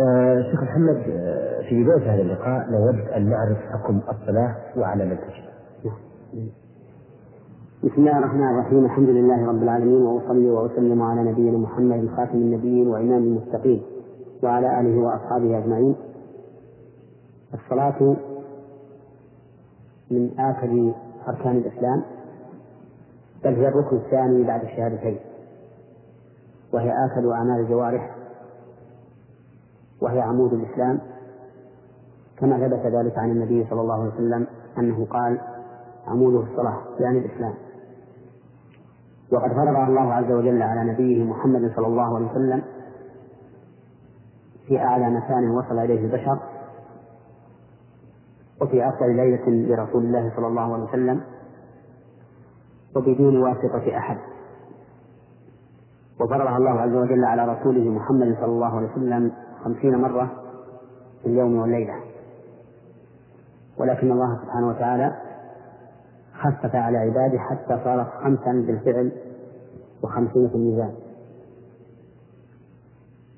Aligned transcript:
آه 0.00 0.42
شيخ 0.50 0.62
محمد 0.62 0.96
آه 1.08 1.62
في 1.68 1.84
بداية 1.84 2.14
هذا 2.14 2.22
اللقاء 2.22 2.70
نود 2.70 3.08
أن 3.08 3.30
نعرف 3.30 3.58
حكم 3.72 4.00
الصلاة 4.10 4.56
وعلى 4.76 5.04
من 5.04 5.16
تجب. 5.16 5.44
بسم 7.84 7.94
الله 8.00 8.18
الرحمن 8.18 8.50
الرحيم 8.50 8.84
الحمد 8.84 9.08
لله 9.08 9.46
رب 9.48 9.62
العالمين 9.62 10.02
وأصلي 10.02 10.50
وأسلم 10.50 11.02
على 11.02 11.30
نبينا 11.30 11.58
محمد 11.58 12.08
خاتم 12.16 12.38
النبيين 12.38 12.88
وإمام 12.88 13.22
المتقين 13.22 13.82
وعلى 14.42 14.80
آله 14.80 14.98
وأصحابه 14.98 15.58
أجمعين 15.58 15.96
الصلاة 17.54 18.16
من 20.10 20.30
آكد 20.40 20.92
أركان 21.28 21.56
الإسلام 21.56 22.02
بل 23.44 23.54
هي 23.54 23.68
الركن 23.68 23.96
الثاني 23.96 24.44
بعد 24.44 24.62
الشهادتين 24.62 25.18
وهي 26.72 26.88
آكد 26.90 27.26
أعمال 27.26 27.60
الجوارح 27.60 28.14
وهي 30.04 30.20
عمود 30.20 30.52
الإسلام 30.52 31.00
كما 32.38 32.58
ثبت 32.68 32.86
ذلك 32.86 33.18
عن 33.18 33.30
النبي 33.30 33.66
صلى 33.70 33.80
الله 33.80 34.00
عليه 34.02 34.12
وسلم 34.14 34.46
أنه 34.78 35.06
قال 35.10 35.40
عموده 36.06 36.40
الصلاة 36.40 36.78
يعني 37.00 37.18
الإسلام. 37.18 37.54
وقد 39.32 39.48
فرضها 39.52 39.88
الله 39.88 40.12
عز 40.12 40.32
وجل 40.32 40.62
على 40.62 40.92
نبيه 40.92 41.24
محمد 41.24 41.72
صلى 41.76 41.86
الله 41.86 42.16
عليه 42.16 42.26
وسلم 42.30 42.62
في 44.66 44.78
أعلى 44.78 45.10
مكان 45.10 45.50
وصل 45.50 45.78
إليه 45.78 46.00
البشر 46.00 46.38
وفي 48.62 48.88
أفضل 48.88 49.16
ليلة 49.16 49.48
لرسول 49.48 50.04
الله 50.04 50.32
صلى 50.36 50.46
الله 50.46 50.74
عليه 50.74 50.84
وسلم 50.84 51.20
وبدون 52.96 53.42
واسطة 53.42 53.96
أحد. 53.98 54.16
وفرضها 56.20 56.56
الله 56.56 56.70
عز 56.70 56.94
وجل 56.94 57.24
على 57.24 57.52
رسوله 57.52 57.90
محمد 57.90 58.36
صلى 58.36 58.46
الله 58.52 58.76
عليه 58.76 58.88
وسلم 58.92 59.32
خمسين 59.64 59.96
مرة 59.98 60.30
في 61.22 61.28
اليوم 61.28 61.58
والليلة. 61.58 61.94
ولكن 63.78 64.12
الله 64.12 64.38
سبحانه 64.42 64.68
وتعالى 64.68 65.16
خفف 66.34 66.74
على 66.74 66.98
عباده 66.98 67.38
حتى 67.38 67.80
صارت 67.84 68.08
خمسا 68.22 68.52
بالفعل 68.66 69.12
وخمسين 70.02 70.48
في 70.48 70.54
الميزان. 70.54 70.94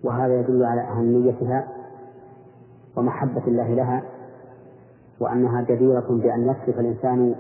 وهذا 0.05 0.41
يدل 0.41 0.64
على 0.64 0.80
أهميتها 0.80 1.68
ومحبة 2.96 3.46
الله 3.46 3.74
لها 3.74 4.02
وأنها 5.20 5.62
جديرة 5.62 6.06
بأن 6.11 6.42
يصرف 6.42 6.78
الإنسان 6.78 7.34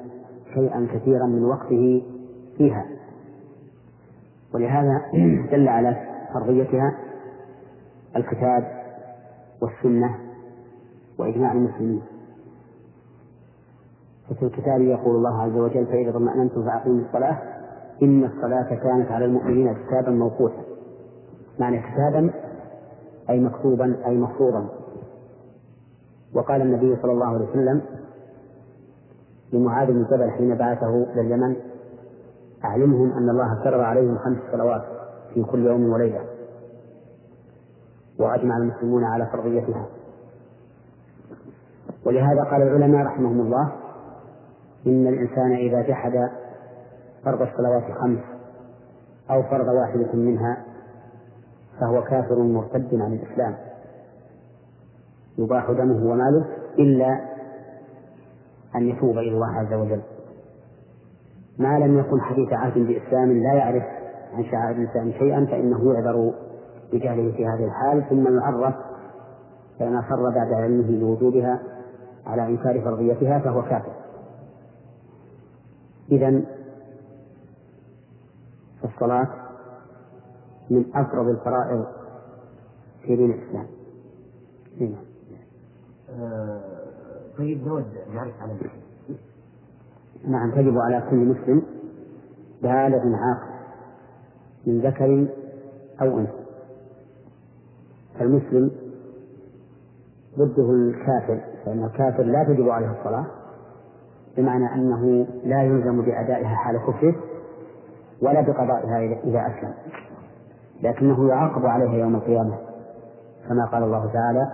شيئا 0.54 0.88
كثيرا 0.94 1.26
من 1.26 1.44
وقته 1.44 2.02
فيها. 2.58 2.86
ولهذا 4.54 5.02
دل 5.52 5.68
على 5.68 5.96
فرضيتها 6.34 6.98
الكتاب 8.16 8.75
والسنة 9.62 10.18
وإجماع 11.18 11.52
المسلمين. 11.52 12.02
ففي 14.30 14.42
الكتاب 14.42 14.80
يقول 14.80 15.16
الله 15.16 15.42
عز 15.42 15.56
وجل 15.56 15.86
فإذا 15.86 16.10
اطمأننتم 16.10 16.64
فأقيموا 16.64 17.04
الصلاة 17.06 17.38
إن 18.02 18.24
الصلاة 18.24 18.74
كانت 18.74 19.10
على 19.10 19.24
المؤمنين 19.24 19.74
كتابا 19.74 20.10
موقوتا. 20.10 20.62
معنى 21.60 21.78
كتابا 21.82 22.30
أي 23.30 23.40
مكتوبا 23.40 23.96
أي 24.06 24.16
مفروضا 24.16 24.68
وقال 26.34 26.62
النبي 26.62 26.96
صلى 27.02 27.12
الله 27.12 27.26
عليه 27.26 27.50
وسلم 27.50 27.82
لمعاذ 29.52 29.86
بن 29.86 30.04
جبل 30.04 30.30
حين 30.30 30.54
بعثه 30.54 30.88
إلى 31.12 31.20
اليمن 31.20 31.56
أعلمهم 32.64 33.12
أن 33.12 33.30
الله 33.30 33.64
فرض 33.64 33.80
عليهم 33.80 34.18
خمس 34.18 34.38
صلوات 34.52 34.82
في 35.34 35.42
كل 35.42 35.66
يوم 35.66 35.92
وليلة. 35.92 36.20
وأجمع 38.20 38.56
المسلمون 38.56 39.04
على 39.04 39.26
فرضيتها. 39.32 39.86
ولهذا 42.06 42.42
قال 42.50 42.62
العلماء 42.62 43.06
رحمهم 43.06 43.40
الله 43.40 43.72
إن 44.86 45.06
الإنسان 45.06 45.52
إذا 45.52 45.82
جحد 45.82 46.30
فرض 47.24 47.42
الصلوات 47.42 47.82
الخمس 47.90 48.20
أو 49.30 49.42
فرض 49.42 49.68
واحدة 49.68 50.12
منها 50.14 50.64
فهو 51.80 52.02
كافر 52.02 52.38
مرتد 52.38 52.94
عن 52.94 53.12
الإسلام. 53.12 53.56
يباح 55.38 55.70
دمه 55.70 56.10
وماله 56.10 56.46
إلا 56.78 57.20
أن 58.76 58.88
يتوب 58.88 59.18
إلى 59.18 59.30
الله 59.30 59.52
عز 59.52 59.72
وجل. 59.72 60.02
ما 61.58 61.78
لم 61.78 61.98
يكن 61.98 62.20
حديث 62.20 62.52
عهد 62.52 62.78
بإسلام 62.78 63.32
لا 63.32 63.54
يعرف 63.54 63.82
عن 64.34 64.44
شعائر 64.44 64.76
الإسلام 64.76 65.12
شيئا 65.12 65.46
فإنه 65.46 65.92
يعذر 65.92 66.34
بجهله 66.92 67.32
في 67.32 67.46
هذه 67.46 67.64
الحال 67.64 68.04
ثم 68.10 68.38
يعرف 68.38 68.74
فإن 69.78 69.96
أصر 69.96 70.30
بعد 70.30 70.52
علمه 70.52 71.00
بوجوبها 71.00 71.62
على 72.26 72.46
إنكار 72.46 72.80
فرضيتها 72.80 73.38
فهو 73.38 73.62
كافر. 73.62 73.92
إذا 76.12 76.42
الصلاة 78.84 79.28
من 80.70 80.84
أفرض 80.94 81.28
الفرائض 81.28 81.86
في 83.02 83.16
دين 83.16 83.30
الإسلام. 83.30 83.66
هنا. 84.80 84.96
آه، 86.10 86.60
طيب 87.38 87.68
نود 87.68 87.84
نعرف 88.14 88.42
على 88.42 88.52
نعم 90.24 90.50
تجب 90.50 90.78
على 90.78 91.02
كل 91.10 91.16
مسلم 91.16 91.62
بالغ 92.62 93.16
عاقل 93.16 93.56
من 94.66 94.80
ذكر 94.80 95.26
أو 96.00 96.18
أنثى. 96.18 96.45
فالمسلم 98.18 98.70
ضده 100.38 100.70
الكافر 100.70 101.40
فإن 101.64 101.84
الكافر 101.84 102.22
لا 102.22 102.44
تجب 102.44 102.68
عليه 102.68 102.90
الصلاة 103.00 103.26
بمعنى 104.36 104.74
أنه 104.74 105.26
لا 105.44 105.62
يلزم 105.62 106.02
بأدائها 106.02 106.54
حال 106.54 106.76
كفره 106.78 107.14
ولا 108.22 108.40
بقضائها 108.40 108.98
إذا 109.24 109.46
أسلم. 109.46 109.74
لكنه 110.82 111.28
يعاقب 111.28 111.66
عليها 111.66 111.94
يوم 111.94 112.14
القيامة 112.14 112.54
كما 113.48 113.64
قال 113.64 113.82
الله 113.82 114.12
تعالى 114.12 114.52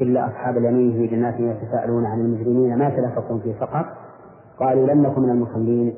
إلا 0.00 0.26
أصحاب 0.26 0.56
اليمين 0.56 0.92
في 0.92 1.06
جنات 1.06 1.40
يتساءلون 1.40 2.04
عن 2.06 2.20
المجرمين 2.20 2.78
ما 2.78 2.96
سلككم 2.96 3.38
في 3.38 3.54
سقر 3.60 3.86
قالوا 4.58 4.86
لم 4.86 5.02
نكن 5.06 5.22
من 5.22 5.30
المصلين 5.30 5.94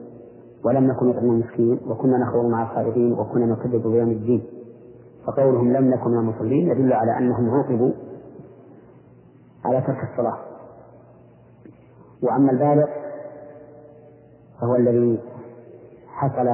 ولم 0.65 0.85
نكن 0.85 1.07
نطعم 1.07 1.25
المسكين 1.25 1.81
وكنا 1.87 2.19
نخوض 2.19 2.45
مع 2.45 2.63
الخالدين 2.63 3.13
وكنا 3.13 3.47
نكذب 3.47 3.83
بيوم 3.87 4.11
الدين. 4.11 4.43
فقولهم 5.31 5.73
لم 5.73 5.91
نكن 5.91 6.11
من 6.11 6.19
المصلين 6.19 6.69
يدل 6.69 6.93
على 6.93 7.19
أنهم 7.19 7.51
عوقبوا 7.51 7.93
على 9.65 9.81
ترك 9.81 10.11
الصلاة. 10.11 10.39
وأما 12.23 12.53
البالغ 12.53 12.87
فهو 14.61 14.77
الذي 14.77 15.21
حصل 16.07 16.47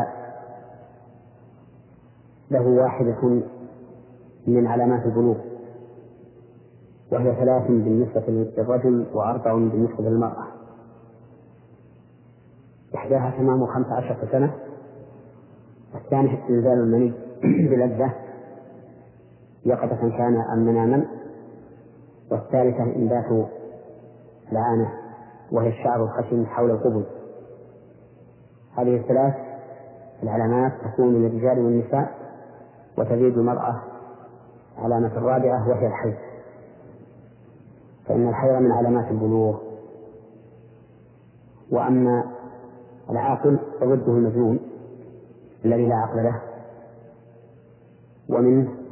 له 2.51 2.69
واحدة 2.69 3.43
من 4.47 4.67
علامات 4.67 5.07
البلوغ 5.07 5.37
وهي 7.13 7.35
ثلاث 7.35 7.67
بالنسبة 7.67 8.25
للرجل 8.29 9.07
وأربع 9.15 9.53
بالنسبة 9.55 10.05
للمرأة. 10.05 10.47
إحداها 12.95 13.31
تمام 13.39 13.67
خمس 13.67 13.87
عشرة 13.87 14.29
سنة 14.33 14.55
الثانية 15.95 16.43
استنزال 16.43 16.73
المني 16.73 17.13
بلذة 17.71 18.26
يقظة 19.67 20.11
كان 20.19 20.37
أم 20.53 20.59
مناما 20.59 21.07
والثالثة 22.31 22.83
إنبات 22.83 23.49
العانة 24.53 24.93
وهي 25.53 25.69
الشعر 25.69 26.05
الخشن 26.05 26.47
حول 26.47 26.71
القبل. 26.71 27.05
هذه 28.77 28.97
الثلاث 28.97 29.35
العلامات 30.23 30.73
تكون 30.85 31.15
من 31.15 31.27
الرجال 31.27 31.59
والنساء 31.59 32.15
وتزيد 32.99 33.39
المرأة 33.39 33.83
علامة 34.79 35.17
الرابعة 35.17 35.69
وهي 35.69 35.87
الحيض. 35.87 36.15
فإن 38.07 38.29
الحيض 38.29 38.63
من 38.63 38.73
علامات 38.73 39.11
البلوغ. 39.11 39.59
وأما 41.73 42.25
العاقل 43.11 43.59
فضده 43.81 44.13
المجنون 44.13 44.61
الذي 45.65 45.87
لا 45.87 45.97
عقل 45.97 46.25
له. 46.25 46.43
ومنه 48.29 48.86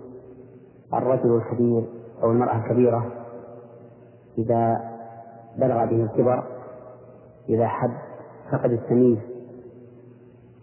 الرجل 0.99 1.37
الكبير 1.37 1.85
أو 2.23 2.31
المرأة 2.31 2.57
الكبيرة 2.57 3.13
إذا 4.39 4.81
بلغ 5.59 5.85
به 5.85 6.05
الكبر 6.05 6.45
إذا 7.49 7.67
حد 7.67 7.95
فقد 8.53 8.73
التمييز 8.73 9.19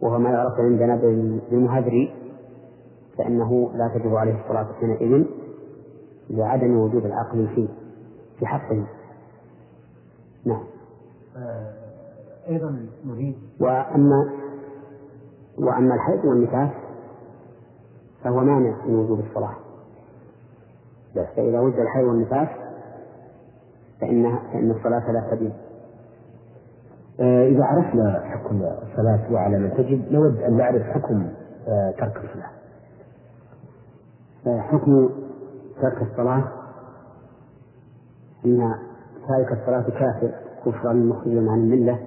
وهو 0.02 0.20
ما 0.20 0.30
يعرف 0.30 0.54
عندنا 0.60 0.96
بالمهذري 0.96 2.16
فإنه 3.18 3.72
لا 3.74 3.88
تجب 3.88 4.16
عليه 4.16 4.44
الصلاة 4.44 4.68
حينئذ 4.80 5.26
لعدم 6.30 6.78
وجود 6.78 7.06
العقل 7.06 7.48
فيه 7.56 7.68
في 8.40 8.46
حقه 8.46 8.86
نعم. 10.46 10.64
آه، 11.38 11.74
أيضا 12.50 12.86
نريد 13.06 13.36
وأما 13.60 14.32
وأما 15.58 15.96
الحيض 15.96 16.26
والنفاس 16.26 16.70
فهو 18.24 18.40
مانع 18.40 18.86
من 18.86 18.96
وجوب 18.96 19.20
الصلاة. 19.20 19.56
فإذا 21.14 21.60
وجد 21.60 21.80
الحي 21.80 22.04
والنفاس 22.04 22.48
فإن 24.02 24.40
فإن 24.54 24.72
الصلاة 24.72 25.12
لا 25.12 25.36
تجب. 25.36 25.52
آه، 27.20 27.48
إذا 27.48 27.64
عرفنا 27.64 28.20
حكم 28.24 28.56
الصلاة 28.62 29.34
وعلى 29.34 29.58
من 29.60 29.74
تجب 29.74 30.12
نود 30.12 30.42
أن 30.42 30.58
نعرف 30.58 30.82
حكم 30.82 31.28
آه، 31.68 31.92
ترك 31.92 32.18
الصلاة. 32.18 32.52
آه، 34.48 34.62
حكم 34.62 35.10
ترك 35.82 36.02
الصلاة 36.12 36.44
أن 38.46 38.76
تارك 39.28 39.52
الصلاة 39.52 39.84
كافر 40.00 40.32
كفرا 40.66 40.94
مخرجا 40.94 41.52
عن 41.52 41.60
الملة 41.60 42.00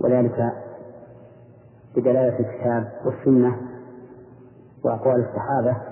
وذلك 0.00 0.52
بدلالة 1.96 2.38
الكتاب 2.38 2.92
والسنة 3.04 3.56
وأقوال 4.84 5.26
الصحابة 5.28 5.87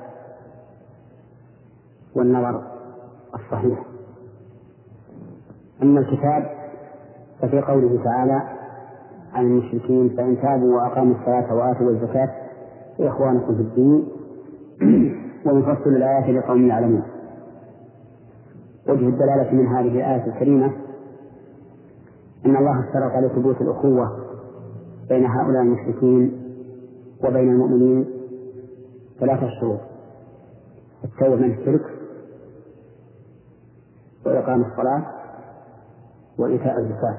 والنظر 2.17 2.63
الصحيح. 3.35 3.79
أما 5.83 6.01
الكتاب 6.01 6.51
ففي 7.41 7.61
قوله 7.61 8.05
تعالى 8.05 8.43
عن 9.33 9.47
المشركين 9.47 10.09
فإن 10.09 10.41
تابوا 10.43 10.77
وأقاموا 10.77 11.15
الصلاة 11.15 11.55
وآتوا 11.55 11.91
الزكاة 11.91 12.29
فإخوانكم 12.99 13.55
في 13.55 13.61
الدين 13.61 14.09
ونفصل 15.47 15.91
الآيات 15.91 16.29
لقوم 16.29 16.67
يعلمون. 16.67 17.03
وجه 18.89 19.09
الدلالة 19.09 19.53
من 19.53 19.67
هذه 19.67 19.99
الآية 19.99 20.27
الكريمة 20.27 20.73
أن 22.47 22.57
الله 22.57 22.85
اشترط 22.85 23.25
لثبوت 23.25 23.61
الأخوة 23.61 24.27
بين 25.09 25.27
هؤلاء 25.27 25.63
المشركين 25.63 26.43
وبين 27.25 27.49
المؤمنين 27.53 28.07
ثلاثة 29.21 29.49
شروط. 29.61 29.81
التوبة 31.05 31.37
من 31.37 31.51
الشرك 31.59 31.96
وإقام 34.27 34.63
الصلاة 34.63 35.03
وإيتاء 36.39 36.79
الزكاة. 36.79 37.17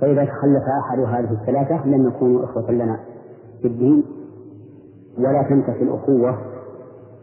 فإذا 0.00 0.24
تخلف 0.24 0.62
أحد 0.84 0.98
هذه 0.98 1.32
الثلاثة 1.32 1.86
لم 1.86 2.08
يكونوا 2.08 2.44
إخوة 2.44 2.70
لنا 2.70 3.00
في 3.62 3.68
الدين 3.68 4.04
ولا 5.18 5.42
تنتفي 5.42 5.82
الأخوة 5.82 6.38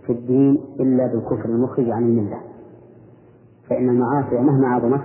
في 0.06 0.12
الدين 0.14 0.66
إلا 0.80 1.08
بالكفر 1.08 1.46
المخرج 1.46 1.90
عن 1.90 2.04
الملة. 2.04 2.38
فإن 3.70 3.90
المعاصي 3.90 4.36
مهما 4.36 4.68
عظمت 4.68 5.02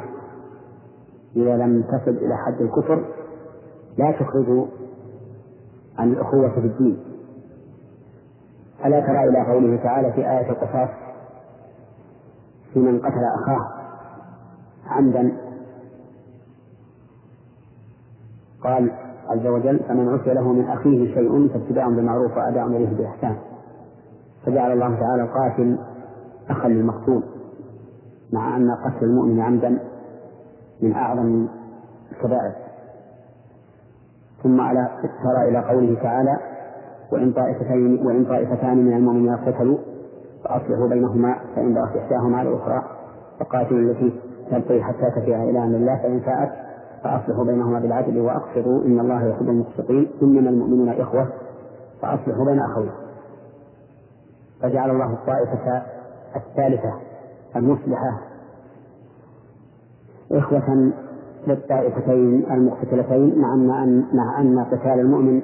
إذا 1.37 1.57
لم 1.57 1.83
تصل 1.83 2.11
إلى 2.11 2.37
حد 2.37 2.61
الكفر 2.61 3.05
لا 3.99 4.13
تخرج 4.13 4.67
عن 5.99 6.13
الأخوة 6.13 6.49
في 6.49 6.59
الدين. 6.67 6.99
ألا 8.85 9.01
ترى 9.01 9.29
إلى 9.29 9.53
قوله 9.53 9.77
تعالى 9.83 10.13
في 10.13 10.21
آية 10.21 10.51
القصاص 10.51 10.89
في 12.73 12.81
من 12.81 12.99
قتل 12.99 13.25
أخاه. 13.43 13.69
عمدا. 14.87 15.37
قال 18.65 18.93
عز 19.29 19.47
وجل 19.47 19.81
فمن 19.89 20.09
عفي 20.09 20.35
له 20.35 20.53
من 20.53 20.69
أخيه 20.69 21.15
شيء 21.15 21.49
فاتباع 21.49 21.89
بالمعروف 21.89 22.37
وأداء 22.37 22.67
إليه 22.67 22.97
بإحسان. 22.97 23.37
فجعل 24.47 24.73
الله 24.73 25.01
تعالى 25.01 25.23
القاتل 25.23 25.79
أخا 26.51 26.69
للمقتول 26.69 27.23
مع 28.33 28.57
أن 28.57 28.71
قتل 28.71 29.05
المؤمن 29.05 29.41
عمدا 29.41 29.79
من 30.83 30.93
أعظم 30.93 31.49
الكبائر. 32.13 32.53
ثم 34.43 34.61
على 34.61 34.89
ترى 35.03 35.49
إلى 35.49 35.59
قوله 35.59 36.03
تعالى 36.03 36.37
وإن 37.13 37.33
طائفتين 37.33 38.07
وإن 38.07 38.25
طائفتان 38.25 38.79
من 38.85 38.93
المؤمنين 38.93 39.33
اقتتلوا 39.33 39.79
فأصلحوا 40.45 40.89
بينهما 40.89 41.37
فإن 41.57 41.75
بغت 41.75 41.97
إحداهما 41.97 42.39
على 42.39 42.49
الأخرى 42.49 42.83
فقاتلوا 43.41 43.81
التي 43.81 44.21
تبقي 44.51 44.83
حتى 44.83 45.11
تفيء 45.17 45.37
إلى 45.37 45.59
أمر 45.59 45.77
الله 45.77 45.97
فإن 46.03 46.21
فاءت 46.21 46.53
فأصلحوا 47.05 47.45
بينهما 47.45 47.79
بالعدل 47.81 48.21
وأقسطوا 48.21 48.85
إن 48.85 49.01
الله 49.01 49.27
يحب 49.29 49.49
المقسطين 49.49 50.11
إنما 50.23 50.51
المؤمنون 50.51 50.89
إخوة 50.89 51.29
فأصلحوا 52.03 52.45
بين 52.45 52.61
أخوين 52.61 52.91
فجعل 54.63 54.91
الله 54.91 55.13
الطائفة 55.13 55.83
الثالثة 56.37 56.93
المصلحة 57.57 58.21
إخوة 60.33 60.93
للطائفتين 61.47 62.53
المقتتلتين 62.53 63.39
مع 63.39 63.55
أن 63.55 64.05
مع 64.13 64.41
أن 64.41 64.65
قتال 64.65 65.01
المؤمن 65.01 65.43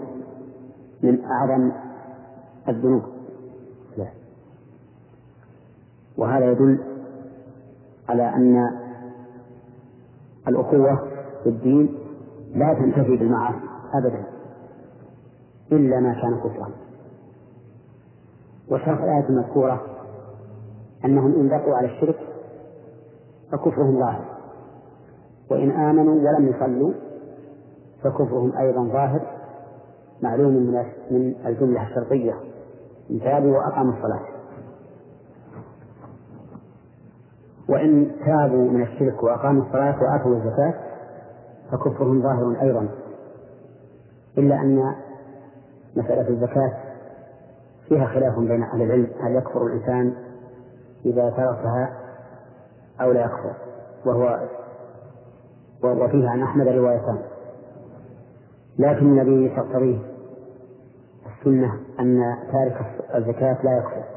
من 1.03 1.25
أعظم 1.25 1.73
الذنوب. 2.69 3.03
وهذا 6.19 6.51
يدل 6.51 6.79
على 8.09 8.29
أن 8.29 8.71
الأخوة 10.49 11.09
في 11.43 11.49
الدين 11.49 11.99
لا 12.55 12.75
تنتفي 12.75 13.17
بالمعاصي 13.17 13.59
أبدا 13.95 14.25
إلا 15.73 16.01
ما 16.01 16.13
كان 16.23 16.37
كفرا. 16.39 16.71
وشرح 18.71 19.03
الآية 19.03 19.29
المذكورة 19.29 19.83
أنهم 21.05 21.35
إن 21.35 21.49
بقوا 21.49 21.77
على 21.77 21.87
الشرك 21.87 22.19
فكفرهم 23.53 23.99
ظاهر. 23.99 24.25
وإن 25.51 25.71
آمنوا 25.71 26.15
ولم 26.15 26.49
يصلوا 26.49 26.93
فكفرهم 28.03 28.53
أيضا 28.57 28.85
ظاهر. 28.85 29.21
معلوم 30.23 30.53
من 31.11 31.35
الجملة 31.47 31.83
الشرطية 31.89 32.35
إن 33.11 33.21
تابوا 33.21 33.59
وأقاموا 33.59 33.93
الصلاة. 33.93 34.36
وإن 37.69 38.11
تابوا 38.27 38.71
من 38.71 38.83
الشرك 38.83 39.23
وأقاموا 39.23 39.63
الصلاة 39.63 39.97
وآتوا 40.03 40.37
الزكاة 40.37 40.75
فكفرهم 41.73 42.23
ظاهر 42.23 42.63
أيضا. 42.63 42.89
إلا 44.39 44.55
أن 44.55 44.95
مسألة 45.97 46.29
الزكاة 46.29 46.73
فيها 47.89 48.07
خلاف 48.07 48.39
بين 48.39 48.63
أهل 48.63 48.83
العلم 48.83 49.09
هل 49.21 49.37
يكفر 49.37 49.67
الإنسان 49.67 50.15
إذا 51.05 51.31
تركها 51.31 51.91
أو 53.01 53.13
لا 53.13 53.21
يكفر؟ 53.21 53.53
وهو 54.07 54.41
وفيها 55.85 56.31
عن 56.31 56.43
أحمد 56.43 56.69
روايتان. 56.69 57.19
لكن 58.79 59.21
الذي 59.21 59.49
تقتضيه 59.57 59.99
السنة 61.27 61.73
أن 62.01 62.37
تارك 62.53 62.87
الزكاة 63.15 63.59
لا 63.65 63.79
يكفر. 63.79 64.16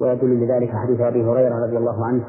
ويدل 0.00 0.44
لذلك 0.44 0.70
حديث 0.76 1.00
أبي 1.00 1.24
هريرة 1.24 1.66
رضي 1.66 1.76
الله 1.78 2.06
عنه 2.06 2.24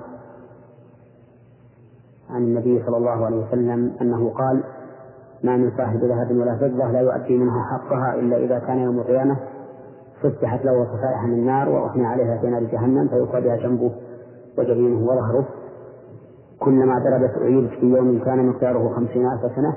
عن 2.30 2.42
النبي 2.42 2.84
صلى 2.86 2.98
الله 2.98 3.25
عليه 3.25 3.48
وسلم 3.48 3.94
أنه 4.01 4.30
قال 4.30 4.63
ما 5.44 5.58
من 5.58 5.72
صاحب 5.78 6.00
ذهب 6.04 6.32
ولا 6.32 6.56
فضة 6.56 6.92
لا 6.92 7.00
يؤدي 7.01 7.38
منها 7.38 7.63
حقها 7.63 8.16
إلا 8.16 8.38
إذا 8.38 8.60
كان 8.60 8.80
يوم 8.80 9.00
القيامة 9.00 9.38
فتحت 10.22 10.66
له 10.66 10.86
صفائح 10.86 11.24
من 11.25 11.46
نار 11.46 11.70
وأحمي 11.70 12.06
عليها 12.06 12.38
في 12.38 12.48
نار 12.48 12.63
جهنم 12.63 13.08
فيقعد 13.08 13.44
بها 13.44 13.56
جنبه 13.56 13.92
وجبينه 14.58 15.06
وظهره. 15.06 15.46
كلما 16.60 17.00
ضربت 17.00 17.38
عيد 17.38 17.68
في 17.68 17.86
يوم 17.86 18.20
كان 18.20 18.46
مقداره 18.48 18.94
خمسين 18.96 19.28
ألف 19.28 19.56
سنة 19.56 19.75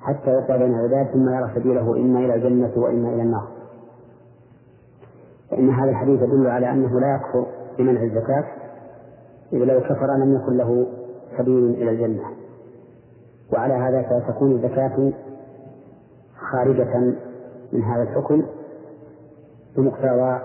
حتى 0.00 0.30
يقع 0.30 0.56
بين 0.56 0.74
العباد 0.74 1.06
ثم 1.06 1.28
يرى 1.28 1.50
سبيله 1.54 1.96
إما 1.96 2.18
إلى 2.18 2.34
الجنة 2.34 2.72
وإما 2.76 3.08
إلى 3.08 3.22
النار. 3.22 3.61
فإن 5.52 5.70
هذا 5.70 5.90
الحديث 5.90 6.22
يدل 6.22 6.46
على 6.46 6.70
أنه 6.70 7.00
لا 7.00 7.14
يكفر 7.14 7.46
بمنع 7.78 8.02
الزكاة 8.02 8.44
إذ 9.52 9.58
لو 9.58 9.80
كفر 9.80 10.06
لم 10.16 10.34
يكن 10.34 10.56
له 10.56 10.86
سبيل 11.38 11.64
إلى 11.70 11.90
الجنة. 11.90 12.24
وعلى 13.52 13.74
هذا 13.74 14.02
فتكون 14.02 14.52
الزكاة 14.52 15.12
خارجة 16.52 17.14
من 17.72 17.82
هذا 17.82 18.02
الحكم 18.02 18.42
بمقتضى 19.76 20.38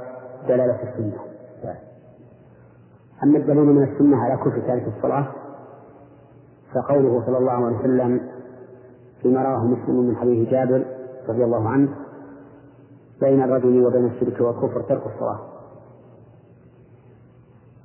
دلالة 0.48 0.80
السنة. 0.84 1.18
أما 3.24 3.38
الدليل 3.38 3.66
من 3.66 3.84
السنة 3.84 4.18
على 4.18 4.38
كفر 4.38 4.60
تارك 4.68 4.88
الصلاة 4.98 5.28
فقوله 6.74 7.24
صلى 7.26 7.38
الله 7.38 7.52
عليه 7.52 7.78
وسلم 7.78 8.22
فيما 9.22 9.44
رواه 9.44 9.66
مسلم 9.66 10.10
من 10.10 10.16
حديث 10.16 10.50
جابر 10.50 10.86
رضي 11.30 11.44
الله 11.44 11.70
عنه 11.70 11.90
بين 13.22 13.44
الرجل 13.44 13.86
وبين 13.86 14.06
الشرك 14.06 14.42
والكفر 14.42 14.82
ترك 14.82 15.02
الصلاة. 15.06 15.40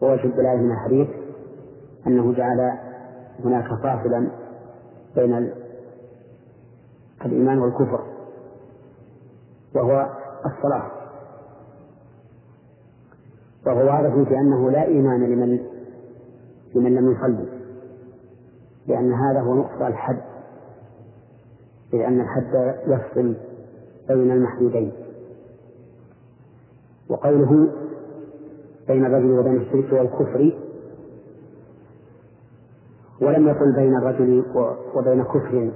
ووجه 0.03 0.25
الدلالة 0.25 0.61
من 0.61 0.71
الحديث 0.73 1.09
أنه 2.07 2.33
جعل 2.35 2.79
هناك 3.45 3.69
فاصلا 3.83 4.31
بين 5.17 5.53
الإيمان 7.25 7.59
والكفر 7.59 8.01
وهو 9.75 10.11
الصلاة. 10.47 10.91
وهو 13.67 13.79
واضح 13.79 14.29
في 14.29 14.37
أنه 14.37 14.71
لا 14.71 14.85
إيمان 14.85 15.21
لمن 15.25 15.59
لمن 16.75 16.95
لم 16.95 17.13
يصلي 17.13 17.49
لأن 18.87 19.13
هذا 19.13 19.41
هو 19.41 19.55
نقص 19.55 19.83
الحد 19.83 20.23
لأن 21.93 22.21
الحد 22.21 22.75
يفصل 22.87 23.35
بين 24.09 24.31
المحدودين. 24.31 24.93
وقوله 27.13 27.69
بين 28.89 29.07
الرجل 29.07 29.39
وبين 29.39 29.57
الشرك 29.57 29.93
والكفر 29.93 30.53
ولم 33.23 33.49
يقل 33.49 33.73
بين 33.77 33.97
الرجل 33.97 34.45
وبين 34.95 35.23
كفر 35.25 35.71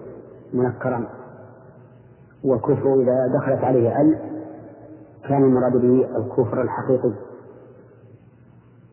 منكرا. 0.54 1.08
والكفر 2.44 2.94
إذا 2.94 3.26
دخلت 3.34 3.64
عليه 3.64 4.00
أل 4.00 4.18
كان 5.28 5.44
المراد 5.44 5.72
به 5.72 6.08
الكفر 6.16 6.62
الحقيقي. 6.62 7.12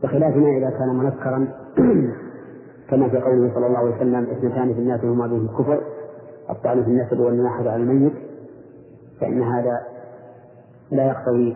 بخلاف 0.04 0.36
ما 0.36 0.58
إذا 0.58 0.70
كان 0.70 0.96
منكرا 0.96 1.48
كما 2.90 3.10
في 3.10 3.18
قوله 3.18 3.54
صلى 3.54 3.68
الله 3.68 3.78
عليه 3.78 3.96
وسلم 3.96 4.24
اثنتان 4.32 4.74
في 4.74 4.80
الناس 4.80 5.04
هما 5.04 5.28
بهم 5.28 5.46
الكفر 5.46 5.82
الطعن 6.50 6.84
في 6.84 6.90
النسب 6.90 7.20
والناحة 7.20 7.70
على 7.70 7.76
الميت. 7.76 8.14
فإن 9.22 9.42
هذا 9.42 9.82
لا 10.92 11.08
يقتضي 11.08 11.56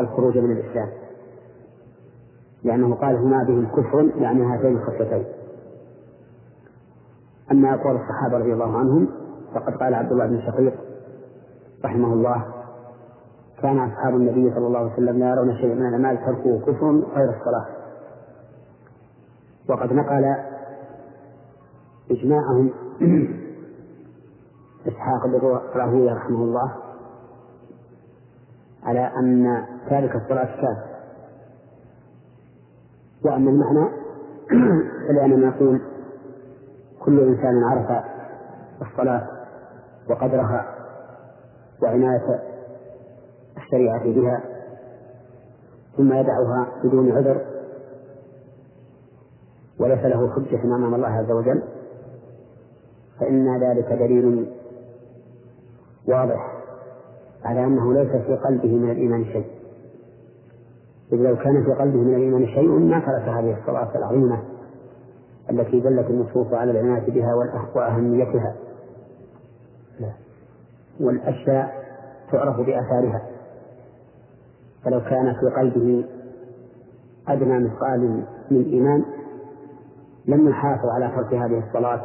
الخروج 0.00 0.38
من 0.38 0.52
الإسلام. 0.52 0.88
لأنه 2.64 2.94
قال 2.94 3.16
هما 3.16 3.44
بهم 3.44 3.66
كفر 3.66 4.10
يعني 4.16 4.42
هاتين 4.42 4.76
الخصلتين 4.76 5.24
أما 7.52 7.74
أقوال 7.74 7.96
الصحابة 7.96 8.38
رضي 8.38 8.52
الله 8.52 8.78
عنهم 8.78 9.08
فقد 9.54 9.74
قال 9.74 9.94
عبد 9.94 10.12
الله 10.12 10.26
بن 10.26 10.40
شقيق 10.40 10.74
رحمه 11.84 12.12
الله 12.12 12.44
كان 13.62 13.78
أصحاب 13.78 14.16
النبي 14.16 14.54
صلى 14.54 14.66
الله 14.66 14.78
عليه 14.78 14.92
وسلم 14.92 15.18
لا 15.18 15.30
يرون 15.30 15.56
شيئا 15.56 15.74
من 15.74 15.86
الأعمال 15.86 16.18
تركه 16.26 16.60
كفر 16.60 16.90
غير 17.16 17.30
الصلاة. 17.30 17.66
وقد 19.68 19.92
نقل 19.92 20.36
إجماعهم 22.10 22.70
إسحاق 24.88 25.26
بن 25.26 25.58
راهويه 25.74 26.12
رحمه 26.12 26.44
الله 26.44 26.72
على 28.88 29.10
أن 29.16 29.64
تارك 29.90 30.16
الصلاة 30.16 30.44
كافر 30.44 30.88
وأما 33.24 33.50
المعنى 33.50 33.88
فلأننا 35.08 35.48
نقول 35.48 35.80
كل 37.00 37.20
إنسان 37.20 37.64
عرف 37.64 38.04
الصلاة 38.82 39.28
وقدرها 40.10 40.74
وعناية 41.82 42.40
الشريعة 43.56 44.04
بها 44.04 44.40
ثم 45.96 46.12
يدعها 46.12 46.66
بدون 46.84 47.12
عذر 47.12 47.40
وليس 49.80 50.04
له 50.04 50.30
حجة 50.34 50.64
أمام 50.64 50.94
الله 50.94 51.08
عز 51.08 51.30
وجل 51.30 51.62
فإن 53.20 53.60
ذلك 53.60 53.92
دليل 53.92 54.52
واضح 56.08 56.57
على 57.44 57.64
أنه 57.64 57.94
ليس 57.94 58.10
في 58.10 58.36
قلبه 58.36 58.76
من 58.76 58.90
الإيمان 58.90 59.24
شيء. 59.24 59.46
إذ 61.12 61.18
لو 61.18 61.36
كان 61.36 61.64
في 61.64 61.72
قلبه 61.72 61.98
من 61.98 62.14
الإيمان 62.14 62.46
شيء 62.46 62.68
ما 62.68 62.98
ترك 62.98 63.28
هذه 63.28 63.58
الصلاة 63.60 63.96
العظيمة 63.96 64.42
التي 65.50 65.80
دلت 65.80 66.10
النصوص 66.10 66.52
على 66.52 66.70
العناية 66.70 67.10
بها 67.10 67.34
وأهميتها. 67.74 68.54
والأشياء 71.00 71.84
تعرف 72.32 72.56
بآثارها. 72.56 73.22
فلو 74.84 75.00
كان 75.00 75.34
في 75.34 75.46
قلبه 75.56 76.04
أدنى 77.28 77.58
مثقال 77.58 78.24
من 78.50 78.64
إيمان 78.64 79.04
لم 80.26 80.48
يحافظ 80.48 80.88
على 80.88 81.12
ترك 81.16 81.34
هذه 81.34 81.62
الصلاة 81.68 82.02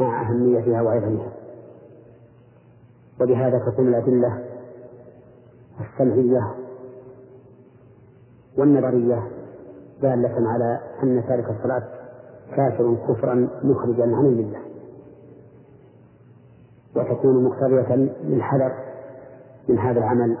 مع 0.00 0.22
أهميتها 0.22 0.82
وعظمها 0.82 1.32
وبهذا 3.22 3.58
تكون 3.58 3.88
الأدلة 3.88 4.44
السمعية 5.80 6.54
والنظرية 8.58 9.22
دالة 10.02 10.48
على 10.48 10.80
أن 11.02 11.24
تارك 11.28 11.44
الصلاة 11.50 11.82
كافر 12.56 12.96
كفرا 13.08 13.48
مخرجا 13.62 14.02
عن 14.02 14.26
الملة. 14.26 14.58
وتكون 16.96 17.44
مقتضية 17.44 17.94
للحذر 18.24 18.72
من 19.68 19.78
هذا 19.78 19.98
العمل 19.98 20.38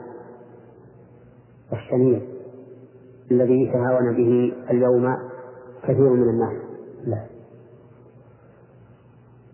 الشنيع 1.72 2.20
الذي 3.30 3.62
يتهاون 3.62 4.16
به 4.16 4.52
اليوم 4.70 5.16
كثير 5.82 6.10
من 6.10 6.28
الناس. 6.28 6.62
لا. 7.04 7.26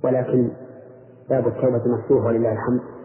ولكن 0.05 0.51
باب 1.31 1.47
التوبة 1.47 1.83
مفتوح 1.87 2.25
ولله 2.25 2.53
الحمد. 2.53 2.98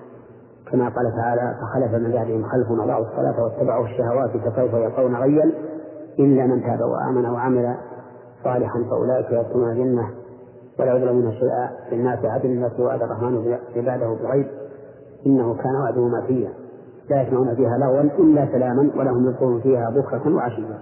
كما 0.74 0.89
قال 0.89 1.15
تعالى 1.15 1.56
فخلف 1.62 1.94
من 1.94 2.12
بعدهم 2.12 2.44
خلف 2.44 2.72
أضاعوا 2.72 3.06
الصلاة 3.06 3.44
واتبعوا 3.44 3.86
الشهوات 3.86 4.30
فسوف 4.30 4.74
يلقون 4.74 5.15
غيا 5.15 5.51
إلا 6.20 6.46
من 6.46 6.63
تاب 6.63 6.80
وآمن 6.82 7.25
وعمل 7.25 7.75
صالحا 8.44 8.84
فأولئك 8.89 9.32
يدخلون 9.32 9.72
الجنة 9.72 10.10
ولا 10.80 10.96
يظلمون 10.96 11.32
شيئا 11.32 11.70
في 11.89 11.96
الناس 11.96 12.25
عدل 12.25 12.65
التي 12.65 12.82
وعد 12.82 13.01
الرحمن 13.01 13.58
عباده 13.75 14.08
بالغيب 14.08 14.48
إنه 15.25 15.56
كان 15.56 15.75
وعده 15.75 16.08
ماتيا 16.08 16.50
لا 17.10 17.22
يسمعون 17.22 17.56
فيها 17.56 17.77
لغوا 17.77 18.01
إلا 18.01 18.46
سلاما 18.51 18.89
ولهم 18.98 19.27
يلقون 19.27 19.62
فيها 19.62 19.89
بكرة 19.89 20.36
وعشيا 20.36 20.80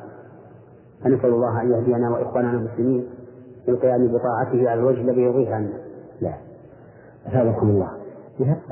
فنسأل 1.04 1.30
الله 1.30 1.62
أن 1.62 1.72
يهدينا 1.72 2.10
وإخواننا 2.10 2.52
المسلمين 2.52 3.06
بالقيام 3.68 4.08
بطاعته 4.08 4.70
على 4.70 4.80
الوجه 4.80 5.02
الذي 5.02 5.22
يرضيه 5.22 5.56
عنا. 5.56 5.74
لا. 6.22 6.34
أثابكم 7.28 7.70
الله. 7.70 8.01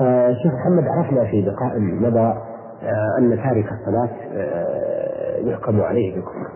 آه 0.00 0.32
شيخ 0.42 0.52
محمد 0.54 0.84
عرفنا 0.88 1.24
في 1.24 1.40
لقاء 1.42 1.78
مضى 1.80 2.34
آه 2.82 3.18
أن 3.18 3.36
تارك 3.36 3.72
الصلاة 3.72 4.08
آه 4.32 5.38
يحكم 5.38 5.80
عليه 5.80 6.14
بالكفر. 6.14 6.50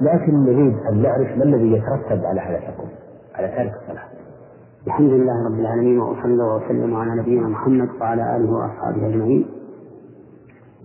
لكن 0.00 0.34
نريد 0.44 0.74
أن 0.92 1.02
نعرف 1.02 1.38
ما 1.38 1.44
الذي 1.44 1.72
يترتب 1.72 2.24
على 2.24 2.40
هذا 2.40 2.56
الحكم 2.58 2.88
على 3.34 3.48
تارك 3.48 3.72
الصلاة. 3.82 4.04
الحمد 4.86 5.10
لله 5.10 5.46
رب 5.46 5.60
العالمين 5.60 5.98
وأصلي 5.98 6.42
وأسلم 6.42 6.94
على 6.96 7.20
نبينا 7.22 7.48
محمد 7.48 7.88
وعلى 8.00 8.36
آله 8.36 8.50
وأصحابه 8.52 9.06
أجمعين. 9.08 9.46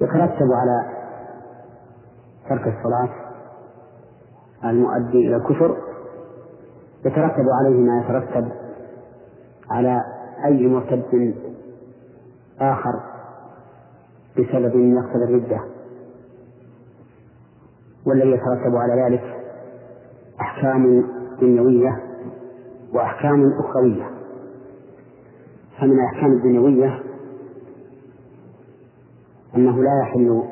يترتب 0.01 0.47
على 0.51 0.85
ترك 2.49 2.67
الصلاة 2.67 3.09
المؤدي 4.65 5.27
إلى 5.27 5.35
الكفر 5.35 5.77
يترتب 7.05 7.45
عليه 7.59 7.77
ما 7.77 8.01
يترتب 8.03 8.47
على 9.71 10.01
أي 10.45 10.67
مرتد 10.67 11.03
آخر 12.61 12.99
بسبب 14.37 14.75
يقتضي 14.75 15.23
الردة 15.23 15.61
والذي 18.05 18.29
يترتب 18.29 18.75
على 18.75 19.03
ذلك 19.03 19.23
أحكام 20.41 21.03
دنيوية 21.41 22.03
وأحكام 22.93 23.51
أخروية. 23.59 24.09
فمن 25.79 25.91
الأحكام 25.91 26.31
الدنيوية 26.33 27.03
أنه 29.55 29.83
لا 29.83 30.01
يحل 30.01 30.43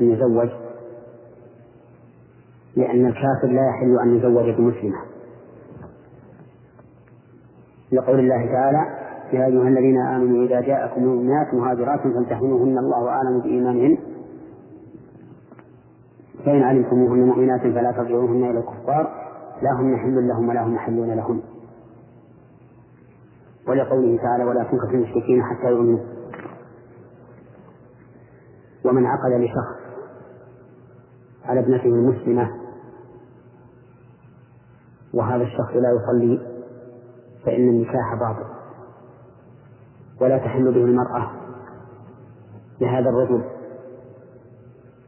أن 0.00 0.10
يزوج 0.10 0.48
لأن 2.76 3.06
الكافر 3.06 3.46
لا 3.48 3.68
يحل 3.68 3.98
أن 4.00 4.16
يزوج 4.16 4.50
بمسلمة. 4.54 4.98
لقول 7.92 8.18
الله 8.18 8.46
تعالى 8.46 9.03
يا 9.34 9.46
أيها 9.46 9.68
الذين 9.68 10.00
آمنوا 10.00 10.44
إذا 10.44 10.60
جاءكم 10.60 11.04
مؤمنات 11.04 11.54
مهاجرات 11.54 12.00
فامتحنوهن 12.00 12.78
الله 12.78 13.08
أعلم 13.08 13.40
بإيمانهن. 13.40 13.98
فإن 16.44 16.62
علمتموهن 16.62 17.26
مؤمنات 17.26 17.60
فلا 17.60 17.92
ترجعوهن 17.92 18.44
إلى 18.44 18.58
الكفار. 18.58 19.24
لا 19.62 19.72
هم 19.80 19.96
حل 19.96 20.28
لهم 20.28 20.48
ولا 20.48 20.66
هم 20.66 20.74
يحلون 20.74 21.10
لهم. 21.10 21.42
ولقوله 23.68 24.16
تعالى 24.16 24.44
ولا 24.44 24.64
تنكحوا 24.64 24.90
المشركين 24.90 25.42
حتى 25.42 25.70
يؤمنوا. 25.70 26.00
ومن 28.84 29.06
عقد 29.06 29.32
لشخص 29.32 29.84
على 31.44 31.60
ابنته 31.60 31.86
المسلمة 31.86 32.50
وهذا 35.14 35.42
الشخص 35.42 35.72
لا 35.74 35.90
يصلي 35.90 36.40
فإن 37.46 37.68
النكاح 37.68 38.14
باطل. 38.20 38.63
ولا 40.20 40.38
تحل 40.38 40.64
به 40.64 40.84
المرأة 40.84 41.30
لهذا 42.80 43.10
الرجل 43.10 43.44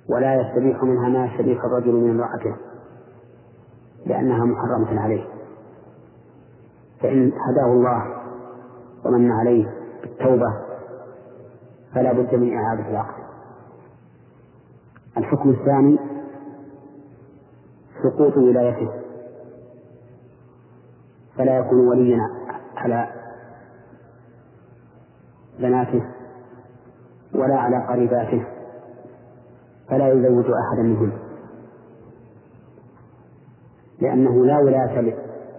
ولا 0.08 0.34
يستبيح 0.34 0.82
منها 0.82 1.08
ما 1.08 1.26
يستبيح 1.26 1.64
الرجل 1.64 1.92
من 1.92 2.10
امرأته 2.10 2.56
لأنها 4.06 4.44
محرمة 4.44 5.00
عليه. 5.00 5.24
فإن 7.00 7.32
هداه 7.32 7.72
الله 7.72 8.16
ومن 9.04 9.32
عليه 9.32 9.74
بالتوبة 10.02 10.52
فلا 11.94 12.12
بد 12.12 12.34
من 12.34 12.56
إعادة 12.56 12.88
العقد 12.90 13.22
الحكم 15.16 15.50
الثاني 15.50 15.98
سقوط 18.02 18.36
ولايته 18.36 18.90
فلا 21.36 21.58
يكون 21.58 21.88
وليا 21.88 22.20
على 22.76 23.08
بناته 25.58 26.02
ولا 27.34 27.56
على 27.56 27.86
قريباته 27.86 28.46
فلا 29.88 30.08
يزوج 30.08 30.44
أحدا 30.44 30.82
منهم. 30.82 31.12
لأنه 34.00 34.46
لا 34.46 34.58
ولاية 34.58 35.00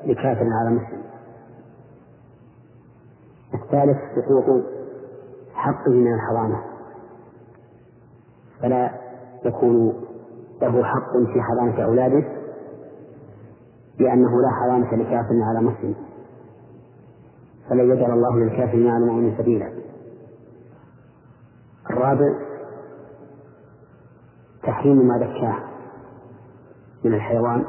لكافر 0.05 0.45
على 0.59 0.69
مسلم. 0.69 1.01
الثالث 3.53 3.97
سقوط 4.15 4.63
حقه 5.53 5.91
من 5.91 6.13
الحضانة 6.13 6.63
فلا 8.61 8.91
يكون 9.45 9.93
له 10.61 10.83
حق 10.83 11.11
في 11.33 11.41
حضانة 11.41 11.83
أولاده 11.85 12.23
لأنه 13.99 14.41
لا 14.41 14.49
حضانة 14.61 14.95
لكافر 14.95 15.41
على 15.43 15.61
مسلم. 15.61 15.95
فلن 17.69 17.91
يجعل 17.91 18.11
الله 18.11 18.39
للكافرين 18.39 18.87
على 18.87 19.03
المؤمن 19.03 19.37
سبيلا. 19.37 19.76
الرابع 21.97 22.47
تحريم 24.63 25.07
ما 25.07 25.17
ذكاه 25.17 25.59
من 27.05 27.13
الحيوان 27.13 27.65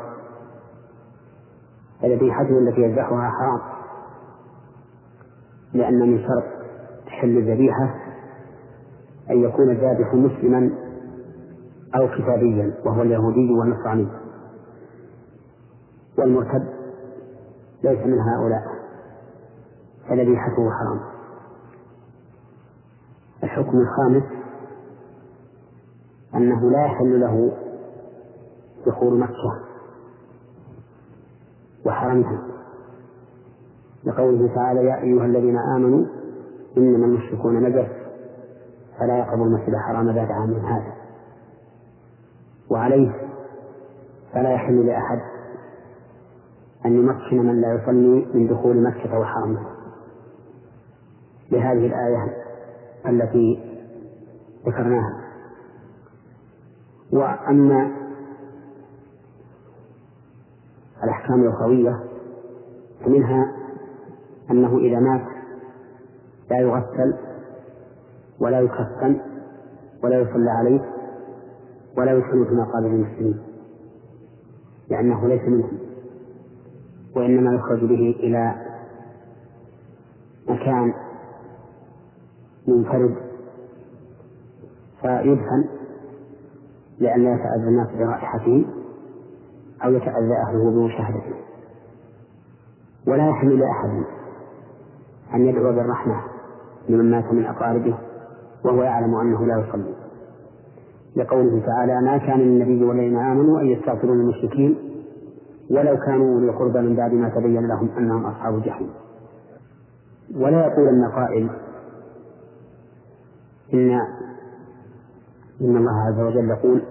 فذبيحته 2.03 2.59
التي 2.59 2.81
يذبحها 2.81 3.31
حرام 3.31 3.61
لأن 5.75 5.99
من 5.99 6.19
شرط 6.19 6.45
حل 7.07 7.39
الذبيحة 7.39 7.95
أن 9.31 9.43
يكون 9.43 9.71
الذابح 9.71 10.15
مسلما 10.15 10.71
أو 11.95 12.09
كتابيا 12.09 12.75
وهو 12.85 13.03
اليهودي 13.03 13.53
والنصراني. 13.53 14.09
والمرتد 16.19 16.69
ليس 17.85 17.99
من 17.99 18.19
هؤلاء 18.21 18.63
فذبيحته 20.09 20.71
حرام. 20.71 21.18
الحكم 23.45 23.78
الخامس 23.78 24.23
أنه 26.35 26.71
لا 26.71 26.85
يحل 26.85 27.21
له 27.21 27.52
دخول 28.87 29.18
مكة 29.21 29.61
وحرمها. 31.87 32.42
لقوله 34.04 34.54
تعالى 34.54 34.85
يا 34.85 35.02
أيها 35.02 35.25
الذين 35.25 35.59
آمنوا 35.59 36.07
إنما 36.76 37.07
المشركون 37.07 37.62
نجس 37.62 37.88
فلا 38.99 39.18
يقربوا 39.18 39.45
المسجد 39.47 39.68
الحرام 39.75 40.12
بعد 40.12 40.30
عام 40.30 40.52
هذا. 40.52 40.92
وعليه 42.71 43.12
فلا 44.33 44.50
يحل 44.52 44.87
لأحد 44.87 45.21
أن 46.87 46.92
يمكن 46.97 47.47
من 47.47 47.61
لا 47.61 47.75
يصلي 47.75 48.26
من 48.35 48.49
دخول 48.49 48.83
مكة 48.83 49.18
وحرمها. 49.18 49.75
لهذه 51.50 51.87
الآية 51.87 52.48
التي 53.11 53.59
ذكرناها. 54.67 55.25
وأما 57.12 57.91
الأحكام 61.05 61.43
الأخوية 61.43 62.05
فمنها 63.05 63.53
أنه 64.50 64.79
إذا 64.79 65.00
مات 65.00 65.27
لا 66.50 66.59
يغسل 66.59 67.15
ولا 68.41 68.61
يكفن 68.61 69.21
ولا 70.05 70.21
يصلى 70.21 70.50
عليه 70.50 70.81
ولا 71.99 72.12
يدخل 72.12 72.47
في 72.47 72.55
مقابر 72.55 72.87
المسلمين 72.87 73.38
لأنه 74.91 75.29
ليس 75.29 75.43
منهم 75.43 75.79
وإنما 77.17 77.55
يخرج 77.55 77.81
به 77.81 78.17
إلى 78.21 78.55
مكان 80.49 80.95
منفرد 82.69 83.15
فيدفن 85.03 85.65
لئلا 87.01 87.35
يتأذى 87.35 87.69
الناس 87.69 87.89
برائحته 87.99 88.66
أو 89.85 89.90
يتأذى 89.92 90.35
أهله 90.49 90.71
بمشاهدته 90.71 91.35
ولا 93.07 93.29
يحل 93.29 93.59
لأحد 93.59 94.05
أن 95.35 95.40
يدعو 95.47 95.73
بالرحمة 95.73 96.23
لمن 96.88 97.11
مات 97.11 97.33
من 97.33 97.45
أقاربه 97.45 97.99
وهو 98.64 98.83
يعلم 98.83 99.14
أنه 99.14 99.47
لا 99.47 99.64
يصلي. 99.69 99.95
لقوله 101.16 101.62
تعالى 101.66 102.01
ما 102.01 102.19
كان 102.19 102.40
للنبي 102.40 102.85
والذين 102.85 103.16
آمنوا 103.16 103.61
أن 103.61 103.66
يستغفروا 103.66 104.14
للمشركين 104.14 104.79
ولو 105.71 105.97
كانوا 105.97 106.35
أولي 106.35 106.51
قربى 106.51 106.81
من 106.81 106.97
بعد 106.97 107.12
ما 107.12 107.29
تبين 107.29 107.66
لهم 107.66 107.88
أنهم 107.99 108.25
أصحاب 108.27 108.55
الجحيم 108.55 108.90
ولا 110.37 110.66
يقولن 110.66 111.05
قائل 111.05 111.51
إن 113.74 113.90
إن 115.61 115.76
الله 115.76 116.00
عز 116.07 116.20
وجل 116.20 116.50
يقول 116.50 116.83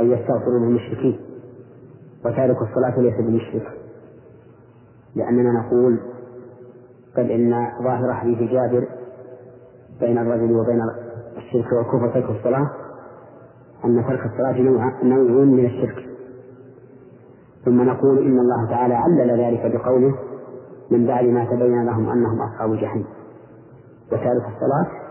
أن 0.00 0.10
يستغفروا 0.10 0.58
للمشركين 0.58 1.20
وتارك 2.24 2.56
الصلاة 2.62 3.00
ليس 3.00 3.14
بمشرك. 3.14 3.68
لأننا 5.16 5.50
نقول 5.60 6.00
بل 7.16 7.30
إن 7.30 7.68
ظاهر 7.82 8.14
حديث 8.14 8.38
جابر 8.38 8.88
بين 10.00 10.18
الرجل 10.18 10.52
وبين 10.56 10.80
الشرك 11.36 11.72
والكفر 11.72 12.08
ترك 12.14 12.30
الصلاة 12.38 12.70
أن 13.84 14.04
ترك 14.08 14.20
الصلاة 14.26 14.60
نوع 15.02 15.44
من 15.44 15.64
الشرك. 15.66 16.08
ثم 17.64 17.82
نقول 17.82 18.18
إن 18.18 18.38
الله 18.38 18.70
تعالى 18.70 18.94
علل 18.94 19.40
ذلك 19.40 19.72
بقوله 19.76 20.14
من 20.90 21.06
بعد 21.06 21.24
ما 21.24 21.44
تبين 21.44 21.84
لهم 21.86 22.08
أنهم 22.10 22.40
أصحاب 22.40 22.72
الجحيم 22.72 23.04
وتارك 24.06 24.42
الصلاة 24.54 25.03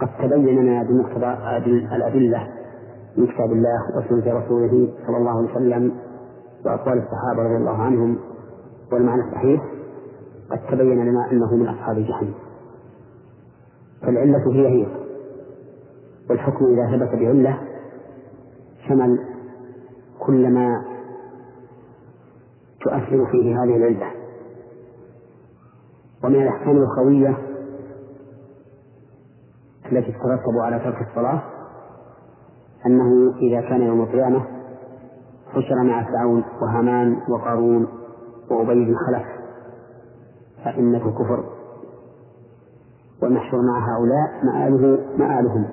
قد 0.00 0.08
تبين 0.18 0.62
لنا 0.62 0.82
بمقتضى 0.82 1.26
الأدلة 1.96 2.48
من 3.16 3.26
كتاب 3.26 3.52
الله 3.52 3.78
وسنة 3.98 4.34
رسوله 4.38 4.88
صلى 5.06 5.16
الله 5.16 5.30
عليه 5.38 5.50
وسلم 5.50 5.92
وأقوال 6.66 6.98
الصحابة 6.98 7.42
رضي 7.42 7.56
الله 7.56 7.82
عنهم 7.82 8.18
والمعنى 8.92 9.22
الصحيح 9.22 9.62
قد 10.50 10.58
تبين 10.70 11.04
لنا 11.04 11.30
أنه 11.32 11.54
من 11.56 11.68
أصحاب 11.68 11.98
الجحيم. 11.98 12.34
فالعلة 14.02 14.52
هي 14.52 14.68
هي 14.68 14.86
والحكم 16.30 16.64
إذا 16.64 16.96
ثبت 16.96 17.20
بعلة 17.20 17.58
شمل 18.88 19.18
كل 20.18 20.50
ما 20.50 20.84
تؤثر 22.80 23.26
فيه 23.32 23.62
هذه 23.62 23.76
العلة. 23.76 24.10
ومن 26.24 26.42
الأحكام 26.42 26.76
الأخوية 26.76 27.36
التي 29.92 30.12
تترتب 30.12 30.58
على 30.64 30.78
ترك 30.78 31.08
الصلاة 31.08 31.42
أنه 32.86 33.34
إذا 33.36 33.60
كان 33.60 33.82
يوم 33.82 34.02
القيامة 34.02 34.44
حشر 35.52 35.82
مع 35.82 36.04
فرعون 36.04 36.44
وهامان 36.62 37.16
وقارون 37.28 37.88
وأبي 38.50 38.84
بن 38.84 38.94
خلف 39.06 39.26
فإنه 40.64 41.10
كفر. 41.10 41.44
والمحشور 43.22 43.60
مع 43.62 43.78
هؤلاء 43.78 44.44
مآله 44.44 44.98
مآلهم. 45.18 45.68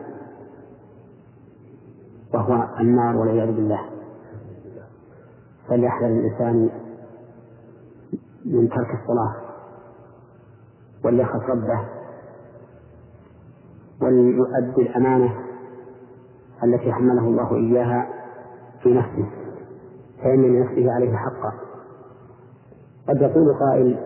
وهو 2.34 2.68
النار 2.80 3.18
والعياذ 3.18 3.52
بالله. 3.52 3.80
فليحذر 5.68 6.08
الإنسان 6.08 6.70
من 8.46 8.70
ترك 8.70 8.88
الصلاة 9.02 9.36
وليخف 11.06 11.50
ربه 11.50 12.01
وليؤدي 14.02 14.82
الأمانة 14.82 15.36
التي 16.64 16.92
حمله 16.92 17.28
الله 17.28 17.56
إياها 17.56 18.10
في 18.84 18.90
نفسه 18.94 19.30
فإن 20.24 20.42
لنفسه 20.42 20.92
عليه 20.92 21.16
حقا. 21.16 21.54
قد 23.10 23.22
يقول 23.22 23.54
قائل 23.60 23.98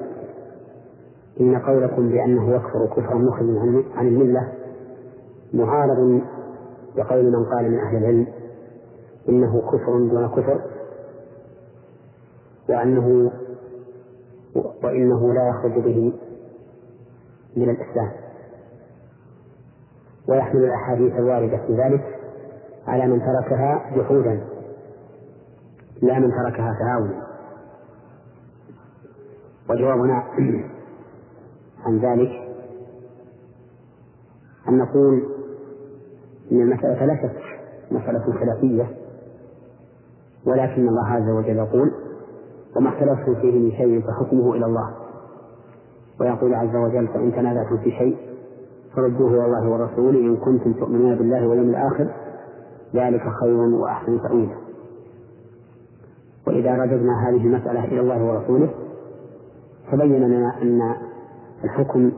إن 1.41 1.55
قولكم 1.57 2.09
بأنه 2.09 2.55
يكفر 2.55 2.85
كفرا 2.85 3.15
مخرجا 3.15 3.83
عن 3.95 4.07
الملة 4.07 4.53
معارض 5.53 6.21
بقول 6.95 7.25
من 7.31 7.45
قال 7.45 7.71
من 7.71 7.79
أهل 7.79 7.97
العلم 7.97 8.27
إنه 9.29 9.61
كفر 9.61 9.97
دون 9.99 10.27
كفر 10.27 10.61
وأنه 12.69 13.31
وإنه 14.83 15.33
لا 15.33 15.47
يخرج 15.49 15.83
به 15.83 16.13
من 17.55 17.69
الإسلام. 17.69 18.11
ويحمل 20.27 20.63
الأحاديث 20.63 21.13
الواردة 21.13 21.57
في 21.57 21.73
ذلك 21.73 22.19
على 22.87 23.07
من 23.07 23.19
تركها 23.19 23.91
جحودا 23.95 24.41
لا 26.01 26.19
من 26.19 26.31
تركها 26.31 26.77
تهاونا 26.79 27.27
وجوابنا 29.69 30.23
عن 31.85 31.97
ذلك 31.97 32.29
أن 34.69 34.77
نقول 34.77 35.23
إن 36.51 36.61
المسألة 36.61 37.15
شك 37.15 37.41
مسألة 37.91 38.33
خلافية 38.39 38.87
ولكن 40.45 40.87
الله 40.87 41.07
عز 41.07 41.29
وجل 41.29 41.57
يقول 41.57 41.91
وما 42.75 42.89
اختلفتم 42.89 43.35
فيه 43.35 43.59
من 43.59 43.71
شيء 43.71 44.01
فحكمه 44.01 44.53
إلى 44.53 44.65
الله 44.65 44.95
ويقول 46.19 46.53
عز 46.53 46.75
وجل 46.75 47.07
فإن 47.07 47.31
تنازعتم 47.31 47.77
في 47.77 47.91
شيء 47.91 48.34
فردوه 48.95 49.29
إلى 49.29 49.45
الله 49.45 49.69
ورسوله 49.69 50.19
إن 50.19 50.37
كنتم 50.37 50.73
تؤمنون 50.73 51.15
بالله 51.15 51.47
واليوم 51.47 51.69
الآخر. 51.69 52.11
ذلك 52.95 53.21
خير 53.41 53.53
وأحسن 53.55 54.21
تأويلا 54.21 54.55
وإذا 56.47 56.75
رددنا 56.75 57.29
هذه 57.29 57.45
المسألة 57.47 57.83
إلى 57.85 57.99
الله 57.99 58.23
ورسوله 58.23 58.73
تبين 59.91 60.27
لنا 60.27 60.61
أن 60.61 60.95
الحكم 61.63 62.11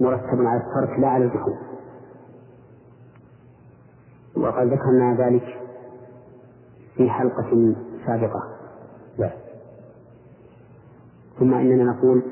مرتب 0.00 0.40
على 0.40 0.60
الترك 0.60 0.98
لا 0.98 1.08
على 1.08 1.24
الدخول 1.24 1.56
وقد 4.36 4.66
ذكرنا 4.66 5.16
ذلك 5.18 5.44
في 6.96 7.10
حلقة 7.10 7.74
سابقة. 8.06 8.42
لا. 9.18 9.30
ثم 11.38 11.54
إننا 11.54 11.84
نقول 11.84 12.22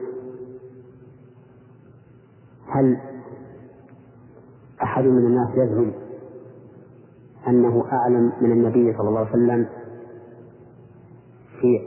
هل 2.68 3.15
أحد 4.82 5.04
من 5.04 5.26
الناس 5.26 5.48
يزعم 5.54 5.92
أنه 7.48 7.84
أعلم 7.92 8.32
من 8.40 8.52
النبي 8.52 8.96
صلى 8.98 9.08
الله 9.08 9.20
عليه 9.20 9.30
وسلم 9.30 9.68
في 11.60 11.80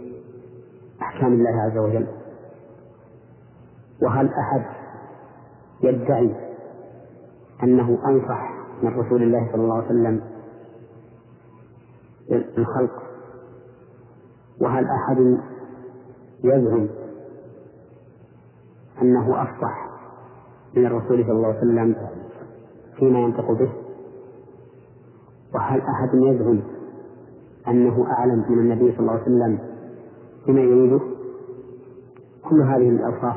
أحكام 1.01 1.33
الله 1.33 1.61
عز 1.61 1.77
وجل. 1.77 2.07
وهل 4.01 4.29
أحد 4.33 4.65
يدعي 5.83 6.35
أنه 7.63 7.99
أنصح 8.05 8.53
من 8.83 8.99
رسول 8.99 9.23
الله 9.23 9.47
صلى 9.51 9.61
الله 9.63 9.75
عليه 9.75 9.85
وسلم 9.85 10.21
الخلق 12.57 13.03
وهل 14.61 14.85
أحد 14.85 15.37
يزعم 16.43 16.87
أنه 19.01 19.41
أفصح 19.43 19.89
من 20.75 20.85
الرسول 20.85 21.23
صلى 21.23 21.31
الله 21.31 21.47
عليه 21.47 21.57
وسلم 21.57 21.95
فيما 22.99 23.19
ينطق 23.19 23.51
به؟ 23.51 23.69
وهل 25.55 25.81
أحد 25.81 26.09
يزعم 26.13 26.59
أنه 27.67 28.05
أعلم 28.11 28.45
من 28.49 28.59
النبي 28.59 28.91
صلى 28.91 28.99
الله 28.99 29.11
عليه 29.11 29.21
وسلم 29.21 29.59
بما 30.47 30.61
يريده؟ 30.61 30.99
كل 32.49 32.61
هذه 32.61 32.89
الأوصاف 32.89 33.35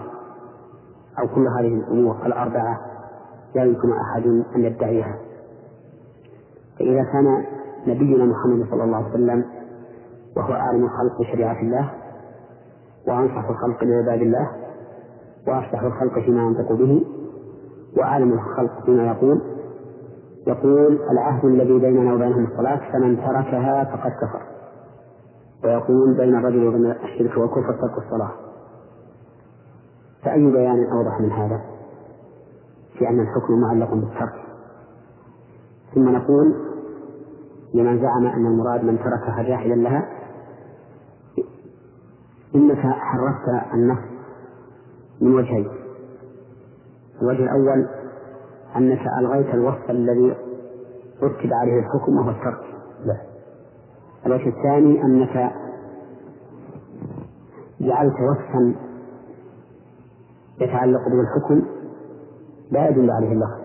أو 1.18 1.29
كل 1.35 1.46
هذه 1.59 1.75
الأمور 1.75 2.27
الأربعة 2.27 2.81
لا 3.55 3.64
يمكن 3.64 3.92
أحد 3.92 4.27
أن 4.57 4.64
يدعيها. 4.64 5.18
فإذا 6.79 7.03
كان 7.12 7.44
نبينا 7.87 8.25
محمد 8.25 8.66
صلى 8.70 8.85
الله 8.85 8.96
عليه 8.96 9.11
وسلم 9.11 9.44
وهو 10.37 10.53
أعلم 10.53 10.85
الخلق 10.85 11.20
بشريعة 11.20 11.61
الله 11.61 11.90
وأنصح 13.09 13.48
الخلق 13.51 13.85
لعباد 13.85 14.22
الله 14.22 14.51
وأفتح 15.48 15.83
الخلق 15.83 16.18
فيما 16.18 16.42
ينطق 16.42 16.72
به 16.72 17.05
وأعلم 17.97 18.33
الخلق 18.33 18.85
فيما 18.85 19.07
يقول 19.07 19.43
يقول 20.47 20.99
العهد 21.11 21.45
الذي 21.45 21.79
بيننا 21.79 22.15
وبينهم 22.15 22.45
الصلاة 22.45 22.93
فمن 22.93 23.17
تركها 23.17 23.85
فقد 23.85 24.11
كفر. 24.11 24.43
ويقول 25.65 26.17
بين 26.17 26.35
الرجل 26.35 26.67
وبين 26.67 26.87
الشرك 26.87 27.39
والكفر 27.39 27.73
ترك 27.73 28.05
الصلاة. 28.05 28.31
فأي 30.23 30.51
بيان 30.51 30.85
أوضح 30.93 31.21
من 31.21 31.33
هذا؟ 31.33 31.61
في 32.99 33.09
أن 33.09 33.21
الحكم 33.21 33.61
معلق 33.61 33.95
بالترك. 33.95 34.43
ثم 35.95 36.09
نقول 36.09 36.55
لمن 37.75 38.01
زعم 38.03 38.27
أن 38.27 38.47
المراد 38.47 38.85
من 38.85 38.99
تركها 38.99 39.43
جاحدا 39.43 39.75
لها 39.75 40.09
إنك 42.55 42.79
حرفت 42.79 43.75
النص 43.75 43.99
من 45.21 45.35
وجهين. 45.35 45.82
الوجه 47.23 47.43
الأول 47.43 47.89
أنك 48.77 49.01
ألغيت 49.19 49.55
الوصف 49.55 49.91
الذي 49.91 50.37
رتب 51.23 51.53
عليه 51.53 51.79
الحكم 51.79 52.17
وهو 52.17 52.31
الترك. 52.31 52.61
لا. 53.05 53.17
الوجه 54.27 54.49
الثاني 54.49 55.03
أنك 55.03 55.53
جعلت 57.81 58.15
وصفا 58.31 58.75
يتعلق 60.61 61.01
بالحكم 61.09 61.67
لا 62.71 62.89
يدل 62.89 63.11
عليه 63.11 63.33
اللفظ 63.33 63.61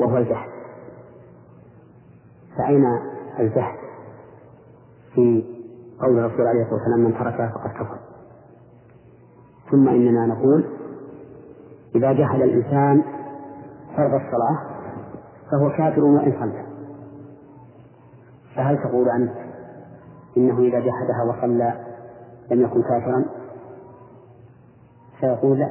وهو 0.00 0.16
الجحد 0.16 0.48
فأين 2.58 2.84
الجحد 3.38 3.78
في 5.14 5.44
قول 6.00 6.18
الرسول 6.18 6.46
عليه 6.46 6.62
الصلاة 6.62 6.74
والسلام 6.78 7.00
من 7.00 7.12
تركها 7.14 7.48
فقد 7.54 7.70
كفر. 7.70 7.98
ثم 9.70 9.88
إننا 9.88 10.26
نقول 10.26 10.64
إذا 11.94 12.12
جحد 12.12 12.40
الإنسان 12.40 13.02
فرض 13.96 14.14
الصلاة 14.14 14.58
فهو 15.50 15.70
كافر 15.70 16.04
وإن 16.04 16.32
صلى. 16.40 16.66
فهل 18.56 18.78
تقول 18.78 19.08
أنت 19.10 19.32
إنه 20.36 20.58
إذا 20.58 20.80
جحدها 20.80 21.22
وصلى 21.28 21.74
لم 22.50 22.62
يكن 22.62 22.82
كافرا؟ 22.82 23.24
فيقول 25.20 25.58
لا. 25.58 25.70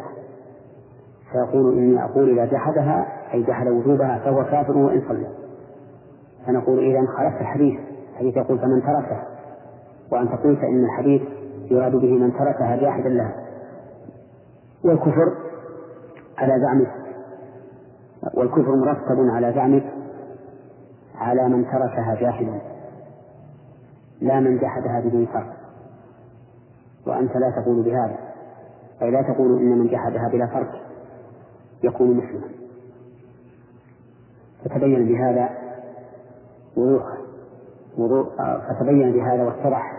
فيقول 1.32 1.78
إني 1.78 2.04
أقول 2.04 2.40
إذا 2.40 2.46
جحدها 2.46 3.08
أي 3.34 3.44
جحد 3.44 3.68
وجوبها 3.68 4.18
فهو 4.18 4.44
كافر 4.44 4.78
وإن 4.78 5.02
صلى. 5.08 5.28
فنقول 6.48 6.80
إذا 6.80 7.08
خالفت 7.18 7.42
الحديث. 7.42 7.80
الحديث 8.14 8.38
يقول 8.38 8.60
فمن 8.60 8.82
تركها. 8.82 9.28
وأنت 10.12 10.32
قلت 10.32 10.60
إن 10.60 10.86
الحديث 10.86 11.22
يراد 11.72 11.92
به 11.92 12.18
من 12.18 12.34
تركها 12.34 12.76
جاحدا 12.76 13.10
لها. 13.10 13.36
والكفر 14.86 15.45
على 16.38 16.60
زعمك. 16.62 16.92
والكفر 18.34 18.76
مرتب 18.76 19.30
على 19.30 19.54
زعمك 19.54 19.94
على 21.16 21.50
من 21.50 21.66
تركها 21.66 22.16
جاحدا 22.16 22.62
لا 24.22 24.40
من 24.40 24.58
جحدها 24.58 25.00
بدون 25.00 25.26
فرق. 25.26 25.56
وأنت 27.08 27.38
لا 27.38 27.50
تقول 27.62 27.84
بهذا 27.84 28.18
أي 29.02 29.12
لا 29.12 29.22
تقول 29.22 29.58
إن 29.60 29.78
من 29.78 29.88
جحدها 29.88 30.30
بلا 30.30 30.48
فرق 30.48 30.82
يكون 31.84 32.18
مسلما. 32.18 32.50
فتبين 34.66 35.06
بهذا 35.08 35.50
وضوح 36.78 37.04
وضوح 37.98 38.28
فتبين 38.70 39.12
بهذا 39.12 39.44
واتضح 39.44 39.92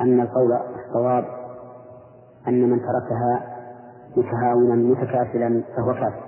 أن 0.00 0.20
القول 0.20 0.52
الصواب 0.52 1.24
أن 2.48 2.70
من 2.70 2.80
تركها 2.80 3.55
متهاونا 4.16 4.74
متكاسلا 4.74 5.62
فهو 5.76 5.94
كافر. 5.94 6.22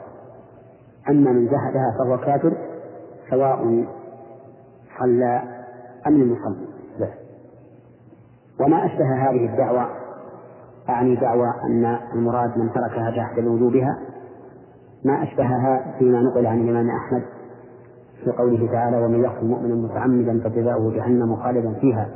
أما 1.09 1.33
من 1.33 1.47
جحدها 1.47 1.95
فهو 1.99 2.19
كافر 2.19 2.53
سواء 3.31 3.87
صلى 4.99 5.43
أم 6.07 6.13
لم 6.13 6.33
يصلي. 6.33 6.69
وما 8.61 8.87
أشبه 8.87 9.31
هذه 9.31 9.53
الدعوة 9.53 9.89
أعني 10.89 11.17
دعوى 11.17 11.49
أن 11.65 11.99
المراد 12.15 12.59
من 12.59 12.73
تركها 12.73 13.11
جحدا 13.11 13.41
لوجوبها 13.41 13.99
ما 15.05 15.23
أشبهها 15.23 15.95
فيما 15.99 16.23
نقل 16.23 16.47
عن 16.47 16.61
الإمام 16.61 16.91
أحمد 16.91 17.23
في 18.25 18.31
قوله 18.31 18.73
تعالى 18.73 19.05
ومن 19.05 19.25
يقتل 19.25 19.47
مؤمنا 19.47 19.75
متعمدا 19.75 20.41
فجزاؤه 20.41 20.93
جهنم 20.93 21.37
خالدا 21.37 21.73
فيها 21.81 22.09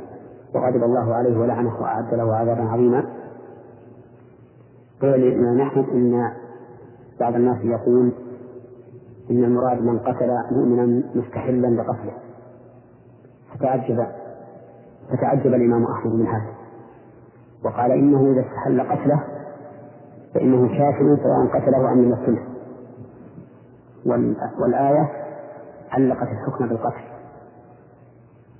وغضب 0.55 0.83
الله 0.83 1.15
عليه 1.15 1.39
ولعنه 1.39 1.81
وأعد 1.81 2.13
له 2.13 2.35
عذابا 2.35 2.63
عظيما. 2.63 3.05
قيل 5.03 5.19
للإمام 5.19 5.61
أحمد 5.61 5.89
إن 5.89 6.33
بعض 7.19 7.35
الناس 7.35 7.57
يقول 7.63 8.11
إن 9.31 9.43
المراد 9.43 9.81
من 9.81 9.99
قتل 9.99 10.29
مؤمنا 10.51 11.03
مستحلا 11.15 11.75
بقتله. 11.75 12.13
فتعجب 13.53 14.07
فتعجب 15.09 15.53
الإمام 15.53 15.85
أحمد 15.85 16.13
من 16.13 16.27
هذا 16.27 16.53
وقال 17.65 17.91
إنه 17.91 18.31
إذا 18.31 18.41
استحل 18.41 18.81
قتله 18.81 19.23
فإنه 20.33 20.67
كافر 20.67 21.17
سواء 21.23 21.61
قتله 21.61 21.91
أم 21.91 22.01
لم 22.01 22.09
يقتله. 22.09 22.47
والآية 24.61 25.09
علقت 25.91 26.27
الحكم 26.27 26.67
بالقتل. 26.67 27.03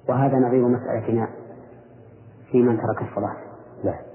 وهذا 0.10 0.38
نظير 0.38 0.68
مسألتنا 0.68 1.28
في 2.52 2.62
من 2.62 2.78
ترك 2.78 3.02
الصلاة. 3.10 3.36
لا 3.84 4.13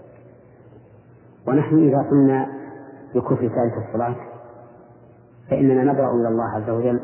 ونحن 1.49 1.79
إذا 1.89 2.09
قلنا 2.11 2.47
بكفر 3.15 3.49
تارك 3.49 3.87
الصلاة 3.89 4.17
فإننا 5.51 5.93
نبرأ 5.93 6.15
إلى 6.15 6.29
الله 6.29 6.45
عز 6.45 6.71
وجل 6.71 7.01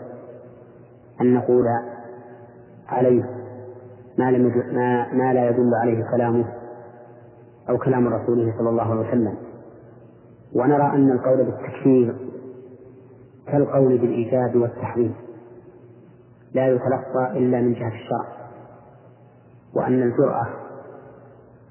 أن 1.20 1.35
نقول 1.35 1.64
عليه 2.88 3.22
ما, 4.18 4.30
لم 4.30 4.64
ما, 4.74 5.12
ما 5.12 5.33
لا 5.35 5.48
يدل 5.48 5.74
عليه 5.74 6.04
كلامه 6.11 6.44
أو 7.68 7.78
كلام 7.78 8.09
رسوله 8.09 8.54
صلى 8.59 8.68
الله 8.70 8.90
عليه 8.90 9.09
وسلم. 9.09 9.35
ونرى 10.54 10.83
أن 10.83 11.11
القول 11.11 11.44
بالتكفير 11.44 12.16
كالقول 13.46 13.98
بالإيجاب 13.98 14.57
والتحريم. 14.57 15.14
لا 16.54 16.66
يتلقى 16.68 17.38
إلا 17.38 17.61
من 17.61 17.72
جهة 17.72 17.88
الشرع. 17.88 18.26
وأن 19.74 20.02
الجرأة 20.02 20.46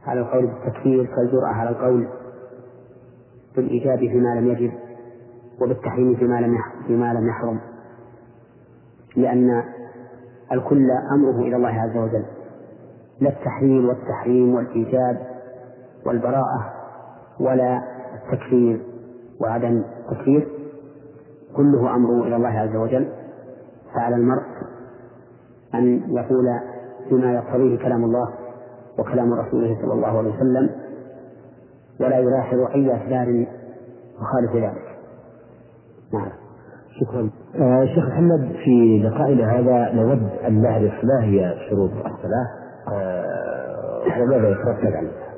على 0.08 0.20
القول 0.20 0.48
بالتكفير 0.48 1.06
كالجرأة 1.06 1.48
على 1.48 1.70
القول 1.70 2.08
بالإيجاب 3.56 4.00
فيما 4.00 4.36
لم 4.40 4.48
يجب 4.48 4.72
وبالتحريم 5.62 6.16
فيما 6.16 6.42
لم 6.42 6.58
فيما 6.88 7.14
لم 7.14 7.28
يحرم 7.28 7.60
لأن 9.16 9.64
الكل 10.52 10.92
أمره 11.16 11.40
إلى 11.42 11.56
الله 11.56 11.70
عز 11.82 11.98
وجل. 11.98 12.26
لا 13.20 13.30
التحليل 13.30 13.86
والتحريم 13.86 14.56
والإيجاب 14.56 15.28
والبراءة 16.06 16.74
ولا 17.40 17.82
التكفير 18.16 18.82
وعدم 19.42 19.84
التكفير 20.00 20.48
كله 21.56 21.96
أمره 21.96 22.28
إلى 22.28 22.36
الله 22.36 22.50
عز 22.60 22.76
وجل. 22.76 23.10
فعلى 23.96 24.16
المرء 24.16 24.44
أن 25.74 26.02
يقول 26.10 26.46
بما 27.12 27.34
يقتضيه 27.34 27.78
كلام 27.78 28.04
الله 28.04 28.34
وكلام 29.00 29.34
رسوله 29.34 29.78
صلى 29.82 29.94
الله 29.94 30.18
عليه 30.18 30.36
وسلم 30.36 30.70
ولا 32.04 32.18
يلاحظ 32.18 32.60
أي 32.76 32.96
أسباب 32.96 33.48
تخالف 34.20 34.56
ذلك. 34.56 34.98
نعم. 36.14 36.32
شكرا. 37.02 37.30
آه 37.56 37.86
شيخ 37.86 38.06
محمد 38.08 38.56
في 38.64 39.02
لقائنا 39.04 39.60
هذا 39.60 39.92
نود 39.94 40.30
أن 40.48 40.62
نعرف 40.62 40.94
ما 41.04 41.24
هي 41.24 41.56
شروط 41.70 41.92
الصلاة. 41.92 42.48
آه 42.92 44.22
وماذا 44.22 44.50
يترتب 44.50 44.96
عليها 44.96 45.34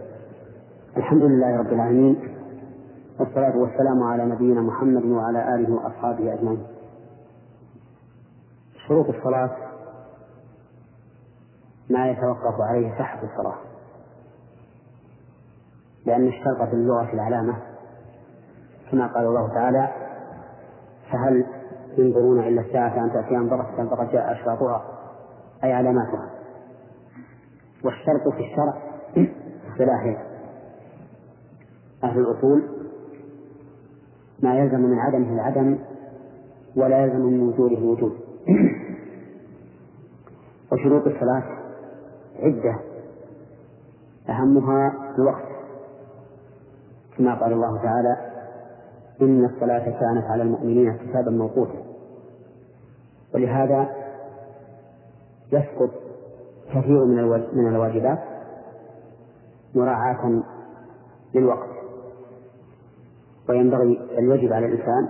الحمد 0.98 1.24
لله 1.24 1.60
رب 1.60 1.74
العالمين 1.74 2.16
والصلاة 3.20 3.58
والسلام 3.58 4.04
على 4.04 4.26
نبينا 4.26 4.62
محمد 4.62 5.06
وعلى 5.06 5.56
آله 5.56 5.74
وأصحابه 5.74 6.34
أجمعين. 6.34 6.64
شروط 8.88 9.10
الصلاة؟ 9.10 9.50
ما 11.90 12.08
يتوقف 12.08 12.62
عليه 12.70 12.92
صحة 13.00 13.20
الصلاة. 13.24 13.56
لأن 16.06 16.28
الشرط 16.28 16.70
في 16.70 16.74
اللغة 16.74 17.14
العلامة 17.14 17.56
كما 18.92 19.08
قال 19.08 19.26
الله 19.26 19.48
تعالى 19.54 19.90
فهل 21.12 21.46
ينظرون 21.98 22.40
إلا 22.40 22.62
الساعة 22.62 23.06
أن 23.06 23.12
تأتيهم 23.12 23.50
بغتة 23.50 23.90
فقد 23.96 24.12
جاء 24.12 24.32
أشراطها؟ 24.32 24.86
أي 25.64 25.74
علاماتها. 25.74 26.30
والشرط 27.84 28.28
في 28.34 28.40
الشرع 28.40 28.82
اصطلاحين 29.72 30.18
أهل 32.04 32.20
الأصول 32.20 32.64
ما 34.44 34.60
يلزم 34.60 34.80
من 34.80 35.00
عدمه 35.00 35.34
العدم 35.34 35.78
ولا 36.76 37.04
يلزم 37.06 37.22
من 37.26 37.48
وجوده 37.48 37.78
الوجود. 37.78 38.18
وشروط 40.72 41.08
الصلاة 41.08 41.44
عدة 42.40 42.80
أهمها 44.30 44.94
الوقت. 45.18 45.55
كما 47.18 47.36
قال 47.36 47.54
الله 47.54 47.82
تعالى 47.84 48.18
إن 49.22 49.46
الصلاة 49.46 49.84
كانت 49.84 50.26
على 50.26 50.44
المؤمنين 50.44 50.98
كتابا 50.98 51.32
موقوتا. 51.32 51.84
ولهذا 53.34 53.90
يسقط 55.52 55.90
كثير 56.70 57.06
من 57.06 57.24
من 57.54 57.68
الواجبات 57.68 58.20
مراعاة 59.76 60.42
للوقت. 61.36 61.70
وينبغي 63.50 64.00
الواجب 64.18 64.54
على 64.54 64.66
الإنسان 64.66 65.10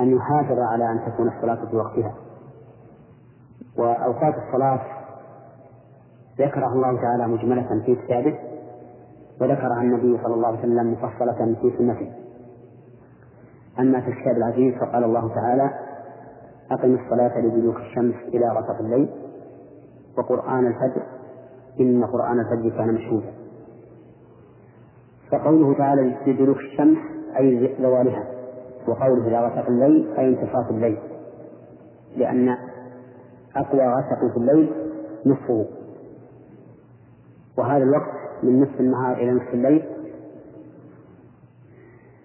أن 0.00 0.16
يحافظ 0.16 0.58
على 0.72 0.84
أن 0.84 1.12
تكون 1.12 1.28
الصلاة 1.28 1.66
في 1.70 1.76
وقتها. 1.76 2.14
وأوقات 3.78 4.34
الصلاة 4.46 4.80
ذكرها 6.38 6.72
الله 6.72 7.00
تعالى 7.00 7.26
مجملة 7.26 7.82
في 7.86 7.94
كتابه 7.94 8.38
وذكرها 9.40 9.82
النبي 9.82 10.18
صلى 10.22 10.34
الله 10.34 10.46
عليه 10.46 10.58
وسلم 10.58 10.92
مفصلة 10.92 11.54
في 11.62 11.72
سنته. 11.78 12.12
أما 13.78 14.00
في 14.00 14.08
الكتاب 14.08 14.36
العزيز 14.36 14.74
فقال 14.74 15.04
الله 15.04 15.34
تعالى 15.34 15.70
أقم 16.70 16.94
الصلاة 16.94 17.40
لدلوك 17.40 17.76
الشمس 17.76 18.14
إلى 18.28 18.48
غسق 18.48 18.78
الليل 18.80 19.08
وقرآن 20.18 20.66
الفجر 20.66 21.02
إن 21.80 22.04
قرآن 22.04 22.40
الفجر 22.40 22.70
كان 22.76 22.94
مشهودا. 22.94 23.32
فقوله 25.30 25.78
تعالى 25.78 26.16
لدلوك 26.26 26.56
الشمس 26.56 26.98
أي 27.38 27.76
زوالها 27.80 28.24
وقوله 28.88 29.28
إلى 29.28 29.46
غسق 29.46 29.68
الليل 29.68 30.14
أي 30.18 30.28
انتصاف 30.28 30.70
الليل. 30.70 30.98
لأن 32.16 32.56
أقوى 33.56 33.86
غسق 33.86 34.32
في 34.32 34.36
الليل 34.36 34.72
نصفه. 35.26 35.66
وهذا 37.58 37.84
الوقت 37.84 38.25
من 38.42 38.62
نصف 38.62 38.80
النهار 38.80 39.16
إلى 39.16 39.30
نصف 39.30 39.54
الليل 39.54 39.84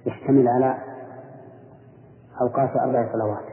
يشتمل 0.05 0.47
على 0.47 0.77
أوقات 2.41 2.69
أربع 2.75 3.11
صلوات 3.13 3.45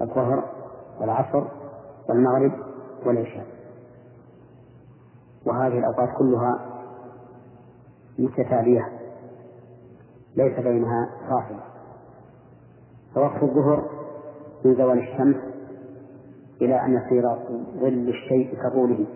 الظهر 0.00 0.44
والعصر 1.00 1.44
والمغرب 2.08 2.52
والعشاء. 3.06 3.46
وهذه 5.46 5.78
الأوقات 5.78 6.08
كلها 6.18 6.82
متتالية 8.18 8.92
ليس 10.36 10.58
بينها 10.58 11.10
فاصل. 11.28 11.60
فوقت 13.14 13.42
الظهر 13.42 13.90
من 14.64 14.74
زوال 14.74 14.98
الشمس 14.98 15.36
إلى 16.62 16.84
أن 16.84 16.94
يصير 16.94 17.22
ظل 17.80 18.08
الشيء 18.08 18.58
كطوله. 18.62 19.06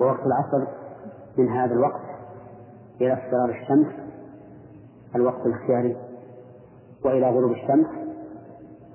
ووقت 0.00 0.26
العصر 0.26 0.66
من 1.38 1.48
هذا 1.48 1.74
الوقت 1.74 2.00
إلى 3.00 3.12
اصفرار 3.12 3.50
الشمس 3.50 3.86
الوقت 5.14 5.46
الاختياري 5.46 5.96
وإلى 7.04 7.30
غروب 7.30 7.52
الشمس 7.52 7.86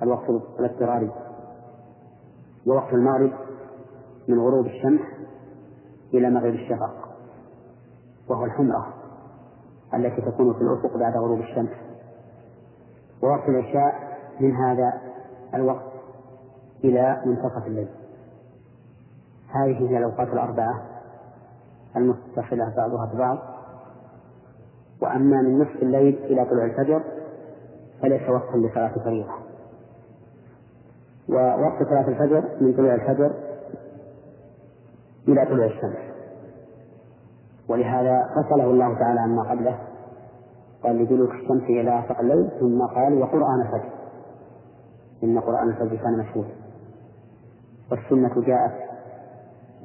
الوقت 0.02 0.30
الاضطراري 0.60 1.12
ووقت 2.68 2.94
المغرب 2.94 3.32
من 4.28 4.40
غروب 4.40 4.66
الشمس 4.66 5.02
إلى 6.14 6.30
مغرب 6.30 6.54
الشفق 6.54 7.10
وهو 8.30 8.46
الحمرة 8.46 8.94
التي 9.94 10.22
تكون 10.22 10.54
في 10.54 10.62
الأفق 10.62 10.98
بعد 10.98 11.18
غروب 11.18 11.40
الشمس. 11.40 11.70
ووقت 13.24 13.50
العشاء 13.50 14.18
من 14.40 14.56
هذا 14.56 15.02
الوقت 15.54 15.92
إلى 16.84 17.22
منتصف 17.26 17.68
الليل. 17.68 17.88
هذه 19.50 19.90
هي 19.90 19.98
الأوقات 19.98 20.28
الأربعة 20.28 20.93
المتصلة 21.96 22.74
بعضها 22.78 23.12
ببعض. 23.14 23.38
وأما 25.02 25.42
من 25.42 25.60
نصف 25.60 25.76
الليل 25.84 26.18
إلى 26.24 26.46
طلوع 26.46 26.66
الفجر 26.66 27.04
فليس 28.02 28.30
وقتا 28.30 28.58
لصلاة 28.58 28.96
الفريضة. 28.96 29.34
ووقت 31.30 31.84
صلاة 31.90 32.08
الفجر 32.08 32.44
من 32.62 32.74
طلوع 32.74 32.96
الفجر 32.96 33.34
إلى 35.28 35.46
طلوع 35.46 35.66
الشمس. 35.66 35.98
ولهذا 37.70 38.30
فصله 38.36 38.72
الله 38.72 39.00
تعالى 39.00 39.20
عما 39.20 39.52
قبله. 39.52 39.80
قال 40.84 40.96
لدلوك 40.96 41.32
الشمس 41.32 41.64
إلى 41.64 42.00
غسق 42.00 42.20
الليل 42.20 42.50
ثم 42.60 42.82
قال 42.82 43.22
وقرآن 43.22 43.62
الفجر. 43.62 43.90
إن 45.24 45.40
قرآن 45.40 45.70
الفجر 45.70 45.96
كان 45.96 46.18
مشهودا 46.18 46.56
والسنة 47.92 48.42
جاءت 48.42 48.74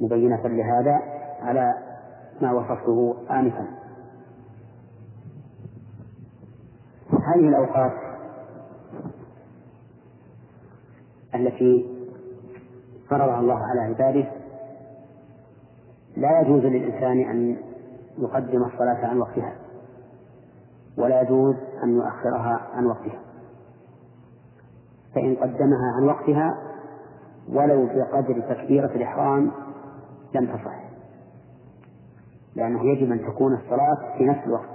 مبينة 0.00 0.42
لهذا 0.48 1.00
على 1.40 1.74
ما 2.42 2.52
وصفته 2.52 3.16
آنفا. 3.30 3.66
هذه 7.12 7.48
الأوقات 7.48 7.92
التي 11.34 11.98
فرضها 13.10 13.40
الله 13.40 13.58
على 13.66 13.80
عباده 13.80 14.32
لا 16.16 16.40
يجوز 16.40 16.62
للإنسان 16.62 17.30
أن 17.30 17.56
يقدم 18.18 18.64
الصلاة 18.64 19.06
عن 19.06 19.18
وقتها 19.18 19.52
ولا 20.98 21.22
يجوز 21.22 21.56
أن 21.84 21.96
يؤخرها 21.96 22.68
عن 22.74 22.86
وقتها. 22.86 23.20
فإن 25.14 25.36
قدمها 25.36 25.92
عن 25.96 26.04
وقتها 26.04 26.58
ولو 27.48 27.86
بقدر 27.86 28.40
تكبيرة 28.40 28.90
الإحرام 28.94 29.50
لم 30.34 30.46
تصح. 30.46 30.87
لأنه 32.56 32.84
يجب 32.84 33.12
أن 33.12 33.20
تكون 33.26 33.54
الصلاة 33.54 34.18
في 34.18 34.24
نفس 34.24 34.46
الوقت. 34.46 34.68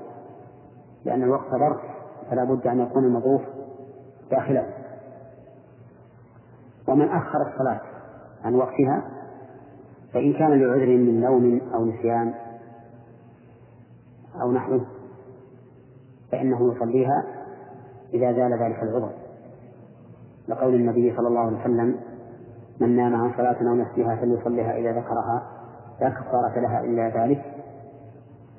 لأن 1.06 1.24
الوقت 1.24 1.50
ظرف 1.50 1.82
فلا 2.30 2.44
بد 2.44 2.68
أن 2.68 2.80
يكون 2.80 3.04
المظروف 3.04 3.42
داخله 4.32 4.74
ومن 6.88 7.10
أخر 7.10 7.42
الصلاة 7.42 7.82
عن 8.44 8.56
وقتها 8.56 9.04
فإن 10.14 10.34
كان 10.34 10.62
لعذر 10.62 10.98
من 10.98 11.22
نوم 11.22 11.62
أو 11.74 11.86
نسيان 11.86 12.34
أو 14.42 14.52
نحوه 14.52 14.86
فإنه 16.32 16.74
يصليها 16.76 17.24
إذا 18.14 18.34
زال 18.34 18.54
ذلك 18.54 18.84
العذر. 18.84 19.12
لقول 20.48 20.76
النبي 20.76 21.16
صلى 21.18 21.28
الله 21.28 21.40
عليه 21.40 21.60
وسلم 21.62 21.96
من 22.82 22.96
نام 22.96 23.16
عن 23.16 23.34
صلاة 23.38 23.70
أو 23.70 23.76
نسيها 23.76 24.16
فليصليها 24.16 24.78
إذا 24.78 24.92
ذكرها 24.92 25.44
لا 26.02 26.10
كفارة 26.10 26.60
لها 26.60 26.84
إلا 26.84 27.10
ذلك. 27.10 27.53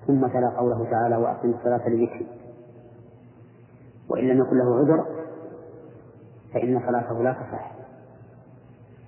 ثم 0.07 0.27
تلا 0.27 0.49
قوله 0.59 0.91
تعالى 0.91 1.17
وأقم 1.17 1.51
الصلاة 1.51 1.89
لذكري. 1.89 2.27
وإن 4.09 4.29
لم 4.29 4.41
يكن 4.41 4.59
له 4.59 4.77
عذر 4.79 5.07
فإن 6.53 6.81
صلاته 6.87 7.23
لا 7.23 7.33
تصح. 7.33 7.75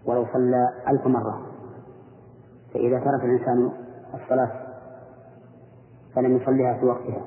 ولو 0.07 0.27
صلى 0.33 0.73
ألف 0.89 1.07
مرة 1.07 1.47
فإذا 2.75 2.99
ترك 2.99 3.25
الإنسان 3.25 3.71
الصلاة 4.15 4.53
فلم 6.15 6.37
يصليها 6.37 6.75
في 6.75 6.87
وقتها 6.87 7.25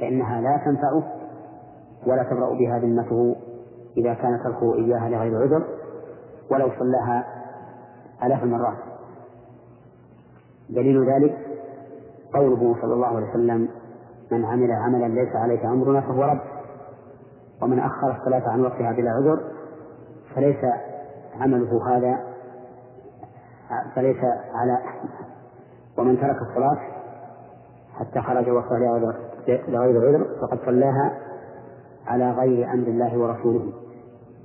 فإنها 0.00 0.40
لا 0.40 0.62
تنفعه 0.64 1.02
ولا 2.06 2.22
تبرأ 2.22 2.54
بها 2.54 2.78
ذمته 2.78 3.36
إذا 3.96 4.14
كان 4.14 4.40
تركه 4.44 4.74
إياها 4.74 5.08
لغير 5.08 5.42
عذر 5.42 5.64
ولو 6.50 6.70
صلاها 6.78 7.24
آلاف 8.24 8.42
المرات. 8.42 8.78
دليل 10.70 11.06
ذلك 11.10 11.49
قوله 12.34 12.76
صلى 12.82 12.94
الله 12.94 13.06
عليه 13.06 13.30
وسلم 13.30 13.68
من 14.30 14.44
عمل 14.44 14.72
عملا 14.72 15.06
ليس 15.06 15.36
عليه 15.36 15.72
أمرنا 15.72 16.00
فهو 16.00 16.22
رد 16.22 16.40
ومن 17.62 17.78
أخر 17.78 18.16
الصلاة 18.16 18.48
عن 18.48 18.60
وقتها 18.60 18.92
بلا 18.92 19.10
عذر 19.10 19.40
فليس 20.34 20.64
عمله 21.40 21.96
هذا 21.96 22.18
فليس 23.94 24.16
على 24.54 24.78
ومن 25.98 26.20
ترك 26.20 26.36
الصلاة 26.42 26.78
حتى 27.98 28.20
خرج 28.20 28.48
وقتها 28.48 28.98
لغير 29.48 30.08
عذر 30.08 30.26
فقد 30.40 30.58
صلاها 30.66 31.12
على 32.06 32.30
غير 32.30 32.72
أمر 32.72 32.86
الله 32.86 33.18
ورسوله 33.18 33.72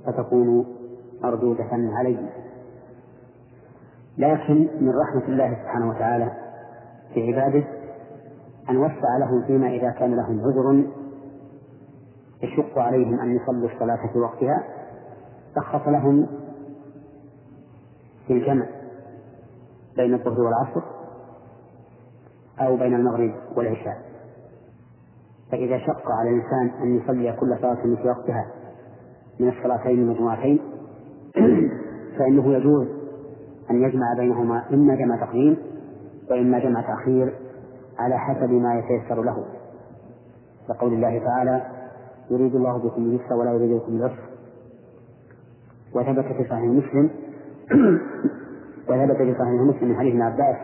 فتكون 0.06 0.66
مردودة 1.22 1.68
عليه 1.72 2.30
لكن 4.18 4.68
من 4.80 4.92
رحمة 4.98 5.28
الله 5.28 5.54
سبحانه 5.62 5.88
وتعالى 5.88 6.30
في 7.14 7.32
عباده 7.32 7.64
أن 8.70 8.76
وسع 8.76 9.16
لهم 9.18 9.42
فيما 9.46 9.68
إذا 9.68 9.90
كان 9.90 10.16
لهم 10.16 10.40
عذر 10.40 10.84
يشق 12.42 12.78
عليهم 12.78 13.20
أن 13.20 13.36
يصلوا 13.36 13.68
الصلاة 13.68 14.12
في 14.12 14.18
وقتها 14.18 14.64
رخص 15.58 15.88
لهم 15.88 16.26
في 18.26 18.32
الجمع 18.32 18.66
بين 19.96 20.14
الظهر 20.14 20.40
والعصر 20.40 20.82
أو 22.60 22.76
بين 22.76 22.94
المغرب 22.94 23.34
والعشاء. 23.56 24.02
فإذا 25.52 25.78
شق 25.78 26.10
على 26.10 26.30
الإنسان 26.30 26.82
أن 26.82 26.96
يصلي 26.96 27.32
كل 27.32 27.56
صلاة 27.60 27.74
في 27.74 28.08
وقتها 28.08 28.46
من 29.40 29.48
الصلاتين 29.48 29.98
المجموعتين 29.98 30.60
فإنه 32.18 32.52
يجوز 32.52 32.86
أن 33.70 33.82
يجمع 33.82 34.14
بينهما 34.18 34.64
إما 34.70 34.94
جمع 34.94 35.16
تقديم 35.16 35.56
وإما 36.30 36.58
جمع 36.58 36.80
تأخير 36.80 37.34
على 37.98 38.18
حسب 38.18 38.50
ما 38.50 38.78
يتيسر 38.78 39.22
له. 39.22 39.44
لقول 40.68 40.92
الله 40.92 41.18
تعالى 41.18 41.62
يريد 42.30 42.54
الله 42.54 42.78
بكم 42.78 43.02
اليسر 43.02 43.34
ولا 43.34 43.52
يريد 43.52 43.72
بكم 43.72 43.96
العسر. 43.96 44.26
وثبت 45.94 46.24
في 46.24 46.44
صحيح 46.44 46.64
مسلم 46.64 47.10
وثبت 48.88 49.16
في 49.16 49.34
صحيح 49.34 49.60
مسلم 49.60 49.88
من 49.88 49.96
حديث 49.96 50.12
ابن 50.12 50.22
عباس 50.22 50.56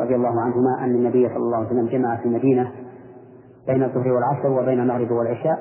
رضي 0.00 0.14
الله 0.14 0.40
عنهما 0.40 0.84
أن 0.84 0.94
النبي 0.94 1.28
صلى 1.28 1.36
الله 1.36 1.56
عليه 1.56 1.66
وسلم 1.66 1.86
جمع 1.86 2.16
في 2.16 2.24
المدينة 2.24 2.72
بين 3.66 3.82
الظهر 3.82 4.08
والعصر 4.12 4.48
وبين 4.48 4.80
المغرب 4.80 5.10
والعشاء 5.10 5.58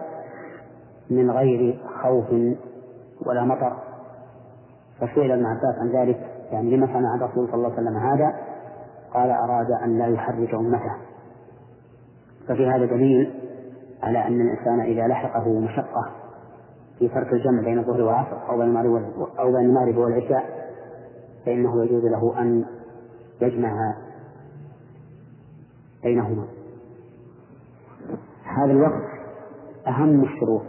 من 1.10 1.32
غير 1.32 1.80
خوف 2.04 2.32
ولا 3.26 3.44
مطر. 3.46 3.74
فسئل 5.02 5.32
ابن 5.32 5.46
عباس 5.46 5.76
عن 5.82 5.90
ذلك 5.90 6.20
يعني 6.52 6.78
لما 6.78 6.88
صنع 6.88 7.16
الرسول 7.16 7.48
صلى 7.48 7.56
الله 7.56 7.72
عليه 7.72 7.82
وسلم 7.82 7.98
هذا؟ 7.98 8.34
قال 9.14 9.32
أراد 9.32 9.72
أن 9.84 9.98
لا 9.98 10.08
يحرج 10.08 10.56
أمته. 10.56 10.96
ففي 12.48 12.68
هذا 12.68 12.86
دليل 12.86 13.34
على 14.04 14.28
أن 14.28 14.42
الإنسان 14.42 14.80
إذا 14.80 15.08
لحقه 15.08 15.60
مشقة 15.60 16.12
في 17.00 17.08
ترك 17.08 17.34
الجمع 17.34 17.62
بين 17.62 17.80
الظهر 17.80 18.02
والعصر 18.02 18.50
أو 18.50 18.58
بين 18.58 18.68
المغرب 18.68 19.28
أو 19.40 19.52
بين 19.52 19.66
المغرب 19.66 19.98
والعشاء 19.98 20.70
فإنه 21.46 21.84
يجوز 21.84 22.04
له 22.04 22.42
أن 22.42 22.66
يجمع 23.42 23.96
بينهما. 26.04 26.46
هذا 28.44 28.72
الوقت 28.72 29.10
أهم 29.88 30.24
الشروط 30.24 30.62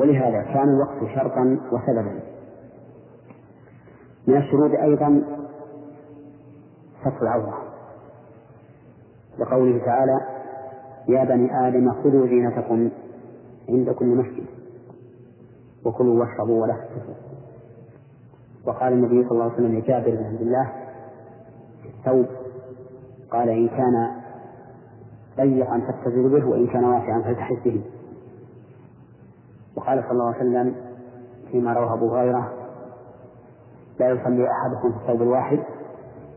ولهذا 0.00 0.42
كان 0.42 0.68
الوقت 0.68 1.14
شرطا 1.14 1.58
وسببا. 1.72 2.20
من 4.26 4.36
الشروط 4.36 4.70
أيضا 4.82 5.22
ستر 7.02 7.22
العورة 7.22 7.62
لقوله 9.38 9.84
تعالى 9.84 10.20
يا 11.08 11.24
بني 11.24 11.68
آدم 11.68 11.92
خذوا 11.92 12.26
زينتكم 12.26 12.90
عند 13.68 13.90
كل 13.90 14.06
مسجد 14.06 14.46
وكلوا 15.84 16.20
واشربوا 16.20 16.62
ولا 16.62 16.74
تسرفوا 16.74 17.14
وقال 18.66 18.92
النبي 18.92 19.22
صلى 19.28 19.32
الله 19.32 19.44
عليه 19.44 19.54
وسلم 19.54 19.78
لجابر 19.78 20.10
بن 20.10 20.24
عبد 20.24 20.40
الله 20.40 20.72
الثوب. 21.84 22.26
قال 23.30 23.48
إن 23.48 23.68
كان 23.68 24.10
ضيقا 25.36 25.80
فاتزر 25.80 26.28
به 26.28 26.48
وإن 26.48 26.66
كان 26.66 26.84
واسعا 26.84 27.22
فالتحس 27.22 27.64
به. 27.64 27.82
وقال 29.76 30.02
صلى 30.02 30.12
الله 30.12 30.26
عليه 30.34 30.36
وسلم 30.36 30.74
فيما 31.50 31.72
رواه 31.72 31.94
أبو 31.94 32.16
هريرة 32.16 32.52
لا 34.00 34.10
يصلي 34.10 34.46
أحدكم 34.50 34.92
في 34.92 34.96
الثوب 35.02 35.22
الواحد 35.22 35.58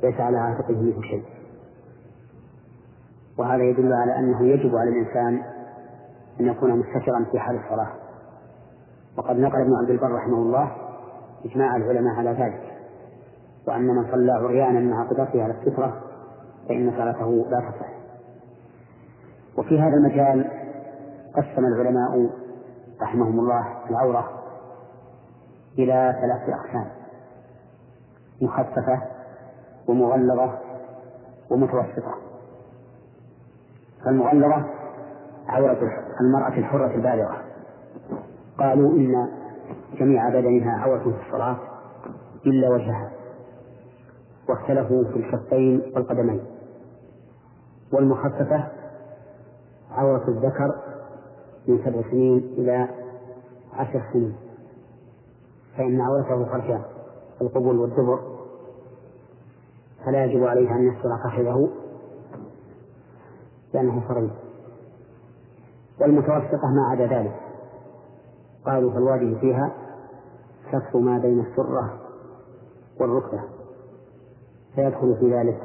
ليس 0.03 0.19
على 0.19 0.37
عاتقه 0.37 0.73
منه 0.73 1.01
شيء. 1.01 1.23
وهذا 3.37 3.63
يدل 3.63 3.93
على 3.93 4.19
أنه 4.19 4.47
يجب 4.47 4.75
على 4.75 4.89
الإنسان 4.89 5.43
أن 6.39 6.45
يكون 6.45 6.71
مستترا 6.71 7.25
في 7.31 7.39
حال 7.39 7.55
الصلاة. 7.55 7.91
وقد 9.17 9.35
نقل 9.35 9.61
ابن 9.61 9.75
عبد 9.75 9.89
البر 9.89 10.11
رحمه 10.11 10.37
الله 10.37 10.71
إجماع 11.45 11.75
العلماء 11.75 12.15
على 12.15 12.29
ذلك. 12.29 12.71
وأن 13.67 13.87
من 13.87 14.11
صلى 14.11 14.31
عريانا 14.31 14.79
مع 14.79 15.03
قدرته 15.03 15.43
على 15.43 15.53
السترة 15.53 16.01
فإن 16.67 16.91
صلاته 16.97 17.45
لا 17.49 17.59
تصح. 17.59 17.89
وفي 19.57 19.79
هذا 19.79 19.93
المجال 19.93 20.51
قسم 21.35 21.65
العلماء 21.65 22.29
رحمهم 23.01 23.39
الله 23.39 23.89
العورة 23.89 24.29
إلى 25.79 26.15
ثلاثة 26.21 26.55
أقسام. 26.55 26.87
مخففة 28.41 29.14
ومغلظة 29.87 30.59
ومتوسطة. 31.51 32.15
فالمغلظة 34.05 34.65
عورة 35.47 35.79
المرأة 36.21 36.57
الحرة 36.57 36.95
البالغة. 36.95 37.41
قالوا 38.59 38.91
إن 38.91 39.27
جميع 39.99 40.29
بدنها 40.29 40.79
عورة 40.79 40.99
في 40.99 41.27
الصلاة 41.27 41.57
إلا 42.45 42.69
وجهها. 42.69 43.11
واختلفوا 44.49 45.03
في 45.03 45.15
الكفين 45.15 45.81
والقدمين. 45.95 46.41
والمخففة 47.93 48.67
عورة 49.91 50.27
الذكر 50.27 50.75
من 51.67 51.79
سبع 51.85 52.01
سنين 52.11 52.37
إلى 52.37 52.87
عشر 53.73 54.01
سنين. 54.13 54.35
فإن 55.77 56.01
عورته 56.01 56.45
خرجان 56.45 56.81
القبول 57.41 57.77
والدبر 57.77 58.34
فلا 60.05 60.25
يجب 60.25 60.43
عليه 60.43 60.75
أن 60.75 60.87
يستر 60.87 61.09
فخذه 61.23 61.69
لأنه 63.73 64.07
فريض. 64.07 64.31
والمتوسطة 66.01 66.67
ما 66.75 66.87
عدا 66.91 67.05
ذلك. 67.05 67.39
قالوا 68.65 68.91
فالواجب 68.91 69.37
فيها 69.37 69.71
كف 70.71 70.95
ما 70.95 71.17
بين 71.17 71.39
السرة 71.39 71.99
والركبة. 72.99 73.43
فيدخل 74.75 75.17
في 75.19 75.33
ذلك 75.33 75.61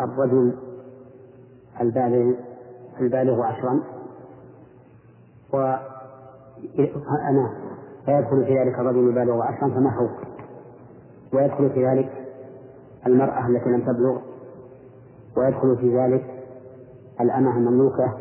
الرجل 0.00 0.58
البالغ 1.80 2.34
البالغ 3.00 3.42
عشرا. 3.42 3.80
و 5.52 5.76
أنا 7.30 7.50
فيدخل 8.04 8.44
في 8.44 8.58
ذلك 8.58 8.78
الرجل 8.78 9.08
البالغ 9.08 9.42
عشرا 9.42 9.68
فما 9.68 9.90
فوق 9.98 10.10
ويدخل 11.32 11.70
في 11.70 11.86
ذلك 11.86 12.15
المرأة 13.06 13.46
التي 13.46 13.70
لم 13.70 13.80
تبلغ 13.80 14.18
ويدخل 15.36 15.76
في 15.76 15.98
ذلك 15.98 16.24
الأمة 17.20 17.56
المملوكة. 17.56 18.14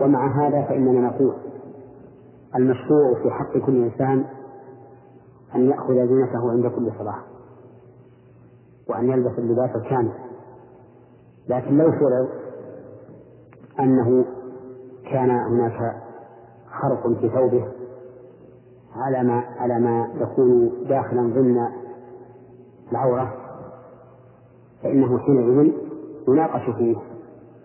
ومع 0.00 0.46
هذا 0.46 0.62
فإننا 0.62 1.00
نقول 1.08 1.34
المشروع 2.56 3.22
في 3.22 3.30
حق 3.30 3.58
كل 3.66 3.84
إنسان 3.84 4.24
أن 5.54 5.70
يأخذ 5.70 5.94
زينته 5.94 6.50
عند 6.50 6.66
كل 6.66 6.92
صلاة 6.98 7.18
وأن 8.88 9.10
يلبس 9.10 9.38
اللباس 9.38 9.70
الكامل. 9.76 10.12
لكن 11.48 11.78
لو 11.78 11.92
فرض 11.92 12.28
أنه 13.80 14.24
كان 15.10 15.30
هناك 15.30 15.96
خرق 16.82 17.08
في 17.20 17.28
ثوبه 17.28 17.68
على 18.96 19.22
ما 19.22 19.44
على 19.58 19.78
ما 19.80 20.08
يكون 20.20 20.72
داخلا 20.88 21.22
ضمن 21.22 21.58
العورة 22.92 23.41
فإنه 24.82 25.18
حينئذ 25.18 25.72
يناقش 26.28 26.70
فيه 26.76 26.96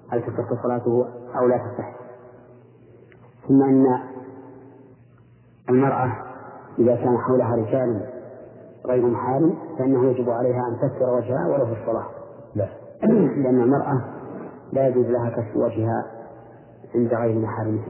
هل 0.09 0.21
تصح 0.21 0.63
صلاته 0.63 1.05
أو 1.39 1.47
لا 1.47 1.57
تصح 1.57 1.95
ثم 3.47 3.63
أن 3.63 3.99
المرأة 5.69 6.11
إذا 6.79 6.95
كان 6.95 7.17
حولها 7.17 7.55
رجال 7.55 8.01
غير 8.85 9.05
محارم 9.05 9.53
فإنه 9.79 10.05
يجب 10.05 10.29
عليها 10.29 10.61
أن 10.67 10.89
تستر 10.89 11.09
وجهها 11.09 11.47
ولو 11.47 11.65
في 11.65 11.81
الصلاة. 11.81 12.05
لا. 12.55 12.67
لأن 13.43 13.61
المرأة 13.61 14.01
لا 14.73 14.87
يجوز 14.87 15.05
لها 15.05 15.29
كشف 15.29 15.55
وجهها 15.55 16.05
عند 16.95 17.13
غير 17.13 17.39
محارمها 17.39 17.85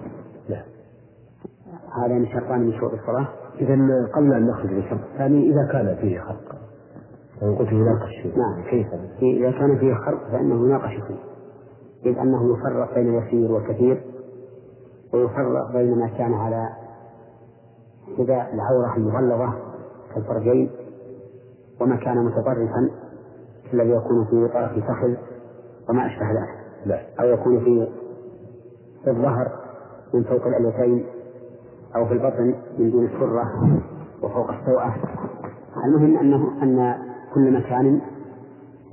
لا. 0.50 0.64
هذان 2.04 2.28
شرطان 2.28 2.60
من 2.60 2.74
شروط 2.74 2.94
الصلاة. 2.94 3.28
إذا 3.60 3.76
قبل 4.16 4.34
أن 4.34 4.48
نخرج 4.48 4.70
بالشرط 4.70 5.00
الثاني 5.14 5.50
إذا 5.50 5.68
كان 5.72 5.96
فيه 6.02 6.20
خلق 6.20 6.56
لو 7.42 7.56
قلت 7.56 7.72
يناقش 7.72 8.10
فيه. 8.24 8.38
نعم. 8.38 8.64
كيف؟ 8.70 8.88
إذا 9.22 9.52
كان 9.52 9.78
فيه 9.78 9.94
خلق 9.94 10.28
فإنه 10.32 10.66
يناقش 10.66 10.94
فيه. 11.08 11.20
إذ 12.06 12.18
أنه 12.18 12.54
يفرق 12.54 12.96
بين 12.96 13.18
اليسير 13.18 13.52
والكثير 13.52 14.04
ويفرق 15.14 15.72
بين 15.74 16.00
ما 16.00 16.08
كان 16.08 16.34
على 16.34 16.70
حذاء 18.18 18.54
العورة 18.54 18.98
المغلظة 18.98 19.54
كالفرجين 20.16 20.72
وما 21.82 21.96
كان 21.96 22.26
متطرفا 22.26 22.90
الذي 23.74 23.90
يكون 23.90 24.26
في 24.26 24.54
طرف 24.54 24.72
فخذ 24.72 25.16
وما 25.90 26.06
أشبه 26.06 26.32
ذلك. 26.32 26.58
لا. 26.86 27.02
أو 27.20 27.28
يكون 27.28 27.60
في 27.60 27.88
في 29.04 29.10
الظهر 29.10 29.52
من 30.14 30.24
فوق 30.24 30.48
الأليتين 30.48 31.06
أو 31.96 32.06
في 32.06 32.14
البطن 32.14 32.56
من 32.80 32.92
دون 32.92 33.06
السرة 33.06 33.52
وفوق 34.24 34.52
السوءة. 34.52 34.96
المهم 35.86 36.18
أنه 36.18 36.64
أن 36.64 37.07
كل 37.38 37.54
مكان 37.54 38.02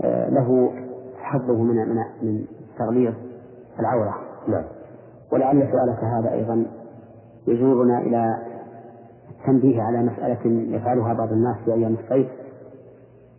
آه، 0.02 0.28
له 0.30 0.72
حظه 1.16 1.62
من 1.62 1.76
من 1.76 1.96
من 2.22 2.44
تغليظ 2.78 3.14
العورة. 3.80 4.14
نعم. 4.48 4.64
ولعل 5.32 5.68
سؤالك 5.72 6.04
هذا 6.04 6.32
أيضا 6.32 6.66
يجرنا 7.46 7.98
إلى 7.98 8.38
التنبيه 9.30 9.82
على 9.82 10.02
مسألة 10.02 10.74
يفعلها 10.76 11.14
بعض 11.14 11.32
الناس 11.32 11.56
في 11.64 11.74
أيام 11.74 11.94
الصيف 11.94 12.28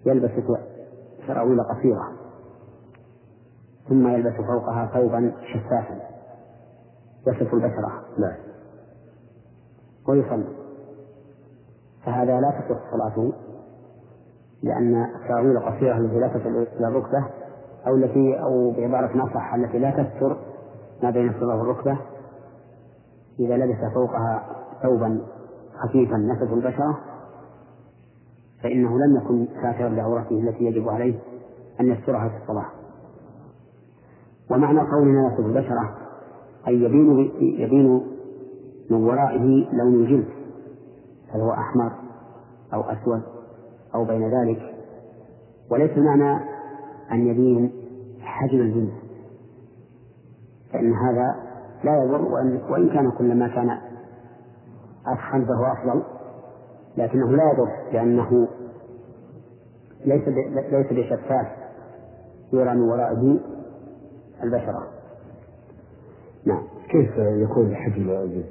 يلبس 0.05 0.31
سراويل 1.27 1.63
قصيرة 1.63 2.11
ثم 3.89 4.07
يلبس 4.07 4.33
فوقها 4.33 4.89
ثوبا 4.93 5.31
شفافا 5.53 5.99
يصف 7.27 7.53
البشرة. 7.53 8.03
نعم. 8.17 8.37
ويصلي. 10.07 10.47
فهذا 12.05 12.39
لا 12.39 12.49
تصح 12.51 12.91
صلاته. 12.91 13.33
لأن 14.65 15.05
السراويل 15.15 15.57
القصيرة 15.57 15.97
التي 15.97 16.19
لا 16.19 16.27
تصل 16.27 16.49
إلى 16.77 16.87
الركبة 16.87 17.25
أو 17.87 17.95
التي 17.95 18.41
أو 18.43 18.71
بعبارة 18.71 19.23
أصح 19.23 19.53
التي 19.53 19.79
لا 19.79 19.91
تستر 19.91 20.37
ما 21.03 21.09
بين 21.09 21.29
الصدر 21.29 21.55
والركبة. 21.55 21.97
إذا 23.39 23.57
لبس 23.57 23.93
فوقها 23.93 24.43
ثوبا 24.83 25.21
خفيفا 25.83 26.17
نسف 26.17 26.53
البشرة 26.53 26.97
فإنه 28.63 28.89
لم 28.99 29.15
يكن 29.17 29.47
ساترا 29.61 29.89
لعورته 29.89 30.39
التي 30.39 30.63
يجب 30.63 30.89
عليه 30.89 31.19
أن 31.79 31.85
يسترها 31.85 32.29
في 32.29 32.35
الصلاة 32.43 32.65
ومعنى 34.51 34.79
قولنا 34.79 35.27
نسف 35.27 35.39
البشرة 35.45 35.97
أي 36.67 36.73
يبين 36.73 37.31
يبين 37.41 38.01
من 38.89 39.03
ورائه 39.03 39.67
لون 39.73 39.93
الجلد 39.93 40.27
هل 41.33 41.41
هو 41.41 41.51
أحمر 41.51 41.91
أو 42.73 42.81
أسود. 42.81 43.34
أو 43.95 44.05
بين 44.05 44.29
ذلك 44.29 44.75
وليس 45.71 45.97
معنى 45.97 46.39
أن 47.11 47.27
يبين 47.27 47.71
حجم 48.21 48.59
الجلد 48.59 48.93
فإن 50.73 50.93
هذا 50.93 51.35
لا 51.83 52.03
يضر 52.03 52.21
وإن, 52.21 52.61
وإن 52.69 52.89
كان 52.89 53.11
كلما 53.11 53.47
كان 53.47 53.77
أفخم 55.07 55.45
فهو 55.45 55.65
أفضل 55.65 56.03
لكنه 56.97 57.31
لا 57.31 57.43
يضر 57.53 57.69
لأنه 57.93 58.47
ليس 60.05 60.27
ليس 60.71 60.93
بشفاف 60.93 61.47
يرى 62.53 62.75
من 62.75 62.81
ورائه 62.81 63.39
البشرة 64.43 64.87
نعم 66.45 66.63
كيف 66.89 67.11
يكون 67.17 67.75
حجم 67.75 68.09
الجلد؟ 68.09 68.45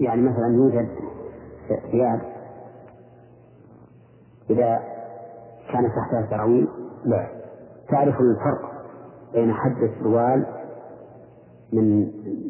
يعني 0.00 0.22
مثلا 0.22 0.46
يوجد 0.54 0.88
ثياب 1.90 2.20
إذا 4.50 4.78
كان 5.72 5.84
تحتها 5.88 6.26
سراويل 6.30 6.68
نعم 7.06 7.26
تعرف 7.88 8.14
الفرق 8.20 8.70
بين 9.34 9.52
حد 9.52 9.82
السروال 9.82 10.46
من 11.72 12.00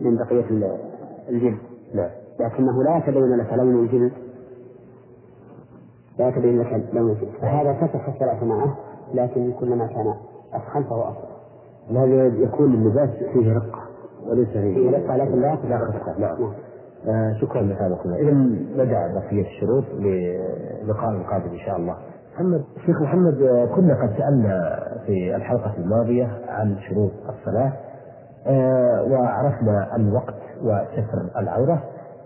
من 0.04 0.16
بقية 0.16 0.44
الجلد. 1.28 1.58
نعم 1.94 2.10
لكنه 2.40 2.82
لا 2.82 2.96
يتبين 2.96 3.36
لك 3.36 3.52
لون 3.52 3.84
الجلد. 3.84 4.12
لا 6.18 6.28
يتبين 6.28 6.60
لك 6.60 6.86
لون 6.92 7.10
الجلد. 7.10 7.30
فهذا 7.40 7.72
تصح 7.72 8.08
الصلاة 8.08 8.44
معه 8.44 8.76
لكن 9.14 9.52
كلما 9.52 9.86
كان 9.86 10.14
أسخن 10.52 10.82
فهو 10.82 11.02
أفضل 11.02 11.96
هذا 11.96 12.26
يكون 12.26 12.74
اللباس 12.74 13.10
فيه 13.32 13.52
رقة 13.52 13.82
وليس 14.26 14.48
فيه 14.48 14.90
رقة 14.90 15.16
لكن 15.16 15.40
لا 15.40 15.58
لا. 15.68 15.78
خفة 15.78 16.18
نعم. 16.18 16.52
آه 17.08 17.32
شكرا 17.40 17.62
لهذا 17.62 17.98
إذا 18.04 18.32
بدأ 18.74 19.14
بقية 19.14 19.46
الشروط 19.46 19.84
للقاء 19.98 21.10
القادم 21.10 21.50
إن 21.52 21.58
شاء 21.66 21.76
الله. 21.76 21.96
محمد 22.34 22.64
شيخ 22.86 23.02
محمد 23.02 23.42
آه، 23.42 23.64
كنا 23.64 23.94
قد 24.02 24.10
سألنا 24.18 24.78
في 25.06 25.36
الحلقة 25.36 25.74
الماضية 25.78 26.28
عن 26.48 26.76
شروط 26.88 27.10
الصلاة 27.28 27.72
آه 28.46 29.02
وعرفنا 29.10 29.96
الوقت 29.96 30.34
وستر 30.62 31.38
العورة. 31.40 31.82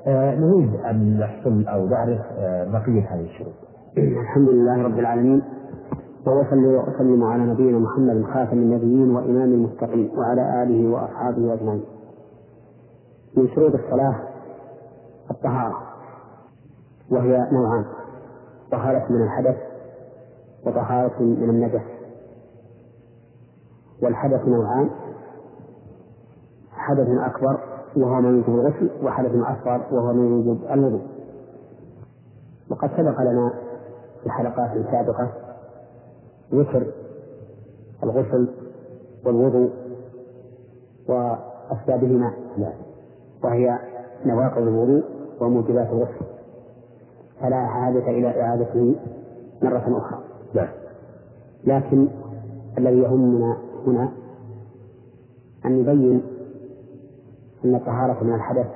آه 0.06 0.34
نريد 0.34 0.74
أن 0.90 1.18
نحصل 1.18 1.66
أو 1.68 1.86
نعرف 1.86 2.20
آه 2.38 2.64
بقية 2.64 3.08
هذه 3.14 3.24
الشروط. 3.24 3.54
الحمد 3.98 4.48
لله 4.48 4.82
رب 4.82 4.98
العالمين 4.98 5.42
وأصلي 6.26 6.66
وأسلم 6.76 7.24
على 7.24 7.42
نبينا 7.42 7.78
محمد 7.78 8.24
خاتم 8.34 8.58
النبيين 8.58 9.10
وإمام 9.16 9.52
المتقين 9.52 10.10
وعلى 10.18 10.62
آله 10.62 10.90
وأصحابه 10.90 11.54
أجمعين. 11.54 11.84
من 13.36 13.48
شروط 13.54 13.74
الصلاة 13.74 14.14
الطهارة 15.30 15.82
وهي 17.10 17.48
نوعان 17.52 17.84
طهارة 18.70 19.06
من 19.12 19.22
الحدث 19.22 19.56
وطهارة 20.66 21.22
من 21.22 21.50
النجس. 21.50 21.82
والحدث 24.02 24.48
نوعان 24.48 24.90
حدث 26.72 27.08
أكبر 27.08 27.58
وهو 27.96 28.20
ما 28.20 28.28
يوجب 28.28 28.48
الغسل 28.48 28.90
وحدث 29.02 29.30
أصغر 29.34 29.86
وهو 29.92 30.12
ما 30.12 30.22
يوجب 30.22 30.64
الوضوء 30.72 31.02
وقد 32.70 32.90
سبق 32.96 33.20
لنا 33.20 33.52
في 34.22 34.30
حلقات 34.30 34.70
سابقة 34.90 35.32
ذكر 36.54 36.86
الغسل 38.02 38.48
والوضوء 39.26 39.70
وأسبابهما 41.08 42.32
وهي 43.44 43.78
نواقض 44.26 44.62
الوضوء 44.62 45.02
وموجبات 45.40 45.88
الغسل. 45.88 46.24
فلا 47.40 47.66
حاجة 47.66 48.10
إلى 48.10 48.42
إعادته 48.42 48.94
مرة 49.62 49.98
أخرى. 49.98 50.24
نعم. 50.54 50.68
لكن 51.64 52.08
الذي 52.78 52.98
يهمنا 52.98 53.56
هنا 53.86 54.12
أن 55.66 55.78
نبين 55.78 56.22
أن 57.64 57.74
الطهارة 57.74 58.24
من 58.24 58.34
الحدث 58.34 58.66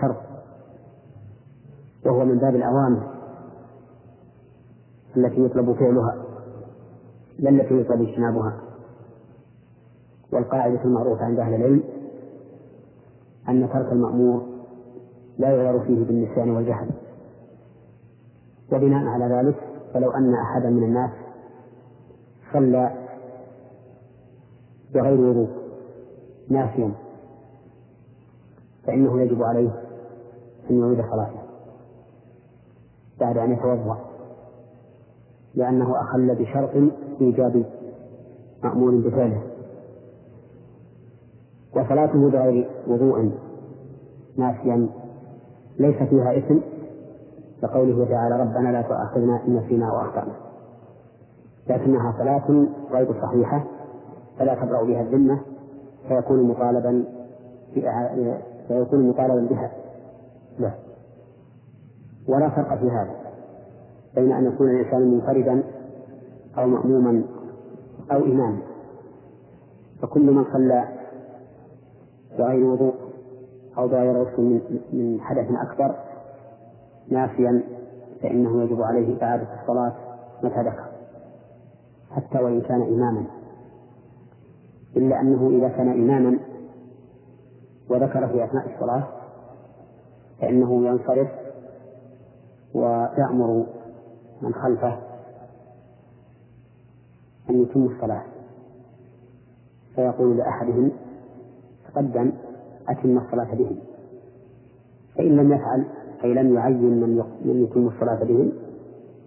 شرط 0.00 0.16
وهو 2.06 2.24
من 2.24 2.38
باب 2.38 2.54
الأوامر 2.54 3.12
التي 5.16 5.44
يطلب 5.44 5.72
فعلها 5.72 6.24
لا 7.38 7.50
التي 7.50 7.80
يطلب 7.80 8.02
اجتنابها. 8.02 8.58
والقاعدة 10.32 10.84
المعروفة 10.84 11.24
عند 11.24 11.38
أهل 11.38 11.54
العلم 11.54 11.82
أن 13.48 13.68
ترك 13.72 13.92
المأمور 13.92 14.42
لا 15.38 15.48
يغير 15.50 15.80
فيه 15.80 16.04
بالنسيان 16.04 16.50
والجهل. 16.50 16.90
وبناء 18.72 19.04
على 19.06 19.24
ذلك 19.24 19.56
فلو 19.94 20.10
أن 20.10 20.34
أحدا 20.34 20.70
من 20.70 20.82
الناس 20.84 21.10
صلى 22.52 22.92
بغير 24.94 25.20
وضوء 25.20 25.48
ناسيا 26.48 26.92
فإنه 28.86 29.20
يجب 29.20 29.42
عليه 29.42 29.70
أن 30.70 30.78
يعيد 30.80 31.04
صلاته 31.10 31.42
بعد 33.20 33.38
أن 33.38 33.52
يتوضأ 33.52 33.98
لأنه 35.54 36.00
أخل 36.00 36.34
بشرط 36.34 36.70
إيجابي 37.20 37.64
مأمور 38.64 38.90
بفعله. 38.96 39.42
وصلاته 41.76 42.30
بغير 42.30 42.68
وضوء 42.86 43.32
ناسيا 44.36 44.88
ليس 45.78 45.96
فيها 45.96 46.38
إثم 46.38 46.58
كقوله 47.62 48.04
تعالى 48.04 48.40
ربنا 48.40 48.72
لا 48.72 48.82
تؤاخذنا 48.82 49.40
إن 49.48 49.56
نسينا 49.56 49.92
وأخطأنا 49.92 50.32
لكنها 51.70 52.14
صلاة 52.18 52.66
غير 52.92 53.22
صحيحة 53.22 53.64
فلا 54.38 54.54
تبرأ 54.54 54.84
بها 54.84 55.00
الذمة 55.00 55.40
فيكون 56.08 56.42
مطالبا 56.42 57.04
فيكون 58.68 59.08
مطالبا 59.08 59.46
بها. 59.50 59.70
نعم 60.58 60.74
ولا 62.28 62.48
فرق 62.48 62.78
في 62.78 62.90
هذا 62.90 63.14
بين 64.14 64.32
أن 64.32 64.44
يكون 64.46 64.70
الإنسان 64.70 65.10
منفردا 65.10 65.62
أو 66.58 66.66
مأموما 66.66 67.24
أو 68.12 68.18
إماما 68.24 68.58
فكل 70.02 70.30
من 70.30 70.44
صلى 70.52 70.84
بغير 72.38 72.64
وضوء 72.64 72.94
أو 73.78 73.88
بغير 73.88 74.22
غسل 74.22 74.60
من 74.92 75.20
حدث 75.20 75.46
أكبر. 75.50 75.94
نافيا 77.08 77.62
فإنه 78.22 78.62
يجب 78.62 78.82
عليه 78.82 79.22
إعادة 79.22 79.48
الصلاة 79.60 79.92
متى 80.42 80.60
ذكر. 80.60 80.92
حتى 82.10 82.38
وإن 82.38 82.60
كان 82.60 82.82
إماما. 82.82 83.24
إلا 84.96 85.20
أنه 85.20 85.48
إذا 85.48 85.68
كان 85.68 85.88
إماما 85.88 86.38
وذكر 87.90 88.28
في 88.28 88.44
أثناء 88.44 88.74
الصلاة 88.74 89.08
فإنه 90.40 90.86
ينصرف 90.86 91.28
ويأمر 92.74 93.66
من 94.42 94.54
خلفه 94.54 94.98
أن 97.50 97.62
يتم 97.62 97.84
الصلاة. 97.86 98.22
فيقول 99.94 100.36
لأحدهم 100.36 100.90
تقدم 101.94 102.32
أتم 102.88 103.18
الصلاة 103.18 103.54
بهم. 103.54 103.76
فإن 105.16 105.36
لم 105.36 105.52
يفعل 105.52 105.84
أي 106.24 106.34
لم 106.34 106.54
يعين 106.54 107.00
من 107.00 107.22
من 107.44 107.64
يتم 107.64 107.86
الصلاة 107.86 108.24
بهم 108.24 108.52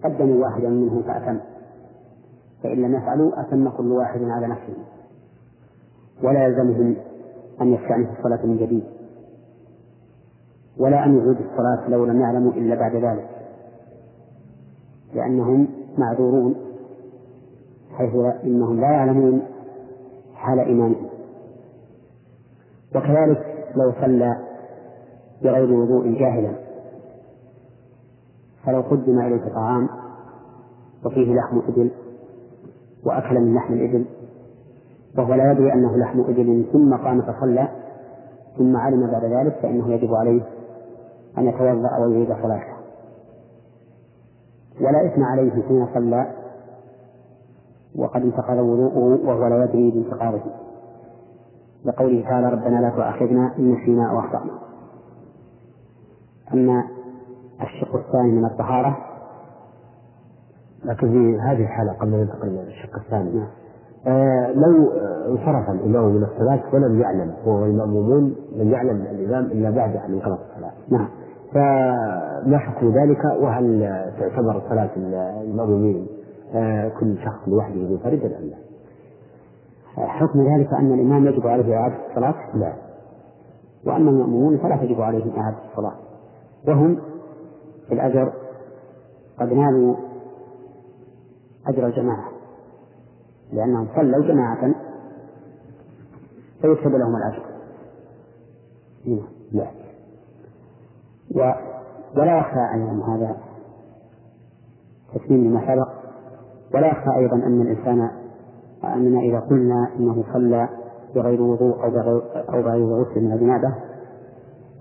قدموا 0.04 0.44
واحدا 0.44 0.70
منهم 0.70 1.02
فأتم. 1.02 1.40
فإن 2.64 2.82
لم 2.82 2.96
يفعلوا 2.96 3.42
أتم 3.42 3.70
كل 3.70 3.92
واحد 3.92 4.24
على 4.24 4.48
نفسه. 4.48 4.76
ولا 6.24 6.48
يلزمهم 6.48 6.96
أن 7.62 7.74
يستأنف 7.74 8.18
الصلاة 8.18 8.46
من 8.46 8.58
جديد. 8.58 8.84
ولا 10.78 11.06
أن 11.06 11.18
يعيد 11.18 11.38
الصلاة 11.52 11.90
لو 11.90 12.06
لم 12.06 12.22
يعلموا 12.22 12.52
إلا 12.52 12.76
بعد 12.76 12.96
ذلك. 12.96 13.30
لأنهم 15.14 15.68
معذورون 15.98 16.56
حيث 17.98 18.16
إنهم 18.44 18.82
لا 18.82 18.92
يعلمون 18.92 19.42
حال 20.34 20.60
إيمانهم 20.60 20.95
وكذلك 22.96 23.68
لو 23.76 23.94
صلى 24.02 24.38
بغير 25.44 25.72
وضوء 25.72 26.20
جاهلا 26.20 26.52
فلو 28.66 28.82
قدم 28.82 29.20
إليه 29.20 29.54
طعام 29.54 29.90
وفيه 31.06 31.34
لحم 31.34 31.62
إبل 31.68 31.92
وأكل 33.06 33.40
من 33.40 33.56
لحم 33.56 33.74
الإبل 33.74 34.06
وهو 35.18 35.34
لا 35.34 35.52
يدري 35.52 35.74
أنه 35.74 35.98
لحم 35.98 36.20
إبل 36.20 36.66
ثم 36.74 36.96
قام 36.96 37.22
فصلى 37.22 37.68
ثم 38.58 38.78
علم 38.78 39.12
بعد 39.12 39.26
ذلك 39.26 39.56
فإنه 39.62 39.94
يجب 39.94 40.14
عليه 40.14 40.42
أن 41.38 41.48
يتوضأ 41.48 41.98
ويعيد 42.00 42.28
صلاته. 42.28 42.76
ولا 44.82 45.06
إثم 45.06 45.24
عليه 45.24 45.52
حين 45.52 45.88
صلى 45.94 46.32
وقد 47.96 48.22
انتقض 48.22 48.58
وضوءه 48.58 49.28
وهو 49.28 49.48
لا 49.48 49.64
يدري 49.64 49.92
بانتقاضه. 49.92 50.42
لقوله 51.86 52.22
تعالى 52.22 52.50
ربنا 52.50 52.82
لا 52.82 52.90
تؤاخذنا 52.90 53.52
إن 53.60 53.72
نسينا 53.72 54.12
أو 54.12 54.20
أخطأنا 54.20 54.52
أما 56.54 56.84
الشق 57.62 57.96
الثاني 57.96 58.32
من 58.32 58.46
الطهارة 58.46 58.98
لكن 60.86 61.12
في 61.12 61.40
هذه 61.42 61.62
الحالة 61.62 61.94
قبل 61.94 62.14
أن 62.14 62.20
ننتقل 62.20 62.48
إلى 62.48 62.68
الشق 62.68 62.96
الثاني 62.96 63.32
نعم. 63.32 63.48
آه 64.08 64.52
لو 64.52 64.92
انصرف 65.30 65.70
الإمام 65.70 66.16
من 66.16 66.24
الصلاة 66.24 66.64
ولم 66.74 67.02
يعلم 67.02 67.34
هو 67.46 67.52
والمأمومون 67.62 68.36
لم 68.56 68.72
يعلم 68.72 69.02
الإمام 69.02 69.46
إلا 69.46 69.70
بعد 69.70 69.96
أن 69.96 70.14
انقضت 70.14 70.40
الصلاة 70.52 70.72
نعم 70.90 71.08
فما 71.54 72.58
حكم 72.58 72.90
ذلك 72.90 73.26
وهل 73.42 73.90
تعتبر 74.20 74.62
صلاة 74.70 74.90
المأمومين 75.44 76.08
آه 76.56 76.90
كل 77.00 77.18
شخص 77.26 77.48
لوحده 77.48 77.76
منفردا 77.76 78.38
أم 78.38 78.44
لا؟ 78.44 78.58
حكم 79.98 80.56
ذلك 80.56 80.74
أن 80.74 80.94
الإمام 80.94 81.28
يجب 81.28 81.48
عليه 81.48 81.76
إعادة 81.76 81.96
الصلاة؟ 82.10 82.36
لا. 82.56 82.74
وأما 83.86 84.10
المأمومون 84.10 84.58
فلا 84.58 84.76
تجب 84.76 85.02
عليهم 85.02 85.40
إعادة 85.40 85.58
الصلاة. 85.72 85.96
وهم 86.68 86.96
في 87.88 87.94
الأجر 87.94 88.34
قد 89.40 89.54
نالوا 89.54 89.96
أجر 91.68 91.88
الجماعة 91.88 92.32
لأنهم 93.54 93.88
صلوا 93.96 94.28
جماعة 94.28 94.76
فيكتب 96.62 96.92
لهم 96.92 97.16
الأجر. 97.16 97.46
لا. 99.52 99.68
و 101.36 101.52
ولا 102.18 102.38
يخفى 102.38 102.70
أيضا 102.74 103.16
هذا 103.16 103.38
تسليم 105.14 105.48
لما 105.48 105.62
سبق. 105.62 105.90
ولا 106.74 106.88
يخفى 106.88 107.16
أيضا 107.18 107.36
أن 107.36 107.62
الإنسان 107.62 108.25
أننا 108.94 109.20
إذا 109.20 109.40
قلنا 109.40 109.90
إنه 110.00 110.24
صلى 110.34 110.70
بغير 111.16 111.42
وضوء 111.42 111.84
أو 111.84 111.90
بغير 111.90 112.22
أو 112.54 112.62
بغير 112.62 112.86
غسل 112.86 113.22
من 113.22 113.32
الجنابة 113.32 113.76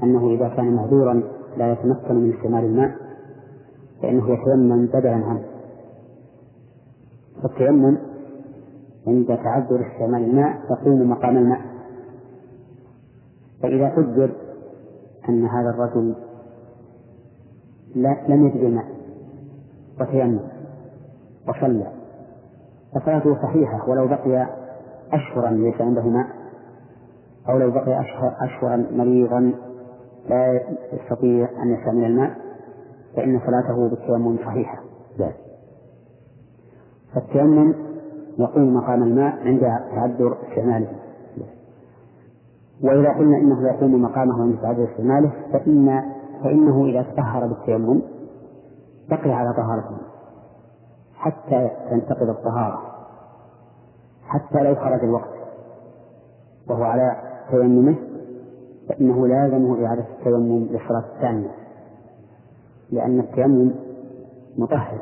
أنه 0.03 0.31
إذا 0.35 0.49
كان 0.49 0.75
معذورا 0.75 1.23
لا 1.57 1.73
يتمكن 1.73 2.15
من 2.15 2.33
استعمال 2.35 2.65
الماء 2.65 2.91
فإنه 4.03 4.31
يتيمم 4.31 4.87
بدلا 4.87 5.15
عنه. 5.15 5.45
فالتيمم 7.43 7.99
عند 9.07 9.27
تعذر 9.27 9.87
استعمال 9.93 10.25
الماء 10.25 10.61
يقوم 10.71 11.11
مقام 11.11 11.37
الماء. 11.37 11.61
فإذا 13.63 13.89
قدر 13.89 14.31
أن 15.29 15.47
هذا 15.47 15.71
الرجل 15.71 16.15
لا 17.95 18.17
لم 18.29 18.47
يجد 18.47 18.57
الماء 18.57 18.87
وتيمم 20.01 20.41
وصلى 21.49 22.04
فصلاته 22.95 23.43
صحيحة 23.43 23.91
ولو 23.91 24.07
بقي 24.09 24.47
أشهرا 25.13 25.51
ليس 25.51 25.81
عنده 25.81 26.03
ماء 26.03 26.27
أو 27.49 27.59
لو 27.59 27.71
بقي 27.71 28.01
أشهر 28.01 28.35
أشهرا 28.41 28.87
مريضا 28.93 29.53
لا 30.29 30.61
يستطيع 30.93 31.49
أن 31.63 31.75
يستعمل 31.75 32.05
الماء 32.05 32.31
فإن 33.17 33.41
صلاته 33.47 33.89
بالتيمم 33.89 34.37
صحيحة. 34.37 34.79
لا. 35.19 35.33
فالتيمم 37.15 37.75
يقوم 38.39 38.75
مقام 38.75 39.03
الماء 39.03 39.39
عند 39.47 39.61
تعذر 39.61 40.37
استعماله. 40.49 40.89
وإذا 42.83 43.09
قلنا 43.09 43.37
إنه 43.37 43.69
يقوم 43.69 44.03
مقامه 44.03 44.43
عند 44.43 44.59
تعذر 44.63 44.85
استعماله 44.93 45.33
فإن 45.53 46.03
فإنه 46.45 46.85
إذا 46.87 47.03
تطهر 47.03 47.47
بالتيمم 47.47 48.03
بقي 49.11 49.33
على 49.33 49.53
طهارته. 49.53 50.14
حتى 51.25 51.71
تنتقض 51.91 52.29
الطهارة 52.29 52.81
حتى 54.29 54.63
لو 54.63 54.75
خرج 54.75 55.05
الوقت. 55.05 55.35
وهو 56.71 56.83
على 56.85 57.17
تيممه 57.51 57.95
فإنه 58.89 59.27
لازمه 59.27 59.87
إعادة 59.87 60.05
التيمم 60.19 60.65
للصلاة 60.71 61.05
الثانية. 61.17 61.51
لأن 62.91 63.21
التيمم 63.21 63.71
مطهر 64.59 64.99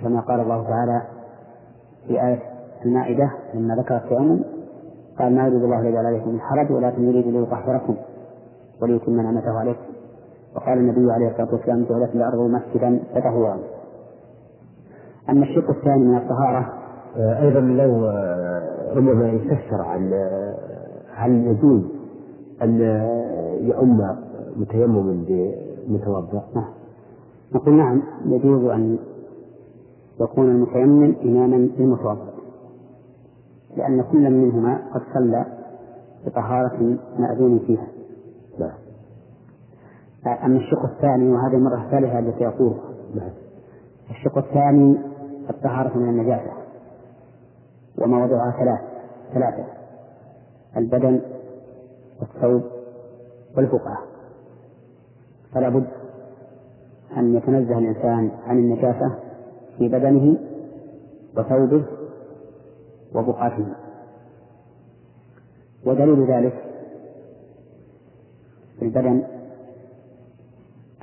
كما 0.00 0.20
قال 0.20 0.40
الله 0.40 0.62
تعالى 0.62 1.02
في 2.06 2.22
آية 2.26 2.42
المائدة 2.84 3.30
لما 3.54 3.74
ذكر 3.74 3.96
التيمم 3.96 4.44
قال 5.18 5.34
ما 5.36 5.46
يريد 5.46 5.62
الله 5.62 5.80
ليجعل 5.82 6.06
عليكم 6.06 6.30
من 6.30 6.40
حرج 6.40 6.70
ولكن 6.72 7.08
يريد 7.08 7.26
ليطهركم 7.26 7.96
وليتم 8.82 9.20
نعمته 9.20 9.58
عليكم. 9.58 9.82
وقال 10.56 10.78
النبي 10.78 11.12
عليه 11.12 11.28
الصلاة 11.30 11.54
والسلام 11.54 11.84
جعلت 11.84 12.14
الأرض 12.14 12.38
مسجدا 12.38 13.00
فتهورا 13.14 13.58
أما 15.28 15.44
الشق 15.44 15.70
الثاني 15.70 16.04
من 16.04 16.16
الطهارة 16.16 16.72
آه، 17.16 17.42
أيضا 17.42 17.60
لو 17.60 18.06
آه، 18.06 18.94
ربما 18.94 19.28
يفسر 19.28 19.82
عن 19.82 20.12
آه، 20.12 20.54
هل 21.14 21.46
يجوز 21.46 21.82
أن 22.62 22.80
يؤم 23.60 24.16
متيمم 24.56 25.24
بمتوضأ؟ 25.28 26.42
نعم. 26.54 26.68
نقول 27.54 27.74
نعم 27.74 28.02
يجوز 28.26 28.64
أن 28.64 28.98
يكون 30.20 30.50
المتيمم 30.50 31.14
إماما 31.24 31.56
للمتوضأ 31.56 32.30
لأن 33.76 34.02
كل 34.02 34.30
منهما 34.30 34.78
قد 34.94 35.00
صلى 35.14 35.46
بطهارة 36.26 36.96
مأذون 37.18 37.58
فيها. 37.58 37.86
نعم. 38.58 38.78
أما 40.44 40.56
الشق 40.58 40.84
الثاني 40.84 41.30
وهذه 41.30 41.54
المرة 41.54 41.84
الثالثة 41.84 42.18
التي 42.18 42.46
أقولها. 42.46 42.90
الشق 44.10 44.38
الثاني 44.38 44.98
الطهارة 45.50 45.98
من 45.98 46.08
النجاسة 46.08 46.52
وموضوعها 47.98 48.50
ثلاث 48.58 48.80
ثلاثة 49.34 49.64
البدن 50.76 51.20
والثوب 52.20 52.62
والبقعة 53.56 53.98
فلا 55.54 55.68
بد 55.68 55.86
أن 57.16 57.34
يتنزه 57.36 57.78
الإنسان 57.78 58.30
عن 58.46 58.58
النجاسة 58.58 59.18
في 59.78 59.88
بدنه 59.88 60.38
وثوبه 61.36 61.84
وبقعته. 63.14 63.66
ودليل 65.86 66.26
ذلك 66.30 66.64
في 68.78 68.84
البدن 68.84 69.22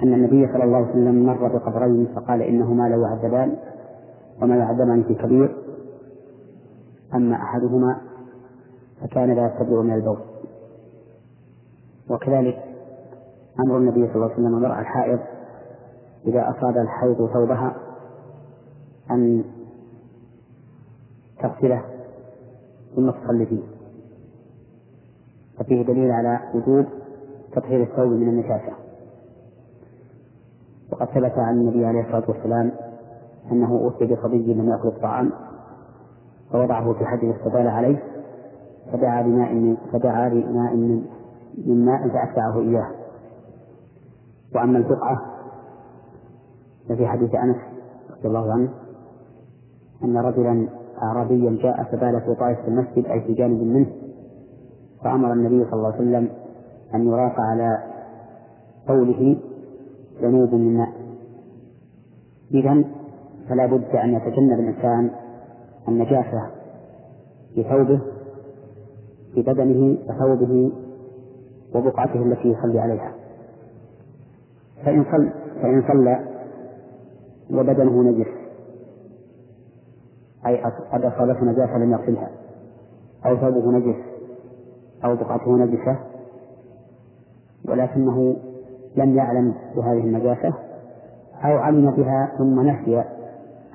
أن 0.03 0.13
النبي 0.13 0.47
صلى 0.47 0.63
الله 0.63 0.77
عليه 0.77 0.89
وسلم 0.89 1.25
مر 1.25 1.47
بقبرين 1.47 2.07
فقال 2.15 2.41
إنهما 2.41 2.89
لو 2.89 3.01
يعذبان 3.01 3.55
وما 4.41 4.55
يعذبان 4.55 5.03
في 5.03 5.13
كبير 5.15 5.57
أما 7.13 7.35
أحدهما 7.35 8.01
فكان 9.01 9.35
لا 9.35 9.47
يستبرئ 9.47 9.83
من 9.83 9.93
البول. 9.93 10.17
وكذلك 12.09 12.63
أمر 13.59 13.77
النبي 13.77 14.07
صلى 14.07 14.15
الله 14.15 14.25
عليه 14.25 14.33
وسلم 14.35 14.55
المرأة 14.55 14.79
الحائض 14.79 15.19
إذا 16.27 16.49
أصاب 16.49 16.77
الحيض 16.77 17.29
ثوبها 17.33 17.75
أن 19.11 19.43
تغسله 21.39 21.83
ثم 22.95 23.09
تصلي 23.11 23.45
فيه 23.45 23.63
ففيه 25.57 25.81
دليل 25.81 26.11
على 26.11 26.39
وجوب 26.53 26.85
تطهير 27.55 27.83
الثوب 27.83 28.11
من 28.11 28.29
النجاسة 28.29 28.86
وقد 30.97 31.07
ثبت 31.07 31.37
عن 31.37 31.53
النبي 31.53 31.85
عليه 31.85 32.01
الصلاة 32.01 32.23
والسلام 32.27 32.71
أنه 33.51 33.91
أتي 33.95 34.15
بصبي 34.15 34.53
لم 34.53 34.69
يأكل 34.69 34.87
الطعام 34.87 35.31
فوضعه 36.51 36.93
في 36.93 37.05
حجر 37.05 37.35
استدال 37.35 37.67
عليه 37.67 38.03
فدعا 38.91 39.21
بماء 39.21 39.53
من 39.53 39.77
فدعا 39.91 40.29
بماء 40.29 40.75
من 40.75 41.01
من 41.67 41.85
ماء 41.85 42.07
فأتبعه 42.07 42.59
إياه. 42.59 42.87
وأما 44.55 44.77
البقعة 44.77 45.21
ففي 46.89 47.07
حديث 47.07 47.35
أنس 47.35 47.57
رضي 48.17 48.27
الله 48.27 48.53
عنه 48.53 48.69
أن 50.03 50.17
رجلا 50.17 50.67
أعرابيا 51.03 51.57
جاء 51.63 51.83
فبال 51.83 52.21
في 52.21 52.35
طائفة 52.35 52.67
المسجد 52.67 53.05
أي 53.05 53.21
في 53.21 53.33
جانب 53.33 53.61
منه 53.61 53.87
فأمر 55.03 55.33
النبي 55.33 55.65
صلى 55.65 55.73
الله 55.73 55.93
عليه 55.93 55.97
وسلم 55.97 56.29
أن 56.93 57.07
يراق 57.07 57.39
على 57.39 57.83
قوله 58.87 59.37
ذنوب 60.21 60.53
من 60.53 60.77
ماء. 60.77 60.93
إذا 62.51 62.83
فلا 63.49 63.65
بد 63.65 63.95
أن 63.95 64.13
يتجنب 64.13 64.59
الإنسان 64.59 65.11
النجاسة 65.87 66.51
في 67.55 67.63
ثوبه 67.63 67.99
في 69.33 69.41
بدنه 69.41 69.97
وثوبه 70.09 70.71
وبقعته 71.75 72.23
التي 72.23 72.47
يصلي 72.47 72.79
عليها. 72.79 73.13
فإن 74.85 75.05
صلى 75.11 75.31
فإن 75.61 75.83
صلى 75.87 76.19
وبدنه 77.51 78.03
نجس 78.03 78.27
أي 80.45 80.63
قد 80.91 81.05
أصابته 81.05 81.45
نجاسة 81.45 81.77
لم 81.77 81.91
يغسلها 81.91 82.31
أو 83.25 83.37
ثوبه 83.37 83.71
نجس 83.71 83.95
أو 85.05 85.15
بقعته 85.15 85.57
نجسة 85.57 85.99
ولكنه 87.69 88.35
لم 88.95 89.15
يعلم 89.15 89.53
بهذه 89.75 89.99
النجاسة 89.99 90.53
أو 91.45 91.57
علم 91.57 91.91
بها 91.91 92.31
ثم 92.37 92.59
نسي 92.67 92.99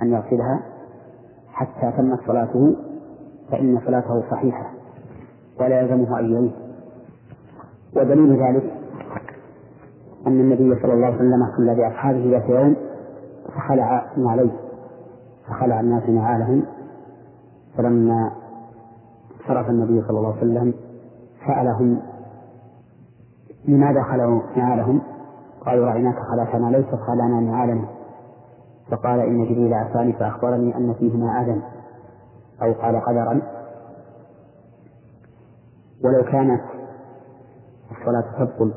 أن 0.03 0.13
يغسلها 0.13 0.63
حتى 1.53 1.93
تمت 1.97 2.19
صلاته 2.27 2.77
فإن 3.51 3.81
صلاته 3.87 4.31
صحيحة 4.31 4.71
ولا 5.61 5.81
يلزمه 5.81 6.19
أن 6.21 6.33
يعيد 6.33 6.53
ودليل 7.97 8.43
ذلك 8.43 8.73
أن 10.27 10.41
النبي 10.41 10.83
صلى 10.83 10.93
الله 10.93 11.07
عليه 11.07 11.17
وسلم 11.17 11.47
صلى 11.57 11.75
بأصحابه 11.75 12.31
ذات 12.31 12.49
يوم 12.49 12.77
فخلع 13.55 14.07
عليه 14.17 14.51
فخلع 15.49 15.81
الناس 15.81 16.09
نعالهم. 16.09 16.63
فلما 17.77 18.31
صرف 19.49 19.69
النبي 19.71 20.03
صلى 20.03 20.19
الله 20.19 20.29
عليه 20.37 20.39
وسلم 20.39 20.75
سألهم 21.47 21.99
لماذا 23.69 24.03
خلعوا 24.03 24.43
نعالهم؟ 24.57 25.03
قالوا 25.67 25.87
رأيناك 25.87 26.17
خلعتنا 26.33 26.77
ليس 26.77 26.87
خلعنا 26.87 27.41
نعالنا 27.41 27.89
فقال 28.91 29.21
إن 29.21 29.45
جبريل 29.45 29.75
عفاني 29.75 30.13
فأخبرني 30.13 30.77
أن 30.77 30.95
فيهما 30.95 31.43
أذى 31.43 31.63
أو 32.63 32.73
قال 32.73 33.01
قدرا. 33.01 33.43
ولو 36.05 36.25
كانت 36.25 36.63
الصلاة 37.91 38.25
تبطل 38.39 38.73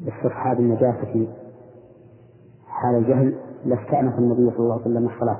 باستصحاب 0.00 0.60
النجاسة 0.60 1.28
حال 2.66 2.94
الجهل 2.94 3.34
لاستأنف 3.64 4.18
النبي 4.18 4.50
صلى 4.50 4.60
الله 4.60 4.72
عليه 4.72 4.82
وسلم 4.82 5.08
الصلاة. 5.08 5.38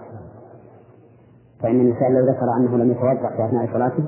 فإن 1.60 1.80
الإنسان 1.80 2.14
لو 2.14 2.26
ذكر 2.26 2.56
أنه 2.56 2.76
لم 2.76 2.90
يتوضأ 2.90 3.36
في 3.36 3.44
أثناء 3.44 3.72
صلاته 3.72 4.04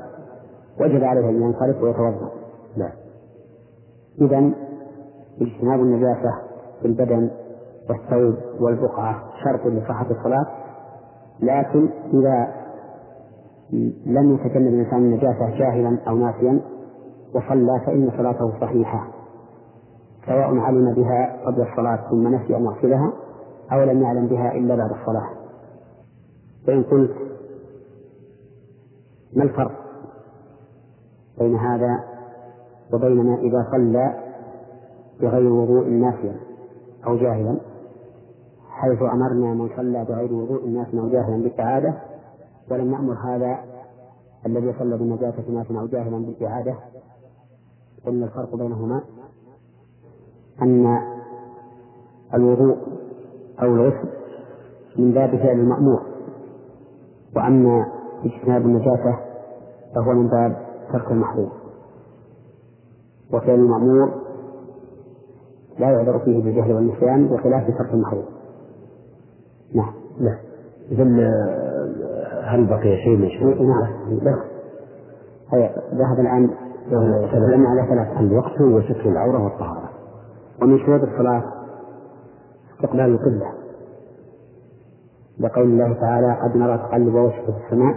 وجب 0.81 1.05
عليه 1.05 1.29
أن 1.29 1.43
ينصرف 1.43 1.83
ويتوضأ. 1.83 2.31
لا. 2.77 3.02
إذا 4.21 4.53
اجتناب 5.41 5.81
النجاسة 5.81 6.33
في 6.81 6.89
البدن 6.89 7.31
والثوب 7.89 8.35
والبقعة 8.61 9.23
شرط 9.45 9.67
لصحة 9.67 10.07
الصلاة 10.11 10.47
لكن 11.41 11.89
إذا 12.15 12.63
لم 14.07 14.35
يتجنب 14.35 14.75
الإنسان 14.75 14.99
النجاسة 14.99 15.59
جاهلا 15.59 15.99
أو 16.09 16.17
ناسيا 16.17 16.61
وصلى 17.35 17.81
فإن 17.87 18.11
صلاته 18.17 18.61
صحيحة 18.61 19.09
سواء 20.27 20.59
علم 20.59 20.95
بها 20.95 21.47
قبل 21.47 21.63
الصلاة 21.63 22.11
ثم 22.11 22.35
نسي 22.35 22.57
أن 22.57 22.65
يغسلها 22.65 23.13
أو 23.73 23.85
لم 23.85 24.03
يعلم 24.03 24.27
بها 24.27 24.53
إلا 24.53 24.77
بعد 24.77 24.91
الصلاة. 24.91 25.29
فإن 26.67 26.83
قلت 26.83 27.15
ما 29.37 29.43
الفرق 29.43 29.73
بين 31.39 31.57
هذا 31.57 32.05
وبين 32.93 33.25
ما 33.25 33.35
إذا 33.35 33.67
صلى 33.71 34.15
بغير 35.21 35.53
وضوء 35.53 35.89
ناسيا 35.89 36.37
أو 37.07 37.17
جاهلا 37.17 37.61
حيث 38.71 39.03
أمرنا 39.03 39.55
من 39.55 39.69
صلى 39.77 40.05
بغير 40.05 40.33
وضوء 40.33 40.69
ناسيا 40.69 41.01
أو 41.01 41.09
جاهلا 41.09 41.43
بالإعادة 41.43 41.95
ولم 42.71 42.91
نأمر 42.91 43.15
هذا 43.15 43.59
الذي 44.47 44.75
صلى 44.79 44.99
بالنجاسة 44.99 45.51
ناسيا 45.51 45.81
أو 45.81 45.87
جاهلا 45.87 46.19
بالإعادة 46.19 46.75
قلنا 48.07 48.27
الفرق 48.27 48.57
بينهما 48.57 49.03
أن 50.63 50.99
الوضوء 52.35 52.77
أو 53.63 53.75
الغسل 53.75 54.09
من 54.99 55.13
باب 55.13 55.31
فعل 55.37 55.59
المأمور 55.59 56.03
وأما 57.37 57.87
اجتناب 58.25 58.63
النجاسة 58.63 59.17
فهو 59.95 60.13
من 60.13 60.29
باب 60.29 60.57
ترك 60.93 61.11
المحظور. 61.13 61.62
وفعل 63.33 63.55
المأمور 63.55 64.11
لا 65.79 65.91
يعذر 65.91 66.19
فيه 66.19 66.43
بالجهل 66.45 66.73
والنسيان 66.73 67.29
بخلاف 67.29 67.67
ترك 67.79 67.95
المحظور 67.95 68.25
نعم. 69.75 69.93
نعم. 70.21 70.39
إذا 70.91 71.03
آه، 71.03 72.43
هل 72.45 72.67
بقي 72.67 72.97
شيء 72.97 73.17
من 73.17 73.29
شيء؟ 73.29 73.63
نعم. 74.23 74.39
ذهب 75.95 76.21
الآن 76.21 76.51
تكلمنا 77.29 77.69
على 77.69 77.87
ثلاث 77.89 78.21
الوقت 78.21 78.61
وستر 78.61 79.09
العورة 79.09 79.45
والطهارة؟ 79.45 79.91
ومن 80.63 80.79
شروط 80.79 81.03
الصلاة 81.03 81.43
استقبال 82.75 83.01
القبلة. 83.01 83.53
لقول 85.39 85.65
الله 85.65 85.93
تعالى 85.93 86.37
قد 86.43 86.57
نرى 86.57 86.79
تقلب 86.79 87.15
وجهك 87.15 87.45
في 87.45 87.65
السماء 87.67 87.95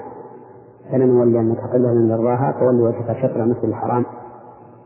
فلنولينك 0.91 1.59
قبلة 1.59 1.93
من 1.93 2.07
نرضاها 2.07 2.55
فولي 2.59 2.81
وجهك 2.81 3.17
شطر 3.21 3.45
مثل 3.45 3.63
الحرام. 3.63 4.05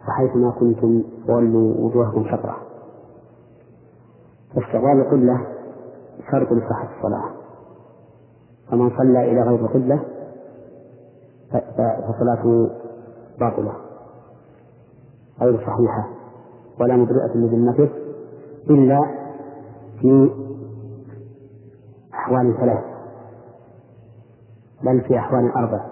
فحيث 0.08 0.36
ما 0.36 0.52
كنتم 0.52 1.04
فولوا 1.28 1.74
وجوهكم 1.78 2.26
شطرة. 2.26 2.58
فاستقبال 4.56 5.02
القبلة 5.02 5.48
شرط 6.32 6.52
لصحة 6.52 6.90
الصلاة. 6.98 7.30
فمن 8.72 8.90
صلى 8.98 9.32
إلى 9.32 9.42
غير 9.42 9.56
القبلة 9.66 10.00
فصلاته 12.08 12.70
باطلة 13.40 13.74
غير 15.42 15.58
صحيحة 15.58 16.10
ولا 16.80 16.96
مبرئة 16.96 17.38
لذمته 17.38 17.90
إلا 18.70 19.06
في 20.02 20.32
أحوال 22.14 22.56
ثلاث 22.60 22.84
بل 24.84 25.02
في 25.02 25.18
أحوال 25.20 25.52
أربع. 25.52 25.86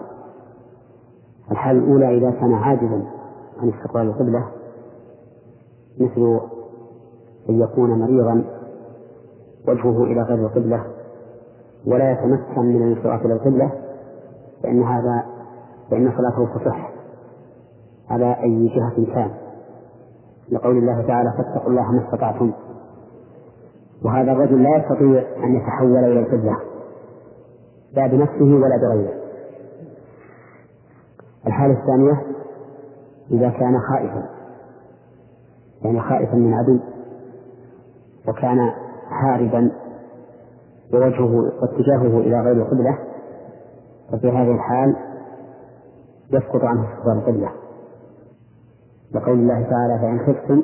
الحال 1.50 1.76
الأولى 1.78 2.18
إذا 2.18 2.30
كان 2.30 2.54
عاجزا 2.54 3.06
عن 3.58 3.68
استقبال 3.68 4.02
القبلة 4.02 4.48
مثل 6.00 6.40
أن 7.48 7.60
يكون 7.60 7.98
مريضا 7.98 8.44
وجهه 9.68 10.04
إلى 10.04 10.22
غير 10.22 10.46
القبلة 10.46 10.84
ولا 11.86 12.12
يتمكن 12.12 12.60
من 12.60 12.82
الانصراف 12.82 13.26
إلى 13.26 13.32
القبلة 13.32 13.72
فإن 14.62 14.82
هذا 14.82 15.24
فإن 15.90 16.12
صلاته 16.16 16.58
تصح. 16.58 16.90
على 18.10 18.36
أي 18.42 18.68
جهة 18.68 19.14
كان. 19.14 19.30
لقول 20.50 20.78
الله 20.78 21.02
تعالى 21.06 21.32
فاتقوا 21.36 21.70
الله 21.70 21.92
ما 21.92 22.04
استطعتم. 22.04 22.52
وهذا 24.04 24.32
الرجل 24.32 24.62
لا 24.62 24.76
يستطيع 24.76 25.44
أن 25.44 25.56
يتحول 25.56 26.04
إلى 26.04 26.20
القبلة 26.20 26.56
لا 27.92 28.06
بنفسه 28.06 28.44
ولا 28.44 28.76
بغيره. 28.76 29.14
الحالة 31.46 31.80
الثانية 31.80 32.37
إذا 33.30 33.48
كان 33.48 33.80
خائفا. 33.90 34.28
يعني 35.82 36.00
خائفا 36.00 36.36
من 36.36 36.54
عدو. 36.54 36.78
وكان 38.28 38.70
هاربا 39.22 39.70
ووجهه 40.94 41.52
واتجاهه 41.62 42.20
إلى 42.20 42.40
غير 42.40 42.52
القبلة 42.52 42.98
ففي 44.12 44.28
هذه 44.30 44.54
الحال 44.54 44.96
يسقط 46.30 46.64
عنه 46.64 46.84
استقبال 46.84 47.18
القبلة. 47.18 47.50
لقول 49.14 49.38
الله 49.38 49.62
تعالى 49.62 49.98
فإن 50.00 50.18
خفتم 50.18 50.62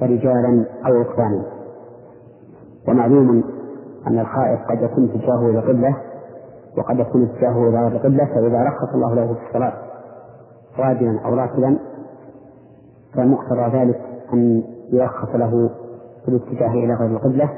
فرجالا 0.00 0.64
أو 0.86 0.92
ركبانا 0.92 1.44
ومعلوم 2.88 3.44
أن 4.06 4.18
الخائف 4.18 4.60
قد 4.70 4.82
يكون 4.82 5.04
اتجاهه 5.04 5.50
إلى 5.50 5.58
القبلة 5.58 5.96
وقد 6.78 6.98
يكون 6.98 7.22
اتجاهه 7.22 7.68
إلى 7.68 7.78
غير 7.78 7.92
القبلة 7.92 8.24
فإذا 8.24 8.62
رخص 8.62 8.94
الله 8.94 9.14
له 9.14 9.34
في 9.34 9.40
الصلاة 9.48 9.72
راجلا 10.78 11.20
أو 11.24 11.34
راكبا 11.34 11.78
فمقتضى 13.14 13.78
ذلك 13.78 14.00
أن 14.32 14.62
يرخص 14.92 15.28
له 15.34 15.70
في 16.24 16.28
الاتجاه 16.28 16.70
إلى 16.70 16.94
غير 16.94 17.10
القبلة 17.10 17.50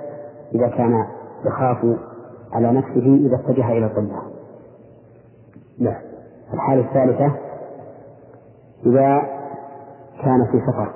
إذا 0.55 0.69
كان 0.69 1.05
يخاف 1.45 1.97
على 2.53 2.73
نفسه 2.73 3.27
إذا 3.27 3.37
اتجه 3.37 3.73
إلى 3.73 3.87
القبلة. 3.87 4.23
نعم. 5.79 6.03
الحالة 6.55 6.81
الثالثة 6.89 7.33
إذا 8.87 9.23
كان 10.23 10.47
في 10.53 10.61
سفر 10.67 10.93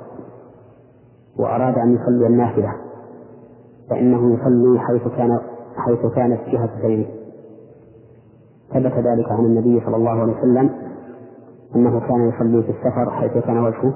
وأراد 1.39 1.79
أن 1.79 1.95
يصلي 1.95 2.27
النافلة 2.27 2.73
فإنه 3.91 4.35
يصلي 4.35 4.81
حيث 4.81 5.03
كان 5.17 5.41
حيث 5.77 6.07
كانت 6.07 6.41
جهة 6.49 6.71
سيره 6.83 7.07
ثبت 8.75 8.93
ذلك 9.07 9.33
عن 9.33 9.45
النبي 9.45 9.81
صلى 9.87 9.97
الله 9.97 10.11
عليه 10.11 10.33
وسلم 10.33 10.71
أنه 11.77 12.01
كان 12.01 12.29
يصلي 12.29 12.63
في 12.63 12.71
السفر 12.71 13.11
حيث 13.11 13.33
كان 13.45 13.59
وجهه 13.65 13.95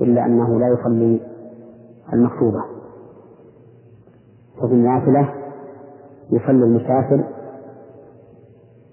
إلا 0.00 0.26
أنه 0.26 0.58
لا 0.60 0.68
يصلي 0.68 1.20
المكتوبة. 2.12 2.64
وفي 4.62 4.72
النافلة 4.74 5.34
يصلي 6.30 6.64
المسافر 6.64 7.24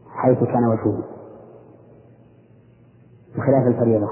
حيث 0.09 0.43
كان 0.43 0.65
وجهه 0.65 1.03
بخلاف 3.35 3.67
الفريضة 3.67 4.09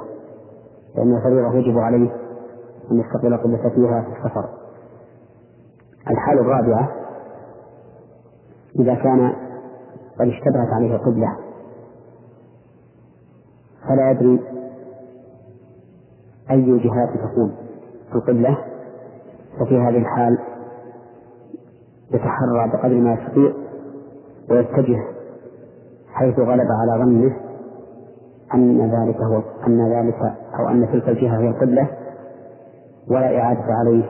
لأن 0.95 1.17
الفريضة 1.17 1.53
يجب 1.53 1.77
عليه 1.77 2.11
أن 2.91 2.99
يستقبل 2.99 3.37
قبلة 3.37 3.69
فيها 3.69 4.01
في 4.01 4.17
السفر. 4.17 4.49
الحالة 6.11 6.41
الرابعة 6.41 6.89
إذا 8.79 8.93
كان 8.95 9.33
قد 10.19 10.27
اشتبهت 10.27 10.67
عليه 10.73 10.95
القبلة 10.95 11.37
فلا 13.87 14.11
يدري 14.11 14.39
أي 16.51 16.77
جهات 16.77 17.09
تكون 17.09 17.55
القبلة 18.15 18.57
ففي 19.59 19.77
هذه 19.77 19.97
الحال 19.97 20.37
يتحرى 22.11 22.71
بقدر 22.73 22.95
ما 22.95 23.13
يستطيع 23.13 23.53
ويتجه 24.49 25.03
حيث 26.13 26.39
غلب 26.39 26.67
على 26.81 27.03
ظنه 27.03 27.35
أن 28.53 28.91
ذلك 28.91 29.17
هو 29.21 29.41
أن 29.67 29.91
ذلك 29.93 30.19
أو 30.59 30.69
أن 30.69 30.87
تلك 30.91 31.09
الجهة 31.09 31.39
هي 31.39 31.47
القبلة 31.47 31.87
ولا 33.09 33.39
إعادة 33.39 33.73
عليه 33.73 34.03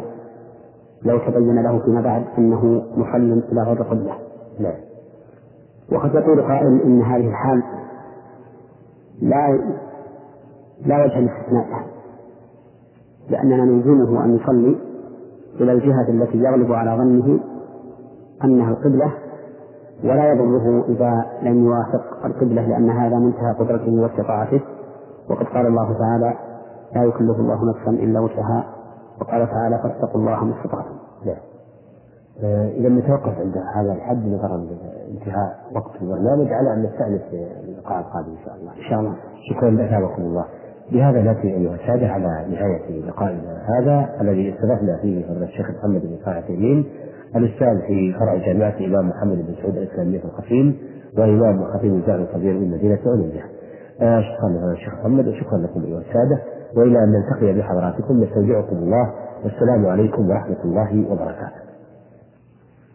لو 1.04 1.18
تبين 1.18 1.64
له 1.64 1.80
فيما 1.80 2.02
بعد 2.02 2.24
أنه 2.38 2.84
مصل 2.98 3.44
إلى 3.52 3.62
غير 3.62 3.82
القبلة. 3.82 4.14
لا. 4.60 4.74
وقد 5.92 6.16
يقول 6.16 6.42
قائل 6.42 6.82
إن 6.82 7.02
هذه 7.02 7.28
الحال 7.28 7.64
لا 9.22 9.60
لا 10.86 11.06
وجه 11.06 11.20
للاستثناء 11.20 11.66
لأننا 13.30 13.66
نلزمه 13.66 14.26
أن 14.26 14.36
يصلي 14.36 14.78
إلى 15.60 15.72
الجهة 15.72 16.10
التي 16.10 16.38
يغلب 16.38 16.72
على 16.72 16.98
ظنه 16.98 17.40
أنها 18.44 18.72
القبلة 18.72 19.12
ولا 20.04 20.34
يضره 20.34 20.86
إذا 20.90 21.26
لم 21.42 21.66
يوافق 21.66 22.26
القبلة 22.26 22.68
لأن 22.68 22.90
هذا 22.90 23.16
منتهى 23.16 23.54
قدرته 23.60 24.02
واستطاعته. 24.02 24.62
وقد 25.30 25.46
قال 25.46 25.68
الله 25.68 25.98
تعالى 26.00 26.34
لا 26.96 27.04
يكلف 27.04 27.40
الله 27.40 27.70
نفسا 27.70 27.92
إلا 27.92 28.20
وسعها. 28.20 28.66
وقال 29.22 29.48
تعالى 29.48 29.80
فاتقوا 29.84 30.22
الله 30.22 30.44
ما 30.44 30.54
استطعتم. 30.58 30.96
آه، 32.44 32.70
إذا 32.70 32.90
نتوقف 32.90 33.38
عند 33.40 33.54
هذا 33.76 33.94
الحد 33.94 34.26
نظرا 34.28 34.58
لانتهاء 34.58 35.50
وقت 35.76 36.02
البرنامج 36.02 36.48
على 36.54 36.74
أن 36.74 36.84
نستأنف 36.84 37.22
في 37.30 37.70
اللقاء 37.70 38.00
القادم 38.00 38.32
إن 38.32 38.46
شاء 38.46 38.56
الله. 38.56 38.72
إن 38.72 38.90
شاء 38.90 39.00
الله. 39.00 39.16
شكرا 39.50 39.86
أثابكم 39.86 40.22
الله. 40.22 40.46
بهذا 40.92 41.22
نأتي 41.22 41.48
أيها 41.56 41.76
السادة 41.76 42.08
على 42.08 42.46
نهاية 42.50 43.02
لقائنا 43.08 43.62
هذا 43.80 44.10
الذي 44.22 44.54
استضفنا 44.54 44.98
فيه 45.02 45.26
فضل 45.28 45.44
الشيخ 45.44 45.70
محمد 45.70 46.02
بن 46.02 46.18
صالح 46.26 46.50
اليمين 46.50 46.86
الأستاذ 47.36 47.82
في 47.88 48.14
فرع 48.20 48.36
جامعة 48.36 48.70
الإمام 48.78 49.10
محمد 49.10 49.38
بن 49.38 49.54
سعود 49.62 49.78
الإسلامية 49.78 50.20
في 50.20 50.26
القصيم 50.26 50.78
وإمام 51.18 51.62
وخطيب 51.62 51.94
الجامع 51.94 52.24
الكبير 52.24 52.54
من 52.54 52.72
مدينة 52.72 53.00
علوية. 53.06 53.44
آه 54.02 54.22
شكرا 54.22 54.50
لهذا 54.50 54.72
الشيخ 54.72 54.94
محمد 54.94 55.28
وشكرا 55.28 55.58
لكم 55.58 55.84
أيها 55.84 56.00
السادة 56.00 56.42
وإلى 56.78 57.04
أن 57.04 57.12
نلتقي 57.12 57.60
بحضراتكم 57.60 58.24
نستودعكم 58.24 58.76
الله 58.76 59.14
والسلام 59.44 59.86
عليكم 59.86 60.30
ورحمة 60.30 60.64
الله 60.66 61.12
وبركاته. 61.12 61.61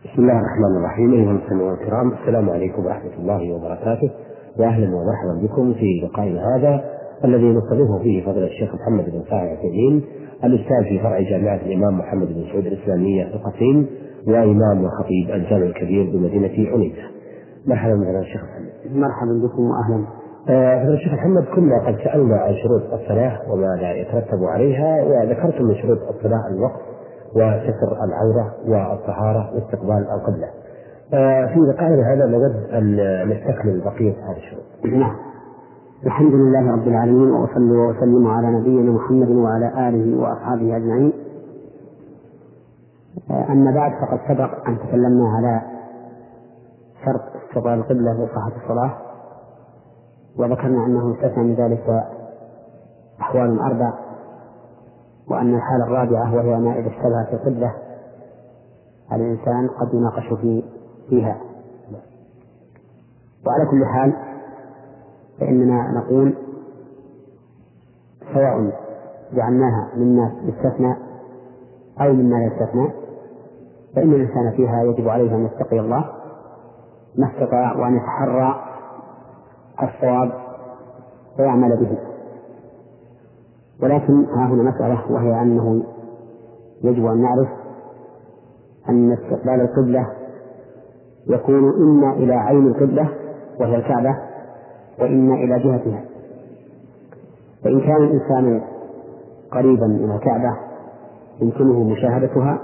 بسم 0.06 0.22
الله 0.22 0.38
الرحمن 0.40 0.76
الرحيم 0.76 1.12
أيها 1.12 1.30
المستمعون 1.30 1.74
الكرام 1.74 2.12
السلام 2.12 2.50
عليكم 2.50 2.86
ورحمة 2.86 3.10
الله 3.18 3.54
وبركاته 3.54 4.10
وأهلا 4.58 4.86
ومرحبا 4.86 5.46
بكم 5.46 5.74
في 5.74 6.00
لقائنا 6.04 6.56
هذا 6.56 6.84
الذي 7.24 7.44
نستضيفه 7.52 7.98
فيه 8.02 8.24
فضل 8.26 8.42
الشيخ 8.44 8.74
محمد 8.74 9.04
بن 9.04 9.22
صالح 9.30 9.42
العثيمين 9.42 10.02
الأستاذ 10.44 10.84
في 10.88 10.98
فرع 10.98 11.20
جامعة 11.20 11.56
الإمام 11.56 11.98
محمد 11.98 12.26
بن 12.26 12.44
سعود 12.52 12.66
الإسلامية 12.66 13.24
في 13.24 13.34
القصيم 13.34 13.86
وإمام 14.28 14.84
وخطيب 14.84 15.30
الجامع 15.34 15.66
الكبير 15.66 16.04
بمدينة 16.12 16.72
عنيزة. 16.72 17.02
مرحبا 17.66 17.94
بنا 17.94 18.20
الشيخ 18.20 18.40
محمد. 18.44 18.96
مرحبا 18.96 19.32
بكم 19.44 19.62
وأهلا. 19.62 20.06
آه 20.48 20.88
الشيخ 20.94 21.12
محمد 21.12 21.44
كنا 21.54 21.86
قد 21.86 21.96
سألنا 22.04 22.36
عن 22.36 22.54
شروط 22.54 23.00
الصلاة 23.00 23.38
وماذا 23.52 23.92
يترتب 23.92 24.44
عليها 24.44 25.02
وذكرتم 25.04 25.64
من 25.64 25.74
شروط 25.74 25.98
الصلاة 26.14 26.42
الوقت 26.54 26.95
وستر 27.36 28.04
العورة 28.04 28.54
والطهارة 28.68 29.50
واستقبال 29.54 30.06
القبلة. 30.14 30.48
آه 31.14 31.46
في 31.46 31.60
لقائنا 31.60 32.12
هذا 32.14 32.26
نود 32.26 32.70
أن 32.72 32.96
نستكمل 33.28 33.80
بقية 33.84 34.14
هذه 34.28 34.36
الشروط. 34.36 34.64
نعم. 34.84 35.16
الحمد 36.06 36.32
لله 36.34 36.72
رب 36.72 36.88
العالمين 36.88 37.30
وأصلي 37.30 37.76
وأسلم 37.76 38.26
على 38.26 38.46
نبينا 38.46 38.92
محمد 38.92 39.30
وعلى 39.30 39.88
آله 39.88 40.18
وأصحابه 40.22 40.76
أجمعين 40.76 41.12
أما 43.30 43.70
بعد 43.70 43.92
فقد 43.92 44.18
سبق 44.28 44.68
أن 44.68 44.78
تكلمنا 44.78 45.28
على 45.36 45.62
شرط 47.04 47.20
استقبال 47.48 47.72
القبلة 47.72 48.12
لصحة 48.12 48.52
الصلاة 48.64 48.92
وذكرنا 50.38 50.86
أنه 50.86 51.14
يستثنى 51.14 51.44
من 51.44 51.54
ذلك 51.54 52.04
أحوال 53.20 53.60
أربع 53.60 53.92
وأن 55.30 55.54
الحالة 55.54 55.84
الرابعة 55.84 56.34
وهي 56.34 56.60
ما 56.60 56.78
إذا 56.78 56.88
اشتبهت 56.88 57.32
القبلة 57.32 57.74
الإنسان 59.12 59.68
قد 59.68 59.94
يناقش 59.94 60.40
في 60.40 60.64
فيها. 61.08 61.36
وعلى 63.46 63.66
كل 63.70 63.86
حال 63.86 64.12
فإننا 65.40 65.92
نقول 65.92 66.34
سواء 68.34 68.72
جعلناها 69.32 69.90
مما 69.96 70.32
يستثنى 70.42 70.96
أو 72.00 72.12
مما 72.12 72.36
لا 72.36 72.46
يستثنى 72.46 72.90
فإن 73.96 74.12
الإنسان 74.14 74.52
فيها 74.56 74.82
يجب 74.82 75.08
عليه 75.08 75.34
أن 75.34 75.44
يتقي 75.46 75.80
الله 75.80 76.04
ما 77.18 77.26
استطاع 77.26 77.76
وأن 77.76 77.96
يتحرى 77.96 78.62
الصواب 79.82 80.32
ويعمل 81.38 81.76
به. 81.76 82.15
ولكن 83.82 84.24
ها 84.24 84.46
هنا 84.46 84.70
مسألة 84.70 85.12
وهي 85.12 85.42
أنه 85.42 85.82
يجب 86.84 87.06
أن 87.06 87.22
نعرف 87.22 87.48
أن 88.88 89.12
استقبال 89.12 89.60
القبلة 89.60 90.06
يكون 91.26 91.68
إما 91.68 92.12
إلى 92.12 92.34
عين 92.34 92.66
القبلة 92.66 93.08
وهي 93.60 93.76
الكعبة 93.76 94.16
وإما 95.00 95.34
إلى 95.34 95.58
جهتها. 95.58 96.04
فإن 97.64 97.80
كان 97.80 97.96
الإنسان 97.96 98.62
قريبا 99.52 99.86
من 99.86 100.10
الكعبة 100.10 100.56
يمكنه 101.40 101.82
مشاهدتها 101.84 102.58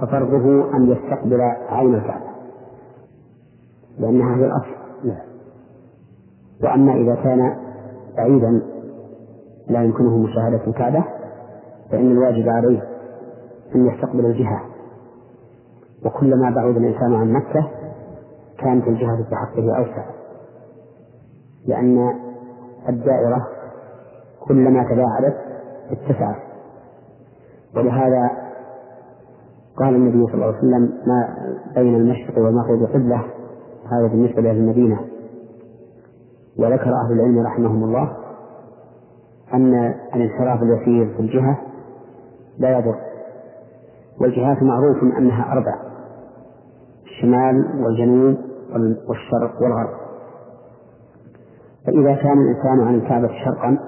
ففرضه 0.00 0.76
أن 0.76 0.90
يستقبل 0.90 1.40
عين 1.68 1.94
الكعبة 1.94 2.26
لأنها 3.98 4.36
هي 4.36 4.44
الأصل. 4.46 4.76
لا 5.04 5.16
وأما 6.64 6.94
إذا 6.94 7.14
كان 7.14 7.56
بعيدا 8.16 8.62
لا 9.68 9.82
يمكنه 9.82 10.16
مشاهدة 10.18 10.66
الكعبة 10.66 11.04
فإن 11.90 12.10
الواجب 12.10 12.48
عليه 12.48 12.82
أن 13.74 13.86
يستقبل 13.86 14.26
الجهة. 14.26 14.60
وكلما 16.04 16.50
بعد 16.50 16.76
الإنسان 16.76 17.14
عن 17.14 17.32
مكة 17.32 17.70
كانت 18.58 18.88
الجهة 18.88 19.16
في 19.16 19.36
حقه 19.36 19.78
أوسع. 19.78 20.04
لأن 21.66 22.14
الدائرة 22.88 23.46
كلما 24.48 24.84
تباعدت 24.84 25.36
اتسعت. 25.90 26.36
ولهذا 27.76 28.30
قال 29.76 29.94
النبي 29.94 30.26
صلى 30.26 30.34
الله 30.34 30.46
عليه 30.46 30.58
وسلم 30.58 30.92
ما 31.06 31.36
بين 31.74 31.94
المشرق 31.94 32.38
والمغرب 32.38 32.82
قبلة. 32.82 33.24
هذا 33.92 34.06
بالنسبة 34.06 34.42
لأهل 34.42 34.56
المدينة. 34.56 35.00
وذكر 36.58 36.90
أهل 37.04 37.12
العلم 37.12 37.46
رحمهم 37.46 37.84
الله 37.84 38.15
أن 39.56 39.94
الانحراف 40.14 40.62
اليسير 40.62 41.14
في 41.14 41.20
الجهة 41.20 41.58
لا 42.58 42.78
يضر 42.78 42.96
والجهات 44.20 44.62
معروف 44.62 44.96
أنها 45.18 45.52
أربع 45.52 45.74
الشمال 47.06 47.84
والجنوب 47.84 48.36
والشرق 49.08 49.62
والغرب. 49.62 49.96
فإذا 51.86 52.14
كان 52.14 52.38
الإنسان 52.38 52.80
عن 52.86 52.94
الكعبة 52.94 53.28
شرقا 53.44 53.78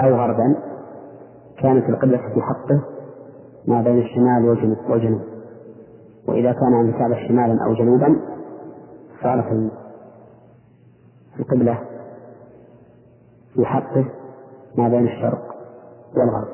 أو 0.00 0.14
غربا 0.14 0.56
كانت 1.62 1.88
القبلة 1.88 2.18
في 2.18 2.40
حقه 2.40 2.80
ما 3.68 3.82
بين 3.82 3.98
الشمال 3.98 4.48
والجنوب 4.90 5.20
وإذا 6.28 6.52
كان 6.52 6.74
عن 6.74 6.88
الكعبة 6.88 7.28
شمالا 7.28 7.64
أو 7.66 7.74
جنوبا 7.74 8.20
صارت 9.22 9.70
القبلة 11.40 11.78
في 13.54 13.64
حقه 13.64 14.04
ما 14.78 14.88
بين 14.88 15.04
الشرق 15.04 15.54
والغرب. 16.16 16.48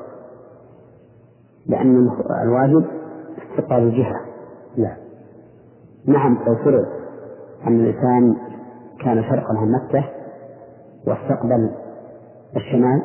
لأن 1.65 2.09
الواجب 2.43 2.85
استقبال 3.37 3.77
الجهة. 3.77 4.21
لا. 4.77 4.97
نعم 6.05 6.37
لو 6.47 6.55
فرض 6.55 6.85
أن 7.67 7.79
الإنسان 7.79 8.35
كان 9.03 9.23
شرقا 9.23 9.57
عن 9.57 9.71
مكة 9.71 10.03
واستقبل 11.07 11.71
الشمال 12.55 13.01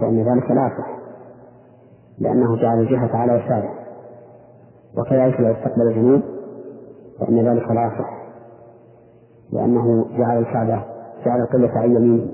فإن 0.00 0.18
ذلك 0.18 0.50
لا 0.50 0.66
يصح 0.66 0.96
لأنه 2.18 2.56
جعل 2.56 2.78
الجهة 2.80 3.16
على 3.16 3.32
يساره. 3.32 3.74
وكذلك 4.98 5.40
لو 5.40 5.52
استقبل 5.52 5.82
الجنوب 5.88 6.22
فإن 7.20 7.48
ذلك 7.48 7.70
لا 7.70 7.86
يصح 7.86 8.16
لأنه 9.52 10.06
جعل 10.18 10.38
الكعبة 10.38 10.84
جعل 11.24 11.40
القبلة 11.40 11.70
عن 11.78 11.96
يمينه 11.96 12.28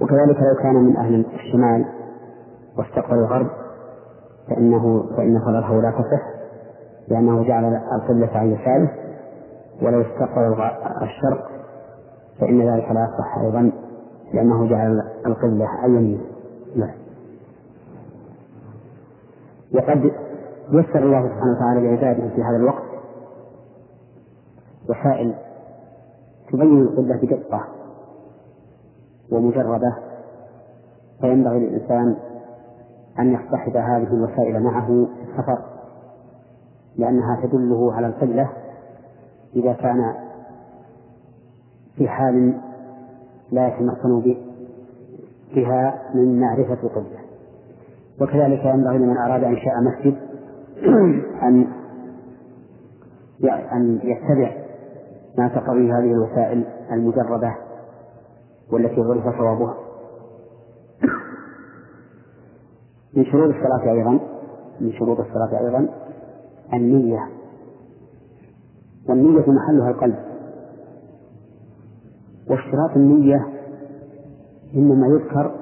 وكذلك 0.00 0.36
لو 0.36 0.62
كان 0.62 0.74
من 0.74 0.96
أهل 0.96 1.26
الشمال 1.34 1.84
واستقبل 2.78 3.18
الغرب 3.18 3.50
فإنه 4.48 5.02
فإن 5.16 5.40
صلاته 5.44 5.82
لا 5.82 5.90
تصح 5.90 6.38
لأنه 7.08 7.44
جعل 7.44 7.64
القبلة 7.92 8.30
عن 8.38 8.52
يساره 8.52 8.90
ولو 9.82 10.00
استقبل 10.00 10.62
الشرق 11.02 11.50
فإن 12.40 12.60
ذلك 12.60 12.90
لا 12.90 13.08
يصح 13.08 13.38
أيضا 13.38 13.72
لأنه 14.34 14.68
جعل 14.68 15.02
القبلة 15.26 15.66
عن 15.66 15.90
يمينه 15.90 16.24
نعم. 16.76 16.94
وقد 19.74 20.10
يسر 20.70 20.98
الله 20.98 21.28
سبحانه 21.28 21.56
وتعالى 21.56 21.80
لعباده 21.80 22.28
في 22.28 22.42
هذا 22.42 22.56
الوقت 22.56 22.82
وسائل 24.88 25.34
تبين 26.52 26.82
القبلة 26.82 27.16
بدقة. 27.16 27.77
ومجردة 29.32 29.96
فينبغي 31.20 31.58
للإنسان 31.58 32.16
أن 33.18 33.32
يصطحب 33.32 33.76
هذه 33.76 34.14
الوسائل 34.14 34.62
معه 34.62 34.86
في 34.86 35.30
السفر 35.30 35.58
لأنها 36.96 37.40
تدله 37.42 37.92
على 37.92 38.06
القبلة 38.06 38.50
إذا 39.56 39.72
كان 39.72 40.14
في 41.96 42.08
حال 42.08 42.60
لا 43.52 43.68
يتمكن 43.68 44.36
بها 45.54 46.02
من 46.14 46.40
معرفة 46.40 46.78
القبلة 46.82 47.18
وكذلك 48.20 48.64
ينبغي 48.64 48.98
لمن 48.98 49.16
أراد 49.16 49.44
إنشاء 49.44 49.74
مسجد 49.82 50.16
أن 51.46 51.66
أن 53.72 54.00
يتبع 54.02 54.52
ما 55.38 55.48
تقضي 55.48 55.92
هذه 55.92 56.12
الوسائل 56.12 56.64
المجردة. 56.92 57.54
والتي 58.72 59.00
عرف 59.00 59.38
صوابها. 59.38 59.74
من 63.16 63.24
شروط 63.24 63.54
الصلاة 63.54 63.92
أيضا 63.92 64.20
من 64.80 64.92
شروط 64.92 65.18
الصلاة 65.20 65.66
أيضا 65.66 65.88
النية. 66.72 67.28
والنية 69.08 69.44
محلها 69.48 69.90
القلب. 69.90 70.18
واشتراط 72.50 72.96
النية 72.96 73.46
إنما 74.74 75.06
يذكر 75.06 75.54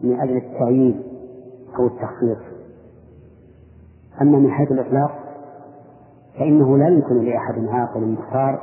من 0.00 0.20
أجل 0.20 0.36
التعيين 0.36 1.02
أو 1.78 1.86
التخصيص 1.86 2.38
أما 4.22 4.38
من 4.38 4.50
حيث 4.50 4.72
الإطلاق 4.72 5.10
فإنه 6.38 6.78
لا 6.78 6.88
يمكن 6.88 7.24
لأحد 7.24 7.64
عاقل 7.68 8.00
مختار 8.00 8.62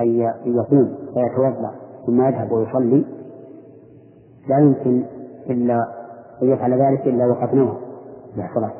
أن 0.00 0.06
يقوم 0.44 0.96
فيتوضأ. 1.14 1.74
ثم 2.10 2.22
يذهب 2.22 2.52
ويصلي 2.52 3.04
لا 4.48 4.58
يمكن 4.58 5.04
إلا 5.50 5.74
أن 6.42 6.48
يفعل 6.48 6.72
ذلك 6.72 7.06
إلا 7.06 7.26
وقد 7.26 7.54
نوى. 7.54 7.76
بالصلاة 8.36 8.72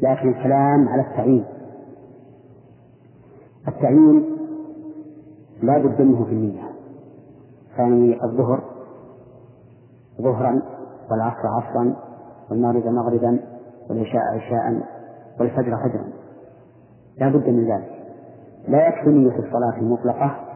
لكن 0.00 0.28
الكلام 0.28 0.88
على 0.88 1.02
التعيين. 1.02 1.44
التعيين 3.68 4.24
لا 5.62 5.78
بد 5.78 6.02
منه 6.02 6.24
في 6.24 6.30
النية. 6.30 6.62
ثاني 7.76 8.24
الظهر. 8.24 8.62
ظهرا 10.20 10.62
والعصر 11.10 11.48
عصرا 11.48 11.96
والمغرب 12.50 12.86
مغربا 12.86 13.40
والعشاء 13.90 14.22
عشاء 14.34 14.86
والفجر 15.40 15.76
فجرا. 15.76 16.04
لا 17.18 17.28
بد 17.28 17.48
من 17.48 17.72
ذلك. 17.72 18.04
لا 18.68 18.88
يكفي 18.88 19.10
نية 19.10 19.38
الصلاة 19.38 19.78
المطلقة 19.78 20.49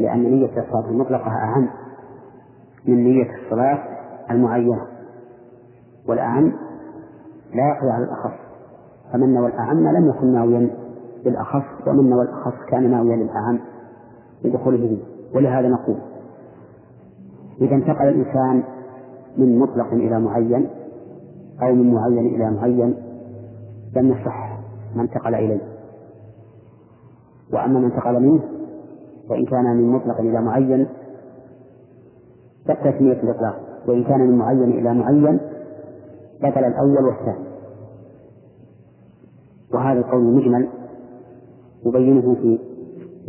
لأن 0.00 0.22
نية 0.22 0.46
الصلاة 0.46 0.90
المطلقة 0.90 1.30
أهم 1.30 1.68
من 2.86 3.04
نية 3.04 3.30
الصلاة 3.44 3.78
المعينة. 4.30 4.86
والأعم 6.08 6.52
لا 7.54 7.68
يقضي 7.68 7.90
على 7.90 8.04
الأخص. 8.04 8.38
فمن 9.12 9.34
نوى 9.34 9.46
الأعم 9.46 9.78
لم 9.78 10.08
يكن 10.08 10.32
ناويا 10.32 10.70
للأخص 11.24 11.86
ومن 11.86 12.10
نوى 12.10 12.22
الأخص 12.22 12.54
كان 12.68 12.90
ناويا 12.90 13.16
للأعم 13.16 13.60
لدخوله. 14.44 14.78
به 14.78 15.02
ولهذا 15.34 15.68
نقول 15.68 15.96
إذا 17.60 17.74
انتقل 17.74 18.08
الإنسان 18.08 18.62
من 19.36 19.58
مطلق 19.58 19.92
إلى 19.92 20.20
معين 20.20 20.68
أو 21.62 21.74
من 21.74 21.94
معين 21.94 22.34
إلى 22.34 22.50
معين 22.50 22.96
لم 23.96 24.08
يصح 24.08 24.58
ما 24.96 25.02
انتقل 25.02 25.34
إليه. 25.34 25.60
وأما 27.52 27.80
ما 27.80 27.86
انتقل 27.86 28.20
منه 28.22 28.40
وإن 29.30 29.44
كان 29.44 29.76
من 29.76 29.88
مطلق 29.92 30.20
إلى 30.20 30.40
معين 30.40 30.86
نية 33.00 33.22
الإطلاق. 33.22 33.60
وإن 33.88 34.04
كان 34.04 34.20
من 34.20 34.38
معين 34.38 34.70
إلى 34.70 34.94
معين 34.94 35.40
بطل 36.42 36.64
الأول 36.64 37.04
والثاني. 37.04 37.44
وهذا 39.74 39.98
القول 40.00 40.22
مجمل 40.22 40.68
يبينه 41.86 42.34
في 42.34 42.58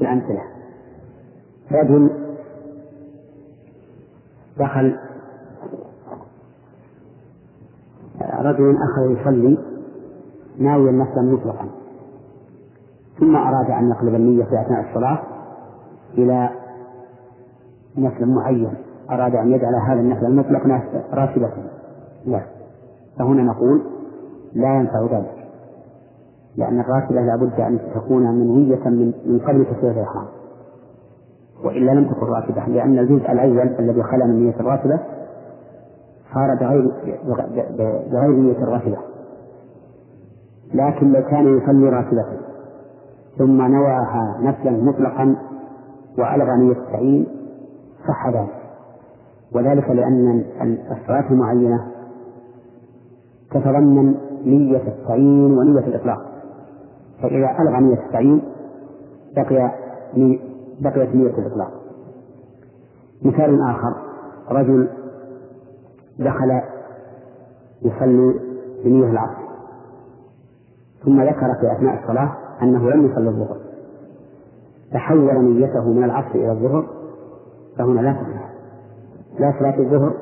الأمثلة. 0.01 0.41
رجل 1.71 2.09
دخل 4.59 4.97
رجل 8.21 8.75
أخذ 8.77 9.21
يصلي 9.21 9.57
ناويا 10.57 10.91
نفلا 10.91 11.21
مطلقا. 11.21 11.69
ثم 13.19 13.35
أراد 13.35 13.71
أن 13.71 13.89
يقلب 13.89 14.15
النية 14.15 14.43
في 14.43 14.61
أثناء 14.61 14.89
الصلاة. 14.89 15.30
إلى 16.17 16.49
نفل 17.97 18.25
معين 18.25 18.73
أراد 19.11 19.35
أن 19.35 19.51
يجعل 19.51 19.75
هذا 19.75 19.99
النفل 19.99 20.25
المطلق 20.25 20.61
راتبة. 21.13 21.51
لا. 22.25 22.41
فهنا 23.19 23.43
نقول 23.43 23.81
لا 24.53 24.75
ينفع 24.75 25.17
ذلك 25.17 25.47
لأن 26.57 26.79
الراتبة 26.79 27.21
لابد 27.21 27.59
أن 27.59 27.79
تكون 27.95 28.23
منوية 28.23 28.89
من 28.89 29.13
من 29.25 29.39
قبل 29.39 29.65
تسوية 29.65 29.91
الإحرام 29.91 30.25
وإلا 31.63 31.91
لم 31.91 32.11
تكن 32.11 32.25
راتبة 32.25 32.65
لأن 32.65 32.99
الجزء 32.99 33.31
الأول 33.31 33.75
الذي 33.79 34.03
خلا 34.03 34.25
من 34.25 34.39
نية 34.45 34.59
الراتبة 34.59 34.99
صار 36.33 36.55
بغير 36.55 36.91
بغير 38.11 38.31
نية 38.31 38.63
الراتبة. 38.63 38.97
لكن 40.73 41.11
لو 41.11 41.21
كان 41.23 41.57
يصلي 41.57 41.89
راتبة 41.89 42.25
ثم 43.37 43.61
نواها 43.61 44.37
نفلا 44.41 44.71
مطلقا 44.71 45.35
وألغى 46.17 46.57
نية 46.57 46.71
التعيين 46.71 47.27
صح 48.07 48.27
ذلك 48.29 48.61
وذلك 49.55 49.89
لأن 49.89 50.43
الصلاة 50.91 51.31
المعينة 51.31 51.87
تتضمن 53.51 54.15
نية 54.45 54.87
التعيين 54.87 55.57
ونية 55.57 55.87
الإطلاق. 55.87 56.21
فإذا 57.21 57.55
ألغى 57.59 57.79
نية 57.81 58.05
التعيين 58.05 58.41
بقي 59.35 59.71
بقيت 60.81 61.15
نية 61.15 61.37
الإطلاق. 61.37 61.71
مثال 63.21 63.61
آخر 63.69 63.93
رجل 64.51 64.89
دخل 66.19 66.61
يصلي 67.81 68.39
بنية 68.85 69.09
العصر 69.09 69.41
ثم 71.05 71.21
ذكر 71.21 71.53
في 71.61 71.71
أثناء 71.71 72.03
الصلاة 72.03 72.31
أنه 72.61 72.89
لم 72.89 73.05
يصلي 73.05 73.29
الظهر. 73.29 73.60
تحول 74.93 75.43
نيته 75.43 75.93
من 75.93 76.03
العصر 76.03 76.35
إلى 76.35 76.51
الظهر 76.51 76.87
فهنا 77.77 78.01
لا 78.01 78.13
تصح 78.13 78.51
لا 79.39 79.53
صلاة 79.59 79.79
الظهر 79.79 80.13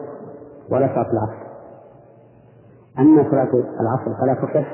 ولا 0.72 0.88
صلاة 0.88 1.12
العصر. 1.12 1.50
أما 3.00 3.32
صلاة 3.32 3.64
العصر 3.80 4.22
فلا 4.22 4.34
تصح 4.34 4.74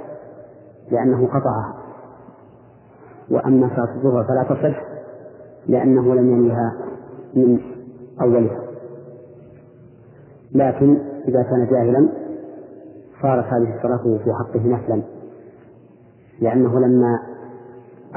لأنه 0.92 1.28
قطعها. 1.28 1.74
وأما 3.32 3.70
صلاة 3.76 3.96
الظهر 3.96 4.24
فلا 4.24 4.44
تصح 4.44 4.82
لأنه 5.68 6.16
لم 6.16 6.32
ينويها 6.32 6.74
من 7.36 7.60
أولها. 8.22 8.62
لكن 10.56 10.98
إذا 11.28 11.44
كان 11.44 11.68
جاهلا 11.72 12.10
صارت 13.22 13.46
هذه 13.46 13.78
الصلاة 13.78 14.18
في 14.24 14.34
حقه 14.34 14.68
نفلا 14.68 15.02
لأنه 16.42 16.80
لما 16.80 17.20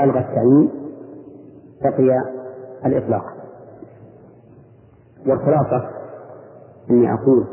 ألغى 0.01 0.19
التعيين 0.19 0.71
بقي 1.83 2.23
الإطلاق. 2.87 3.25
والخلاصة 5.27 5.91
إني 6.91 7.15
أقول 7.15 7.45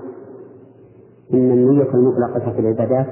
إن 1.33 1.51
النية 1.51 1.93
المطلقة 1.93 2.51
في 2.51 2.59
العبادات 2.59 3.07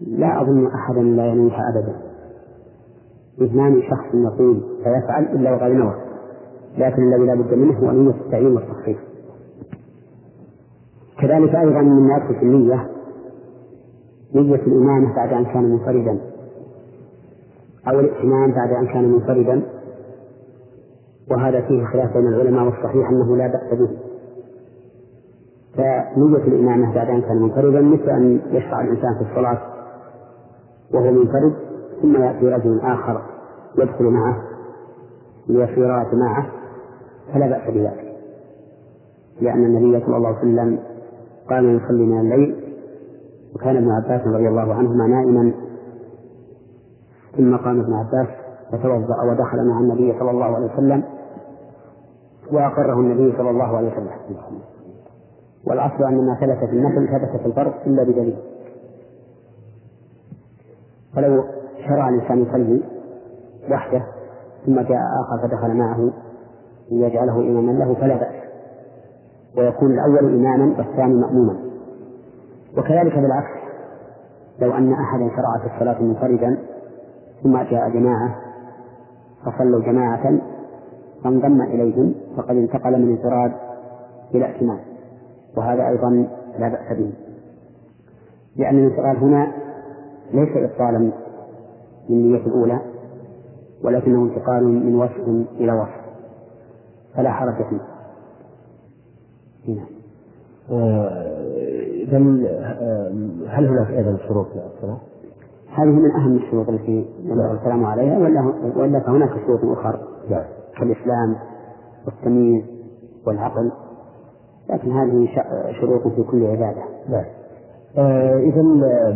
لا 0.00 0.42
أظن 0.42 0.66
أحدا 0.66 1.00
لا 1.00 1.26
ينويها 1.26 1.62
أبدا. 1.74 1.96
إذ 3.40 3.56
ما 3.56 3.68
من 3.68 3.82
شخص 3.82 4.14
يقول 4.14 4.60
فيفعل 4.84 5.24
إلا 5.24 5.52
وقد 5.52 5.70
نوى 5.70 5.94
لكن 6.78 7.02
الذي 7.02 7.26
لا 7.26 7.34
بد 7.34 7.54
منه 7.54 7.78
هو 7.78 7.90
نية 7.90 8.10
التعيين 8.10 8.52
والتصحيح 8.56 8.98
كذلك 11.20 11.54
أيضا 11.54 11.80
مما 11.80 12.16
يدخل 12.16 12.34
في 12.34 12.42
النية 12.42 12.88
نية 14.34 14.54
الإمامة 14.54 15.14
بعد 15.16 15.32
أن 15.32 15.44
كان 15.44 15.62
منفردا. 15.64 16.20
أو 17.90 18.00
الائتمام 18.00 18.52
بعد 18.52 18.70
أن 18.70 18.86
كان 18.86 19.12
منفردا. 19.12 19.62
وهذا 21.30 21.60
فيه 21.60 21.84
خلاف 21.84 22.16
بين 22.16 22.26
العلماء 22.26 22.64
والصحيح 22.64 23.08
أنه 23.10 23.36
لا 23.36 23.46
بأس 23.46 23.78
به. 23.78 23.88
فنية 25.76 26.44
الإمامة 26.46 26.94
بعد 26.94 27.08
أن 27.08 27.20
كان 27.20 27.36
منفردا 27.42 27.80
مثل 27.80 28.10
أن 28.10 28.40
يشرع 28.50 28.80
الإنسان 28.80 29.14
في 29.14 29.30
الصلاة 29.30 29.58
وهو 30.94 31.10
منفرد 31.10 31.54
ثم 32.02 32.22
يأتي 32.22 32.48
رجل 32.48 32.80
آخر 32.80 33.22
يدخل 33.78 34.04
معه 34.04 34.42
ليصير 35.48 36.04
جماعة 36.12 36.46
فلا 37.34 37.46
بأس 37.46 37.74
بذلك. 37.74 38.14
لأن 39.40 39.64
النبي 39.64 40.06
صلى 40.06 40.16
الله 40.16 40.28
عليه 40.28 40.38
وسلم 40.38 40.78
قام 41.50 41.76
يصلي 41.76 42.06
من 42.06 42.20
الليل. 42.20 42.64
وكان 43.54 43.76
ابن 43.76 43.90
عباس 43.90 44.26
رضي 44.26 44.48
الله 44.48 44.74
عنهما 44.74 45.06
نائما 45.06 45.52
ثم 47.38 47.56
قام 47.56 47.80
ابن 47.80 47.94
عباس 47.94 48.28
فتوضأ 48.72 49.22
ودخل 49.30 49.68
مع 49.68 49.80
النبي 49.80 50.18
صلى 50.18 50.30
الله 50.30 50.44
عليه 50.44 50.72
وسلم 50.74 51.04
وأقره 52.52 52.94
النبي 53.00 53.36
صلى 53.36 53.50
الله 53.50 53.76
عليه 53.76 53.88
وسلم. 53.88 54.10
والأصل 55.66 56.04
أن 56.04 56.26
ما 56.26 56.34
ثبت 56.40 56.68
في 56.70 56.76
النفل 56.76 57.08
ثبت 57.08 57.40
في 57.40 57.46
الفرض 57.46 57.72
إلا 57.86 58.02
بدليل. 58.02 58.36
فلو 61.14 61.44
شرع 61.88 62.08
الإنسان 62.08 62.42
يصلي 62.42 62.82
وحده 63.70 64.02
ثم 64.66 64.80
جاء 64.80 65.00
آخر 65.20 65.48
فدخل 65.48 65.74
معه 65.74 66.10
ليجعله 66.90 67.40
إماما 67.40 67.72
له 67.72 67.94
فلا 67.94 68.16
بأس. 68.16 68.34
ويكون 69.56 69.92
الأول 69.92 70.34
إماما 70.34 70.78
والثاني 70.78 71.14
مأموما. 71.14 71.58
وكذلك 72.78 73.18
بالعكس 73.18 73.58
لو 74.60 74.72
أن 74.72 74.92
أحدا 74.92 75.28
شرع 75.36 75.58
في 75.68 75.74
الصلاة 75.74 76.02
منفردا 76.02 76.58
ثم 77.42 77.56
جاء 77.56 77.90
جماعة 77.90 78.36
فصلوا 79.44 79.80
جماعة 79.80 80.40
فانضم 81.24 81.62
إليهم 81.62 82.14
فقد 82.36 82.56
انتقل 82.56 83.02
من 83.02 83.10
انفراد 83.10 83.52
إلى 84.34 84.44
ائتمان 84.44 84.80
وهذا 85.56 85.88
أيضا 85.88 86.10
لا 86.58 86.68
بأس 86.68 86.98
به. 86.98 87.12
لأن 88.56 88.78
الانتقال 88.78 89.16
هنا 89.16 89.52
ليس 90.32 90.56
إبطالا 90.56 90.98
من 90.98 91.12
النية 92.10 92.46
الأولى 92.46 92.80
ولكنه 93.84 94.22
انتقال 94.24 94.64
من 94.64 94.94
وصف 94.94 95.28
إلى 95.60 95.72
وصف. 95.72 95.98
فلا 97.14 97.32
حرج 97.32 97.54
فيه. 97.54 97.80
نعم. 99.74 99.86
آه، 100.70 101.38
إذا 101.90 102.16
آه، 102.16 103.12
هل 103.48 103.66
هناك 103.66 103.90
أيضا 103.90 104.18
شروط 104.28 104.46
للصلاة؟ 104.46 104.98
هذه 105.78 105.90
من 105.90 106.10
أهم 106.10 106.36
الشروط 106.36 106.68
التي 106.68 107.06
ينبغي 107.22 107.52
الكلام 107.52 107.84
عليها 107.84 108.18
ولا 108.18 108.52
ولا 108.76 109.00
فهناك 109.00 109.30
شروط 109.46 109.78
أخرى. 109.78 110.00
نعم. 110.30 110.44
كالإسلام 110.78 111.36
والتمييز 112.06 112.64
والعقل. 113.26 113.72
لكن 114.70 114.92
هذه 114.92 115.28
شروط 115.80 116.08
في 116.08 116.22
كل 116.22 116.46
عبادة. 116.46 116.82
نعم. 117.08 117.24
آه 117.98 118.38
إذا 118.38 118.62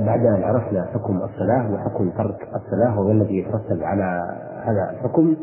بعد 0.07 0.27
أن 0.27 0.43
عرفنا 0.43 0.85
حكم 0.95 1.17
الصلاة 1.17 1.75
وحكم 1.75 2.11
ترك 2.11 2.49
الصلاة 2.57 3.01
وهو 3.01 3.11
الذي 3.11 3.39
يترتب 3.39 3.83
على 3.83 4.37
هذا 4.65 4.91
الحكم 4.91 5.37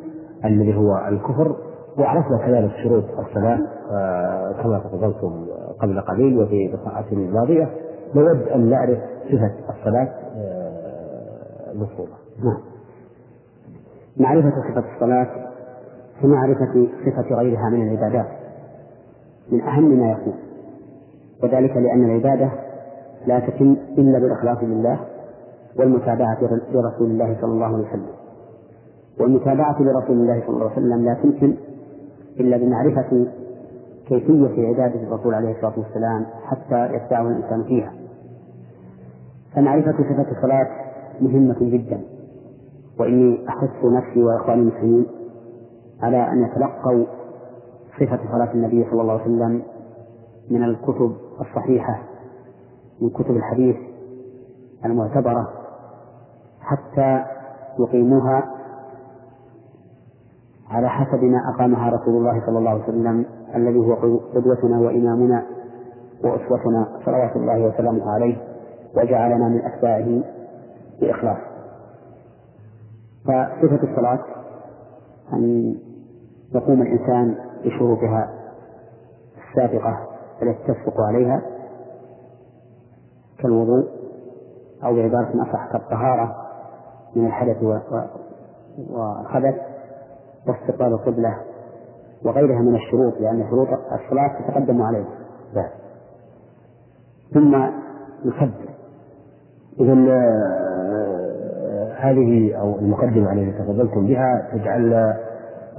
الذي 0.46 0.78
هو 0.78 1.08
الكفر 1.08 1.56
وعرفنا 1.98 2.38
كذلك 2.38 2.72
شروط 2.84 3.04
الصلاة 3.20 3.60
آه 3.92 4.52
كما 4.64 4.80
تفضلتم 4.80 5.46
قبل 5.82 6.02
قليل 6.02 6.40
وفي 6.42 6.68
دفعات 6.68 7.14
الماضية 7.14 7.70
نود 8.16 8.42
أن 8.56 8.70
نعرف 8.70 9.00
صفة 9.32 9.52
الصلاة 9.70 10.10
آه، 10.38 10.59
المفروضة 11.72 12.14
نعم. 12.44 12.58
معرفة 14.18 14.50
صفة 14.50 14.84
الصلاة 14.96 15.28
كمعرفة 16.22 16.88
صفة 17.06 17.36
غيرها 17.36 17.70
من 17.70 17.88
العبادات 17.88 18.28
من 19.52 19.62
أهم 19.62 20.00
ما 20.00 20.12
يكون. 20.12 20.34
وذلك 21.44 21.78
لأن 21.78 22.04
العبادة 22.06 22.52
لا 23.26 23.40
تتم 23.40 23.76
إلا 23.98 24.20
بالإخلاص 24.20 24.58
لله 24.64 25.00
والمتابعة 25.80 26.38
لرسول 26.72 27.12
الله 27.12 27.38
صلى 27.42 27.52
الله 27.52 27.66
عليه 27.66 27.88
وسلم. 27.88 28.10
والمتابعة 29.20 29.82
لرسول 29.82 30.18
الله 30.18 30.42
صلى 30.48 30.50
الله 30.56 30.70
عليه 30.72 30.78
وسلم 30.78 31.06
لا 31.06 31.14
تمكن 31.14 31.56
إلا 32.40 32.58
بمعرفة 32.58 33.28
كيفية 34.08 34.68
عبادة 34.68 35.04
الرسول 35.04 35.34
عليه 35.34 35.52
الصلاة 35.52 35.74
والسلام 35.80 36.26
حتى 36.46 36.96
يتبعه 36.96 37.28
الإنسان 37.28 37.64
فيها. 37.64 37.94
فمعرفة 39.56 39.92
صفة 39.92 40.32
الصلاة 40.38 40.68
مهمة 41.22 41.56
جدا. 41.62 42.02
وإني 43.00 43.50
أحث 43.50 43.70
نفسي 43.86 44.24
وإخواني 44.24 44.62
المسلمين 44.62 45.06
على 46.04 46.18
أن 46.32 46.44
يتلقوا 46.44 47.06
صفة 48.00 48.20
صلاة 48.32 48.54
النبي 48.54 48.86
صلى 48.92 49.02
الله 49.02 49.14
عليه 49.14 49.22
وسلم 49.24 49.62
من 50.52 50.64
الكتب 50.64 51.16
الصحيحة 51.42 52.00
من 53.02 53.10
كتب 53.10 53.32
الحديث 53.38 53.76
المعتبرة 54.86 55.50
حتى 56.62 57.24
يقيموها 57.80 58.44
على 60.70 60.90
حسب 60.90 61.24
ما 61.24 61.38
أقامها 61.56 61.90
رسول 61.90 62.16
الله 62.18 62.46
صلى 62.46 62.58
الله 62.60 62.70
عليه 62.72 62.84
وسلم 62.84 63.26
الذي 63.56 63.80
هو 63.80 63.94
قدوتنا 64.36 64.80
وإمامنا 64.80 65.46
وأسوتنا 66.24 66.88
صلوات 67.06 67.36
الله 67.36 67.62
وسلامه 67.68 68.12
عليه 68.12 68.38
وجعلنا 68.98 69.48
من 69.50 69.62
أتباعه 69.66 70.24
بإخلاص. 71.02 71.38
فصفة 73.26 73.92
الصلاة 73.92 74.20
أن 75.34 75.76
يقوم 76.56 76.82
الإنسان 76.82 77.36
بشروطها 77.66 78.34
السابقة 79.38 80.08
التي 80.42 80.74
تسبق 80.74 81.02
عليها 81.02 81.42
كالوضوء 83.40 83.84
أو 84.84 84.96
بعبارة 84.96 85.44
أصح 85.50 85.72
كالطهارة 85.72 86.36
من 87.16 87.26
الحدث 87.26 87.64
والخبث 88.90 89.56
واستقبال 90.48 90.88
القبلة 90.88 91.38
وغيرها 92.26 92.62
من 92.62 92.76
الشروط 92.76 93.14
لأن 93.20 93.50
شروط 93.50 93.68
الصلاة 93.68 94.42
تتقدم 94.42 94.82
عليها. 94.82 95.08
ثم 97.34 97.56
يكبر. 98.26 98.70
إذا 99.80 99.94
آه، 99.94 100.60
هذه 102.00 102.56
أو 102.60 102.80
المقدمة 102.80 103.32
التي 103.34 103.52
تفضلتم 103.52 104.08
بها 104.08 104.48
تجعلنا 104.54 105.18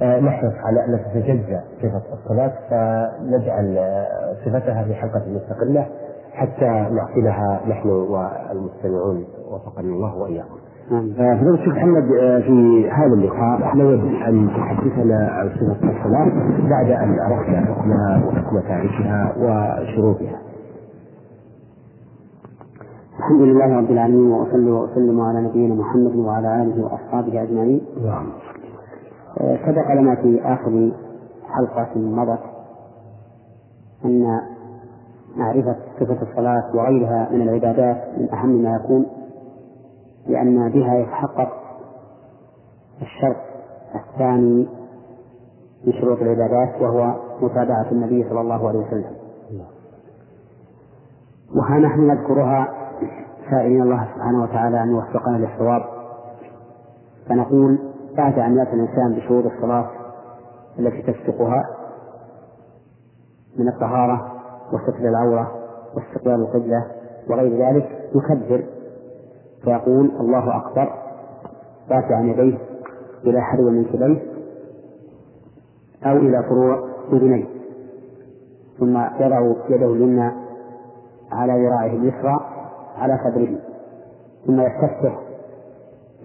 آه، 0.01 0.19
نحرص 0.19 0.53
على 0.63 0.85
أن 0.85 0.99
تتجزأ 1.13 1.61
صفة 1.81 2.01
الصلاة 2.13 2.51
فنجعل 2.69 3.77
آه، 3.77 4.33
صفتها 4.45 4.83
في 4.83 4.93
حلقة 4.93 5.21
مستقلة 5.27 5.85
حتى 6.33 6.65
نعقلها 6.65 7.61
نحن 7.67 7.89
والمستمعون 7.89 9.25
وفقنا 9.51 9.93
الله 9.93 10.17
وإياكم. 10.17 10.55
نعم. 10.91 11.37
فضيلة 11.37 11.53
الشيخ 11.53 11.75
محمد 11.75 12.11
آه، 12.21 12.39
في 12.39 12.89
هذا 12.91 13.13
اللقاء 13.13 13.75
نود 13.75 13.99
أن 14.27 14.47
تحدثنا 14.47 15.27
عن 15.31 15.49
صفة 15.49 15.89
الصلاة 15.89 16.31
بعد 16.69 16.91
أن 16.91 17.19
عرفنا 17.19 17.65
حكمها 17.65 18.23
وحكم 18.27 18.59
تاركها 18.59 19.33
وشروطها. 19.37 20.50
الحمد 23.21 23.41
لله 23.41 23.77
رب 23.77 23.91
العالمين 23.91 24.31
وأصلي 24.31 24.71
وأسلم 24.71 25.21
على 25.21 25.41
نبينا 25.41 25.75
محمد 25.75 26.15
وعلى 26.15 26.63
آله 26.63 26.83
وأصحابه 26.83 27.43
أجمعين. 27.43 27.81
نعم. 28.05 28.31
سبق 29.37 29.91
لنا 29.93 30.15
في 30.15 30.41
آخر 30.43 30.91
حلقة 31.47 31.89
مضت 31.95 32.39
أن 34.05 34.41
معرفة 35.37 35.75
صفة 35.99 36.21
الصلاة 36.21 36.75
وغيرها 36.75 37.29
من 37.31 37.41
العبادات 37.41 37.97
من 38.17 38.33
أهم 38.33 38.49
ما 38.63 38.79
يكون 38.83 39.05
لأن 40.27 40.69
بها 40.69 40.95
يتحقق 40.95 41.49
الشرط 43.01 43.37
الثاني 43.95 44.67
من 45.87 45.93
شروط 45.93 46.21
العبادات 46.21 46.81
وهو 46.81 47.15
متابعة 47.41 47.91
النبي 47.91 48.29
صلى 48.29 48.41
الله 48.41 48.67
عليه 48.67 48.79
وسلم. 48.79 49.15
وها 51.55 51.79
نحن 51.79 52.07
نذكرها 52.07 52.80
سائلين 53.51 53.81
الله 53.81 54.07
سبحانه 54.15 54.43
وتعالى 54.43 54.83
أن 54.83 54.89
يوفقنا 54.91 55.37
للصواب. 55.37 55.81
فنقول 57.29 57.79
بعد 58.17 58.39
أن 58.39 58.57
يأتي 58.57 58.73
الإنسان 58.73 59.13
بشروط 59.13 59.45
الصلاة 59.45 59.89
التي 60.79 61.01
تصدقها 61.01 61.65
من 63.59 63.67
الطهارة 63.67 64.31
وستر 64.73 65.09
العورة 65.09 65.51
واستقبال 65.95 66.33
القبلة 66.33 66.85
وغير 67.29 67.67
ذلك 67.67 68.09
يكبر 68.15 68.63
فيقول 69.63 70.11
الله 70.19 70.57
أكبر 70.57 70.93
رافعا 71.91 72.21
يديه 72.21 72.57
إلى 73.23 73.41
حلو 73.41 73.69
من 73.69 73.85
كبيه 73.85 74.21
أو 76.05 76.17
إلى 76.17 76.43
فروع 76.49 76.89
أذنيه 77.13 77.45
ثم 78.79 78.97
يضع 78.97 79.53
يده 79.69 79.93
اليمنى 79.93 80.31
على 81.31 81.53
ذراعه 81.65 81.85
اليسرى 81.85 82.50
على 83.01 83.19
صدره 83.23 83.57
ثم 84.47 84.61
يستفتح 84.61 85.19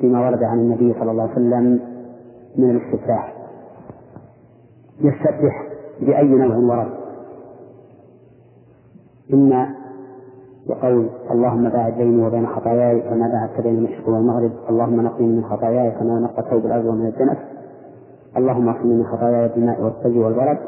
فيما 0.00 0.26
ورد 0.26 0.42
عن 0.42 0.58
النبي 0.58 0.94
صلى 1.00 1.10
الله 1.10 1.22
عليه 1.22 1.32
وسلم 1.32 1.80
من 2.58 2.70
الاستفتاح. 2.70 3.32
يستفتح 5.00 5.66
بأي 6.00 6.28
نوع 6.28 6.56
ورد؟ 6.56 6.90
إما 9.32 9.74
بقول 10.68 11.08
اللهم 11.30 11.68
باعد 11.68 11.92
بيني 11.92 12.26
وبين 12.26 12.46
خطاياي 12.46 13.00
كما 13.00 13.28
باعدت 13.28 13.60
بين 13.60 13.74
المشرق 13.78 14.08
والمغرب 14.08 14.52
اللهم 14.70 15.00
نقني 15.00 15.26
من 15.26 15.44
خطاياي 15.44 15.90
كما 15.90 16.20
نقى 16.20 16.42
الثوب 16.42 16.66
الأبيض 16.66 16.92
من 16.94 17.06
الدنس 17.06 17.38
اللهم 18.36 18.68
اغفر 18.68 18.84
من 18.84 19.04
خطاياي 19.06 19.48
بالماء 19.48 19.82
والثلج 19.82 20.16
والبرد. 20.16 20.58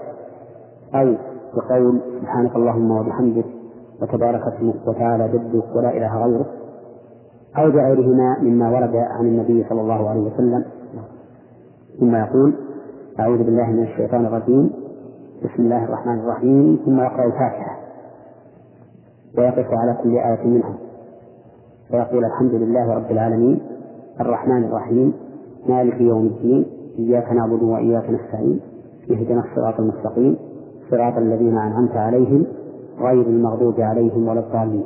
أو 0.95 1.15
بقول 1.57 2.01
سبحانك 2.21 2.57
اللهم 2.57 2.91
وبحمدك 2.91 3.45
وتبارك 4.03 4.43
اسمك 4.55 4.89
وتعالى 4.89 5.29
جدك 5.29 5.77
ولا 5.77 5.97
إله 5.97 6.25
غيرك 6.25 6.47
أو 7.59 7.71
بغيرهما 7.71 8.37
مما 8.41 8.71
ورد 8.71 8.97
عن 8.97 9.27
النبي 9.27 9.65
صلى 9.69 9.81
الله 9.81 10.09
عليه 10.09 10.21
وسلم. 10.21 10.65
ثم 12.01 12.17
يقول 12.17 12.55
أعوذ 13.21 13.39
بالله 13.39 13.67
من 13.67 13.83
الشيطان 13.83 14.27
الرجيم. 14.27 14.71
بسم 15.45 15.63
الله 15.63 15.85
الرحمن 15.85 16.19
الرحيم. 16.19 16.81
ثم 16.85 17.01
يقرأ 17.01 17.25
الفاتحة. 17.25 17.79
ويقف 19.39 19.67
على 19.73 19.97
كل 20.03 20.19
آية 20.19 20.47
منها. 20.47 20.75
ويقول 21.93 22.25
الحمد 22.25 22.55
لله 22.55 22.95
رب 22.95 23.11
العالمين. 23.11 23.61
الرحمن 24.21 24.65
الرحيم. 24.65 25.15
مالك 25.69 26.01
يوم 26.01 26.27
الدين. 26.27 26.67
إياك 26.99 27.33
نعبد 27.33 27.63
وإياك 27.63 28.11
نستعين. 28.11 28.61
اهدنا 29.11 29.45
الصراط 29.45 29.81
المستقيم. 29.81 30.37
صراط 30.91 31.17
الذين 31.17 31.59
أنعمت 31.59 31.97
عليهم. 31.97 32.47
غير 33.01 33.27
المغضوب 33.27 33.81
عليهم 33.81 34.29
ولا 34.29 34.41
الضالين. 34.41 34.85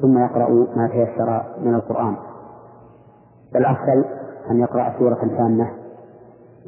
ثم 0.00 0.18
يقرأ 0.18 0.50
ما 0.50 0.88
تيسر 0.88 1.42
من 1.64 1.74
القرآن. 1.74 2.16
فالأفضل 3.54 4.04
أن 4.50 4.60
يقرأ 4.60 4.98
سورة 4.98 5.20
تامة 5.38 5.70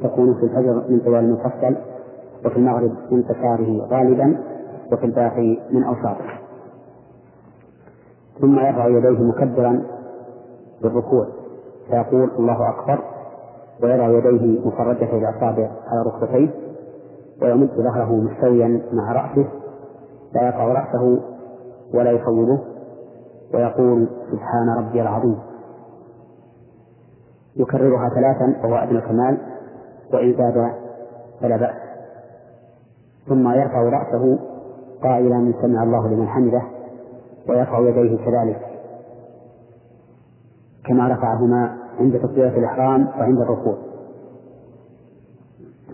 تكون 0.03 0.33
في 0.33 0.43
الفجر 0.43 0.83
من 0.89 0.99
طوال 0.99 1.19
المفصل 1.19 1.75
وفي 2.45 2.57
المغرب 2.57 2.91
من 3.11 3.23
قصاره 3.23 3.87
غالبا 3.91 4.37
وفي 4.91 5.05
الباقي 5.05 5.59
من 5.71 5.83
أوساطه. 5.83 6.41
ثم 8.41 8.59
يرفع 8.59 8.87
يديه 8.87 9.23
مكبرا 9.23 9.83
بالركوع 10.81 11.27
فيقول 11.89 12.29
الله 12.39 12.69
أكبر 12.69 13.03
ويضع 13.83 14.09
يديه 14.09 14.67
مفرجة 14.67 15.17
الأصابع 15.17 15.69
على 15.87 16.01
ركبتيه 16.05 16.49
ويمد 17.41 17.69
ظهره 17.77 18.15
مستويا 18.15 18.81
مع 18.93 19.11
رأسه 19.11 19.47
لا 20.33 20.41
يرفع 20.43 20.63
رأسه 20.63 21.19
ولا 21.93 22.11
يفوضه 22.11 22.59
ويقول 23.53 24.07
سبحان 24.31 24.69
ربي 24.77 25.01
العظيم. 25.01 25.39
يكررها 27.55 28.09
ثلاثا 28.09 28.55
وهو 28.63 28.75
أدنى 28.75 28.97
الكمال 28.97 29.37
وإن 30.13 30.33
زاد 30.37 30.73
فلا 31.41 31.57
بأس. 31.57 31.75
ثم 33.27 33.49
يرفع 33.49 33.81
رأسه 33.81 34.39
قائلا 35.03 35.37
من 35.37 35.53
سمع 35.61 35.83
الله 35.83 36.07
لمن 36.07 36.27
حمده 36.27 36.61
ويرفع 37.49 37.79
يديه 37.79 38.17
كذلك. 38.17 38.67
كما 40.85 41.07
رفعهما 41.07 41.77
عند 41.99 42.19
تكبيرة 42.19 42.57
الإحرام 42.57 43.07
وعند 43.19 43.41
الركوع. 43.41 43.77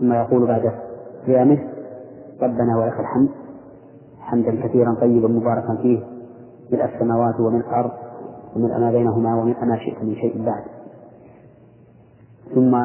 ثم 0.00 0.12
يقول 0.12 0.46
بعد 0.46 0.72
قيامه 1.26 1.58
ربنا 2.42 2.78
ولك 2.78 3.00
الحمد. 3.00 3.28
حمدا 4.30 4.68
كثيرا 4.68 4.94
طيبا 5.00 5.28
مباركا 5.28 5.78
فيه 5.82 6.00
ملء 6.72 6.84
السماوات 6.84 7.40
ومن 7.40 7.60
الأرض 7.60 7.90
ومن 8.56 8.80
ما 8.80 8.90
بينهما 8.90 9.34
ومن 9.34 9.54
ما 9.62 9.78
شئت 9.78 10.02
من 10.02 10.14
شيء 10.14 10.44
بعد. 10.44 10.64
ثم 12.54 12.76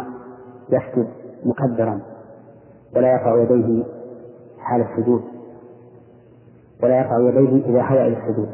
يسجد 0.69 1.07
مكبرا 1.45 2.01
ولا 2.95 3.11
يرفع 3.11 3.41
يديه 3.41 3.83
حال 4.59 4.81
السجود 4.81 5.21
ولا 6.83 6.97
يرفع 6.97 7.19
يديه 7.19 7.65
إذا 7.65 7.81
هوى 7.81 8.07
إلى 8.07 8.17
السجود. 8.17 8.49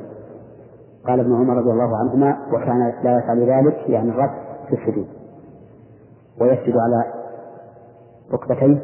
قال 1.07 1.19
ابن 1.19 1.35
عمر 1.35 1.53
رضي 1.57 1.71
الله 1.71 1.97
عنهما 1.97 2.37
وكان 2.53 2.93
لا 3.03 3.19
يفعل 3.19 3.39
ذلك 3.39 3.89
يعني 3.89 4.09
الرفع 4.09 4.39
في 4.67 4.73
السجود. 4.75 5.07
ويسجد 6.41 6.73
على 6.77 7.13
ركبتيه 8.33 8.81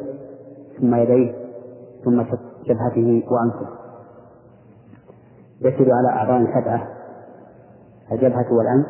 ثم 0.80 0.94
يديه 0.94 1.34
ثم 2.04 2.22
جبهته 2.66 3.22
وأنفه 3.30 3.85
يسير 5.60 5.88
على 5.94 6.08
أعضاء 6.08 6.60
سبعة 6.60 6.88
الجبهة 8.12 8.46
والأنف 8.52 8.86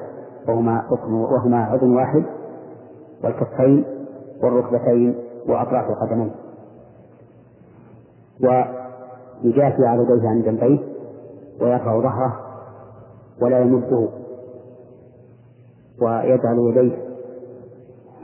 وهما 0.49 0.83
ركن 0.93 1.13
وهما 1.13 1.65
عضو 1.65 1.97
واحد 1.97 2.25
والكفين 3.25 3.85
والركبتين 4.43 5.15
وأطراف 5.49 5.85
القدمين. 5.91 6.33
ويجافي 8.41 9.87
على 9.87 10.03
يديه 10.03 10.29
عن 10.29 10.43
جنبيه 10.43 10.79
ويرفع 11.61 12.01
ظهره 12.01 12.41
ولا 13.43 13.59
يمده 13.61 14.09
ويجعل 16.03 16.59
يديه 16.59 16.97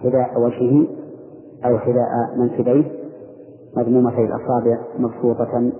حذاء 0.02 0.40
وجهه 0.40 0.86
أو 1.64 1.78
حذاء 1.78 2.08
منكبيه 2.36 2.92
مضمومتي 3.76 4.24
الأصابع 4.24 4.78
مبسوطة 4.98 5.72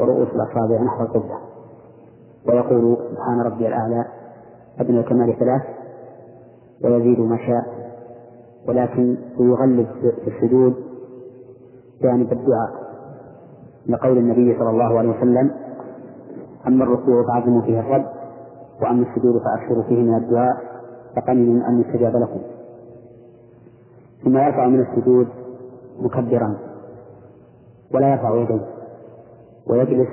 ورؤوس 0.00 0.28
الأصابع 0.28 0.82
نحو 0.82 1.02
القبلة 1.02 1.38
ويقول 2.48 2.96
سبحان 3.10 3.40
ربي 3.40 3.66
الأعلى 3.68 4.04
أدنى 4.80 5.00
الكمال 5.00 5.36
ثلاث 5.38 5.62
ويزيد 6.84 7.20
ما 7.20 7.36
شاء 7.36 7.64
ولكن 8.68 9.16
يغلب 9.40 9.86
في 10.24 10.30
السجود 10.30 10.74
جانب 12.02 12.32
الدعاء. 12.32 12.70
لقول 13.86 14.18
النبي 14.18 14.58
صلى 14.58 14.70
الله 14.70 14.98
عليه 14.98 15.08
وسلم 15.08 15.50
أما 16.66 16.84
الركوع 16.84 17.24
فعظموا 17.26 17.62
فيه 17.62 17.80
الرب 17.80 18.04
وأما 18.82 19.06
السجود 19.10 19.42
فأكثروا 19.42 19.82
فيه 19.82 20.02
من 20.02 20.14
الدعاء 20.14 20.56
فقليل 21.16 21.62
أن 21.62 21.80
يستجاب 21.80 22.16
لكم. 22.16 22.40
ثم 24.24 24.36
يرفع 24.38 24.66
من 24.68 24.80
السجود 24.80 25.28
مكبرا 26.00 26.56
ولا 27.94 28.10
يرفع 28.12 28.34
يديه 28.42 28.66
ويجلس 29.66 30.08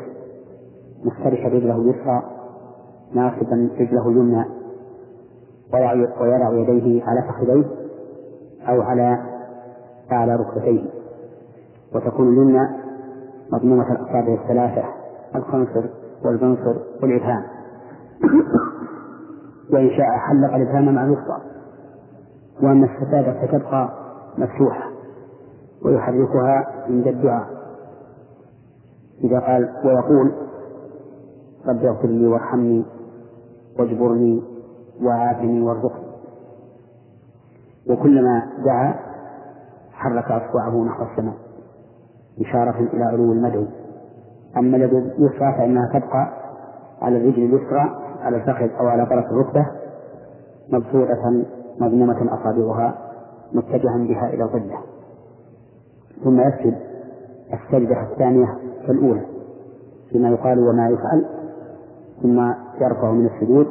مفترشا 1.05 1.47
رجله 1.47 1.75
اليسرى 1.75 2.23
ناصبا 3.13 3.69
رجله 3.79 4.09
اليمنى 4.09 4.45
ويضع 6.21 6.53
يديه 6.53 7.03
على 7.03 7.21
فخذيه 7.21 7.65
أو 8.69 8.81
على 8.81 9.17
أعلى 10.11 10.35
ركبتيه. 10.35 10.89
وتكون 11.95 12.27
اليمنى 12.27 12.69
مضمومة 13.53 13.91
الأصابع 13.91 14.33
الثلاثة 14.43 14.83
الخنصر 15.35 15.89
والبنصر 16.25 16.75
والإبهام. 17.01 17.43
وإن 19.73 19.89
شاء 19.89 20.05
حلق 20.05 20.55
الإبهام 20.55 20.95
مع 20.95 21.03
الوسطى. 21.03 21.41
وأن 22.63 22.83
السفادة 22.83 23.47
ستبقى 23.47 23.89
مفتوحة 24.37 24.91
ويحركها 25.85 26.67
عند 26.87 27.07
الدعاء. 27.07 27.47
إذا 29.23 29.39
قال 29.39 29.69
ويقول 29.85 30.31
رب 31.67 31.85
اغفر 31.85 32.07
لي 32.07 32.27
وارحمني 32.27 32.85
واجبرني 33.79 34.41
وعافني 35.01 35.61
وارزقني. 35.61 36.07
وكلما 37.89 38.43
دعا 38.65 38.95
حرك 39.91 40.31
أصبعه 40.31 40.83
نحو 40.85 41.03
السماء 41.03 41.33
إشارة 42.41 42.79
إلى 42.93 43.03
علو 43.03 43.33
المدعو. 43.33 43.65
أما 44.57 44.77
اليسرى 44.77 45.53
فإنها 45.57 45.87
تبقى 45.99 46.33
على 47.01 47.17
الرجل 47.17 47.43
اليسرى 47.43 47.95
على 48.21 48.37
الفخذ 48.37 48.69
أو 48.79 48.87
على 48.87 49.05
طرف 49.05 49.25
الركبة 49.25 49.65
مبسوطة 50.69 51.45
مضمومة 51.81 52.33
أصابعها 52.33 52.97
متجها 53.53 53.97
بها 53.97 54.29
إلى 54.33 54.43
القبلة 54.43 54.77
ثم 56.23 56.41
يسجد 56.41 56.77
السجدة 57.53 58.01
الثانية 58.11 58.57
كالأولى 58.87 59.25
فيما 60.09 60.29
يقال 60.29 60.59
وما 60.59 60.89
يفعل. 60.89 61.25
ثم 62.21 62.53
يرفع 62.81 63.11
من 63.11 63.25
السجود 63.25 63.67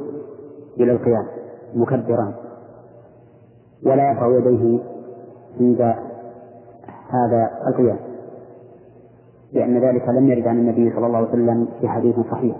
إلى 0.80 0.92
القيام 0.92 1.26
مكبرا. 1.74 2.34
ولا 3.86 4.10
يرفع 4.10 4.26
يديه 4.26 4.80
عند 5.60 5.80
هذا 7.10 7.50
القيام 7.68 7.98
لأن 9.52 9.78
ذلك 9.78 10.08
لم 10.08 10.28
يرد 10.28 10.46
عن 10.46 10.58
النبي 10.58 10.90
صلى 10.90 11.06
الله 11.06 11.18
عليه 11.18 11.28
وسلم 11.28 11.68
في 11.80 11.88
حديث 11.88 12.16
صحيح. 12.30 12.56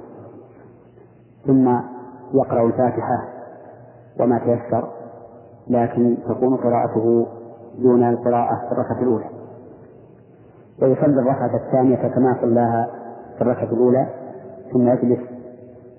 ثم 1.46 1.68
يقرأ 2.34 2.66
الفاتحة 2.66 3.28
وما 4.20 4.38
تيسر 4.38 4.88
لكن 5.68 6.16
تكون 6.28 6.56
قراءته 6.56 7.26
دون 7.78 8.08
القراءة 8.08 8.66
في 8.68 8.72
الركعة 8.72 9.02
الأولى. 9.02 9.30
ويصلي 10.82 11.20
الركعة 11.20 11.56
الثانية 11.66 11.96
كما 11.96 12.36
صلاها 12.40 12.90
في 13.36 13.42
الركعة 13.42 13.72
الأولى 13.72 14.06
ثم 14.72 14.88
يجلس 14.88 15.35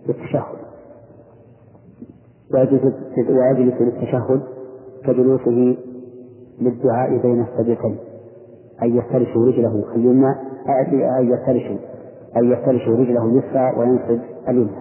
للتشهد. 0.07 0.57
ويجلس 2.53 3.81
للتشهد 3.81 4.41
كجلوسه 5.05 5.77
للدعاء 6.61 7.17
بين 7.17 7.41
السجدتين 7.41 7.97
أن 8.83 8.97
يفترش 8.97 9.37
رجله 9.37 9.83
اليمنى 9.95 10.35
أن 11.19 11.29
يفترش 11.33 11.71
أن 12.37 12.51
يفترش 12.51 12.87
رجله 12.87 13.25
اليسرى 13.25 13.79
وينصب 13.79 14.19
اليمنى. 14.49 14.71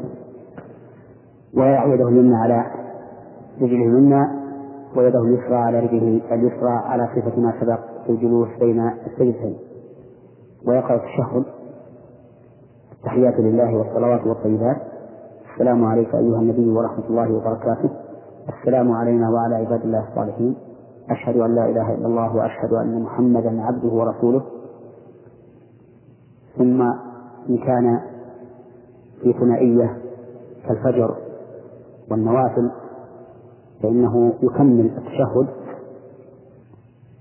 ويضع 1.54 1.94
يده 1.94 2.08
اليمنى 2.08 2.36
على 2.36 2.64
رجله 3.60 3.86
اليمنى 3.86 4.22
ويده 4.96 5.22
اليسرى 5.22 5.56
على 5.56 5.80
رجله 5.80 6.20
اليسرى 6.32 6.70
على 6.70 7.08
صفة 7.16 7.40
ما 7.40 7.52
سبق 7.60 7.80
في 8.06 8.12
الجلوس 8.12 8.48
بين 8.60 8.80
السجدتين 9.06 9.56
ويقرأ 10.68 10.94
التشهد. 10.96 11.44
التحيات 12.92 13.40
لله 13.40 13.76
والصلوات 13.76 14.26
والطيبات. 14.26 14.76
السلام 15.56 15.84
عليك 15.84 16.14
أيها 16.14 16.38
النبي 16.38 16.70
ورحمة 16.70 17.04
الله 17.10 17.32
وبركاته. 17.32 17.90
السلام 18.48 18.92
علينا 18.92 19.30
وعلى 19.30 19.54
عباد 19.54 19.82
الله 19.82 20.08
الصالحين. 20.08 20.56
أشهد 21.10 21.36
أن 21.36 21.54
لا 21.54 21.64
إله 21.70 21.94
إلا 21.94 22.06
الله 22.06 22.36
وأشهد 22.36 22.72
أن 22.72 23.02
محمدا 23.02 23.62
عبده 23.62 23.88
ورسوله. 23.88 24.42
ثم 26.58 26.82
إن 27.48 27.58
كان 27.58 28.00
في 29.22 29.32
ثنائية 29.32 29.96
كالفجر 30.68 31.16
والنوافل 32.10 32.70
فإنه 33.82 34.32
يكمل 34.42 34.86
التشهد 34.86 35.46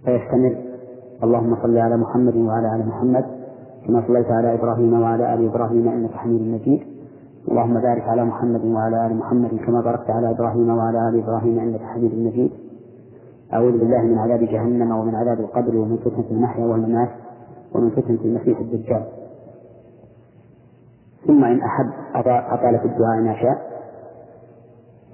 فيستمر. 0.06 0.56
اللهم 1.24 1.56
صل 1.64 1.78
على 1.78 1.98
محمد 1.98 2.36
وعلى 2.38 2.76
آل 2.76 2.88
محمد 2.88 3.26
كما 3.88 4.04
صليت 4.08 4.28
على 4.32 4.54
إبراهيم 4.54 5.02
وعلى 5.02 5.34
آل 5.34 5.50
إبراهيم 5.50 5.88
إنك 5.88 6.12
حميد 6.12 6.42
مجيد. 6.42 6.95
اللهم 7.48 7.82
بارك 7.82 8.02
على 8.02 8.26
محمد 8.26 8.66
وعلى 8.66 9.06
آل 9.06 9.16
محمد 9.16 9.50
كما 9.66 9.82
باركت 9.82 10.10
على 10.10 10.32
إبراهيم 10.32 10.70
وعلى 10.78 11.10
آل 11.10 11.24
إبراهيم 11.24 11.60
إنك 11.60 11.82
حميد 11.82 12.16
مجيد. 12.16 12.52
أعوذ 13.54 13.72
بالله 13.72 14.02
من 14.02 14.18
عذاب 14.18 14.40
جهنم 14.40 14.92
ومن 14.92 15.16
عذاب 15.16 15.40
القبر 15.40 15.76
ومن 15.76 15.98
فتنة 15.98 16.26
المحيا 16.32 16.66
والممات 16.66 17.10
ومن 17.76 17.90
فتنة 17.90 18.20
المسيح 18.26 18.60
الدجال. 18.60 19.04
ثم 21.28 21.44
إن 21.44 21.62
أحب 21.62 21.90
أطال 22.16 22.80
في 22.80 22.86
الدعاء 22.86 23.22
ما 23.22 23.36
شاء. 23.42 23.58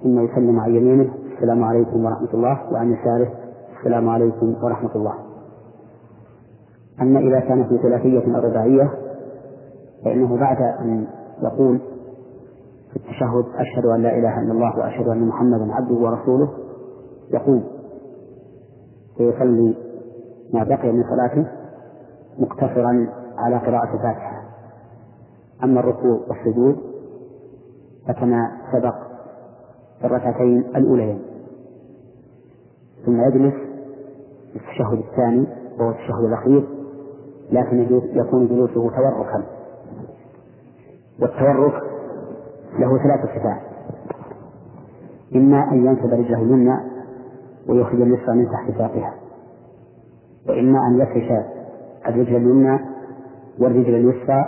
ثم 0.02 0.20
يسلم 0.20 0.60
عن 0.60 0.74
يمينه. 0.74 1.14
السلام 1.36 1.64
عليكم 1.64 2.04
ورحمة 2.04 2.34
الله. 2.34 2.72
وعن 2.72 2.92
يساره. 2.92 3.30
السلام 3.78 4.08
عليكم 4.08 4.54
ورحمة 4.62 4.94
الله. 4.94 5.14
أما 7.00 7.20
إذا 7.20 7.40
كان 7.40 7.64
في 7.64 7.78
ثلاثية 7.78 8.36
أو 8.36 8.40
رباعية 8.40 8.90
فإنه 10.04 10.36
بعد 10.36 10.62
أن 10.62 11.06
يقول 11.42 11.80
في 12.92 12.96
التشهد 12.96 13.44
أشهد 13.54 13.84
أن 13.86 14.02
لا 14.02 14.18
إله 14.18 14.42
إلا 14.42 14.52
الله 14.52 14.78
وأشهد 14.78 15.08
أن 15.08 15.28
محمدا 15.28 15.74
عبده 15.74 15.94
ورسوله. 15.94 16.48
يقوم 17.30 17.64
فيصلي 19.16 19.76
ما 20.54 20.64
بقي 20.64 20.92
من 20.92 21.04
صلاته 21.10 21.48
مقتصرا 22.38 23.08
على 23.38 23.56
قراءة 23.56 23.94
الفاتحة. 23.94 24.42
أما 25.64 25.80
الركوع 25.80 26.20
والسجود 26.28 26.76
فكما 28.08 28.50
سبق 28.72 28.94
في 30.00 30.06
الركعتين 30.06 30.58
الأوليين. 30.58 31.22
ثم 33.06 33.20
يجلس 33.20 33.54
في 34.52 34.56
التشهد 34.56 34.98
الثاني 34.98 35.46
وهو 35.78 35.90
التشهد 35.90 36.24
الأخير 36.24 36.68
لكن 37.50 38.00
يكون 38.12 38.48
جلوسه 38.48 38.74
توركا. 38.74 39.42
والتورك 41.20 41.91
له 42.78 42.98
ثلاث 42.98 43.20
صفات. 43.36 43.60
إما 45.36 45.72
أن 45.72 45.86
ينصب 45.86 46.12
رجله 46.12 46.42
اليمنى 46.42 46.76
ويخرج 47.68 48.00
اليسرى 48.00 48.36
من 48.36 48.46
تحت 48.50 48.78
ساقها. 48.78 49.14
وإما 50.48 50.78
أن 50.88 51.00
يفرش 51.00 51.32
الرجل 52.08 52.36
اليمنى 52.36 52.78
والرجل 53.60 53.94
اليسرى 53.94 54.44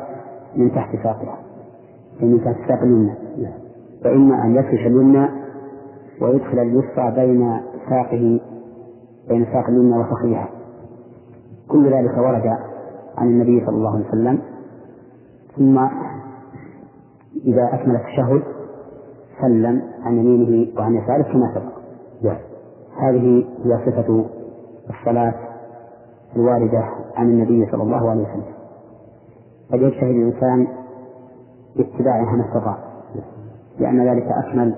من 0.57 0.73
تحت 0.73 0.97
ساقها. 1.03 1.39
من 2.21 2.45
تحت 2.45 2.69
ساق 2.69 2.83
اليمنى. 2.83 3.15
وإما 4.05 4.45
أن 4.45 4.55
يفرش 4.57 4.87
اليمنى 4.87 5.29
ويدخل 6.21 6.59
اليسرى 6.59 7.11
بين 7.11 7.61
ساقه 7.89 8.41
بين 9.29 9.45
ساق 9.53 9.69
اليمنى 9.69 9.99
وفخذها. 9.99 10.49
كل 11.69 11.93
ذلك 11.93 12.19
ورد 12.19 12.47
عن 13.19 13.27
النبي 13.27 13.67
صلى 13.67 13.77
الله 13.77 13.95
عليه 13.95 14.09
وسلم. 14.09 14.39
ثم 15.57 15.79
إذا 17.47 17.71
أكمل 17.73 17.97
التشهد 17.97 18.43
سلم 19.41 19.83
عن 20.03 20.19
يمينه 20.19 20.79
وعن 20.79 20.95
يساره 20.95 21.23
كما 21.23 21.55
سبق. 21.55 21.73
هذه 22.99 23.45
هي 23.65 23.87
صفة 23.87 24.25
الصلاة 24.91 25.35
الواردة 26.37 26.85
عن 27.17 27.31
النبي 27.31 27.67
صلى 27.71 27.83
الله 27.83 28.11
عليه 28.11 28.23
وسلم. 28.23 28.55
فليجتهد 29.71 30.11
الإنسان 30.11 30.67
باتباعها 31.77 32.37
ما 32.37 32.45
استطاع 32.49 32.79
لأن 33.79 34.09
ذلك 34.09 34.27
أكمل 34.45 34.75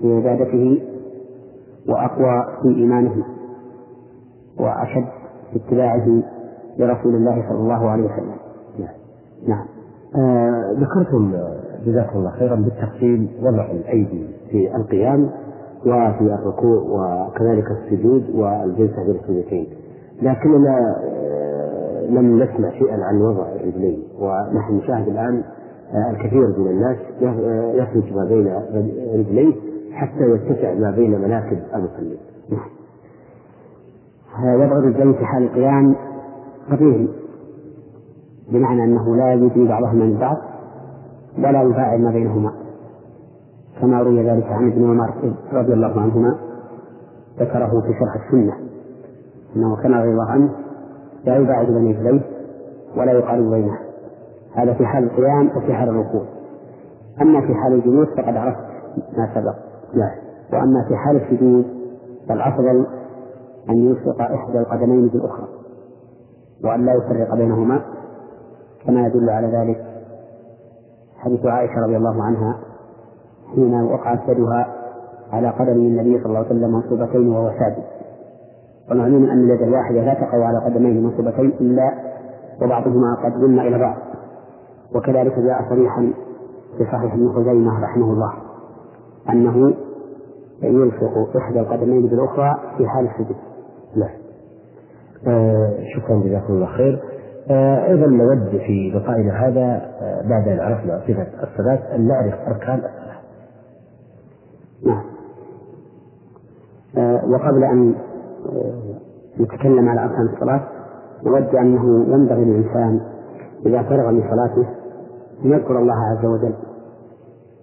في 0.00 0.16
عبادته 0.16 0.82
وأقوى 1.88 2.44
في 2.62 2.68
إيمانه 2.68 3.24
وأشد 4.60 5.08
في 5.52 5.56
اتباعه 5.56 6.22
لرسول 6.78 7.14
الله 7.14 7.48
صلى 7.48 7.58
الله 7.58 7.90
عليه 7.90 8.04
وسلم. 8.04 8.36
نعم. 9.48 9.66
ذكرتم 10.80 11.32
جزاكم 11.86 12.18
الله 12.18 12.30
خيرا 12.30 12.54
بالتفصيل 12.54 13.28
وضع 13.42 13.70
الأيدي 13.70 14.26
في 14.50 14.76
القيام 14.76 15.30
وفي 15.80 16.20
الركوع 16.20 16.82
وكذلك 16.82 17.64
السجود 17.70 18.24
والجلسة 18.34 19.04
بين 19.06 19.16
السجدتين 19.16 19.66
لكننا 20.22 20.96
آه 21.04 22.06
لم 22.06 22.42
نسمع 22.42 22.70
شيئا 22.70 23.04
عن 23.04 23.22
وضع 23.22 23.46
الرجلين 23.52 24.02
ونحن 24.20 24.74
نشاهد 24.74 25.08
الآن 25.08 25.42
آه 25.92 26.10
الكثير 26.10 26.58
من 26.58 26.70
الناس 26.70 26.96
يخرج 27.74 28.12
ما 28.12 28.24
بين 28.24 28.54
رجليه 29.14 29.54
حتى 29.92 30.24
يتسع 30.24 30.74
ما 30.74 30.90
بين 30.90 31.20
مناكب 31.20 31.58
المصلين. 31.74 32.18
وضع 34.60 34.78
الرجلين 34.78 35.12
في 35.12 35.24
حال 35.24 35.42
القيام 35.42 35.94
طبيعي 36.70 37.08
بمعنى 38.52 38.84
أنه 38.84 39.16
لا 39.16 39.32
يدري 39.32 39.68
بعضهما 39.68 40.04
من 40.04 40.18
بعض 40.18 40.36
ولا 41.38 41.62
يفاعل 41.62 42.02
ما 42.02 42.10
بينهما. 42.10 42.52
كما 43.80 44.02
روي 44.02 44.30
ذلك 44.30 44.44
عن 44.44 44.70
ابن 44.70 44.90
عمر 44.90 45.34
رضي 45.52 45.72
الله 45.72 46.00
عنهما 46.00 46.38
ذكره 47.38 47.80
في 47.80 47.94
شرح 48.00 48.24
السنة. 48.24 48.52
أنه 49.56 49.76
كان 49.82 49.94
رضي 49.94 50.10
الله 50.10 50.30
عنه 50.30 50.50
لا 51.24 51.36
يباعد 51.36 51.66
بين 51.66 51.96
رجليه 51.96 52.20
ولا 52.96 53.12
يقارب 53.12 53.50
بينه. 53.50 53.78
هذا 54.54 54.74
في 54.74 54.86
حال 54.86 55.04
القيام 55.04 55.50
وفي 55.56 55.74
حال 55.74 55.88
الركوع. 55.88 56.22
أما 57.22 57.40
في 57.40 57.54
حال 57.54 57.72
الجلوس 57.72 58.08
فقد 58.08 58.36
عرفت 58.36 58.64
ما 59.18 59.30
سبق. 59.34 59.54
لا. 59.94 60.10
وأما 60.52 60.84
في 60.88 60.96
حال 60.96 61.16
السجود 61.16 61.64
فالأفضل 62.28 62.86
أن 63.70 63.76
يلصق 63.76 64.20
إحدى 64.20 64.58
القدمين 64.58 65.08
بالأخرى 65.08 65.48
وأن 66.64 66.84
لا 66.86 66.94
يفرق 66.94 67.34
بينهما. 67.34 67.80
كما 68.86 69.06
يدل 69.06 69.30
على 69.30 69.46
ذلك 69.46 69.84
حديث 71.18 71.46
عائشة 71.46 71.74
رضي 71.84 71.96
الله 71.96 72.22
عنها 72.22 72.58
حين 73.54 73.74
وقعت 73.82 74.28
يدها 74.28 74.66
على 75.32 75.48
قدم 75.50 75.72
النبي 75.72 76.18
صلى 76.18 76.26
الله 76.26 76.38
عليه 76.38 76.48
وسلم 76.48 76.72
منصوبتين 76.72 77.28
وهو 77.28 77.50
ساجد 77.58 77.84
ومعلوم 78.90 79.24
أن 79.24 79.44
اليد 79.44 79.62
الواحدة 79.62 80.00
لا 80.00 80.14
تقع 80.14 80.44
على 80.44 80.58
قدمين 80.64 81.02
منصوبتين 81.02 81.52
إلا 81.60 81.94
وبعضهما 82.62 83.14
قد 83.24 83.32
ضم 83.32 83.60
إلى 83.60 83.78
بعض 83.78 83.96
وكذلك 84.94 85.38
جاء 85.38 85.68
صريحا 85.68 86.12
في 86.78 86.84
صحيح 86.84 87.14
ابن 87.14 87.32
خزيمة 87.32 87.84
رحمه 87.84 88.12
الله 88.12 88.32
أنه 89.30 89.74
يلصق 90.62 91.36
إحدى 91.36 91.60
القدمين 91.60 92.06
بالأخرى 92.06 92.54
في 92.78 92.88
حال 92.88 93.06
السجود. 93.06 93.36
نعم. 93.96 94.10
آه 95.26 95.76
شكرا 95.96 96.16
جزاكم 96.16 96.52
الله 96.52 96.66
خير. 96.66 97.02
آه 97.50 97.86
أيضا 97.86 98.06
نود 98.06 98.48
في 98.48 98.92
لقائنا 98.94 99.46
هذا 99.46 99.90
آه 100.00 100.28
بعد 100.28 100.48
أن 100.48 100.60
عرفنا 100.60 101.00
صفة 101.08 101.26
الصلاة 101.42 101.94
أن 101.96 102.08
نعرف 102.08 102.34
أركان 102.48 102.78
الصلاة. 102.78 103.14
نعم. 104.86 105.04
آه 106.98 107.24
وقبل 107.28 107.64
آه، 107.64 107.94
نتكلم 109.40 109.88
على 109.88 110.00
أركان 110.00 110.28
الصلاة 110.34 110.60
نود 111.26 111.54
أنه 111.54 112.14
ينبغي 112.14 112.44
للإنسان 112.44 113.00
إذا 113.66 113.82
فرغ 113.82 114.10
من 114.10 114.22
صلاته 114.30 114.68
أن 115.44 115.50
يذكر 115.52 115.78
الله 115.78 115.94
عز 115.94 116.24
وجل 116.24 116.54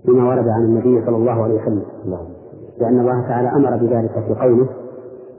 بما 0.06 0.30
ورد 0.30 0.48
عن 0.48 0.62
النبي 0.64 1.06
صلى 1.06 1.16
الله 1.16 1.44
عليه 1.44 1.62
وسلم 1.62 1.84
لأن 2.80 3.00
الله 3.00 3.22
تعالى 3.28 3.50
أمر 3.50 3.78
بذلك 3.78 4.12
في 4.12 4.34
قوله 4.42 4.68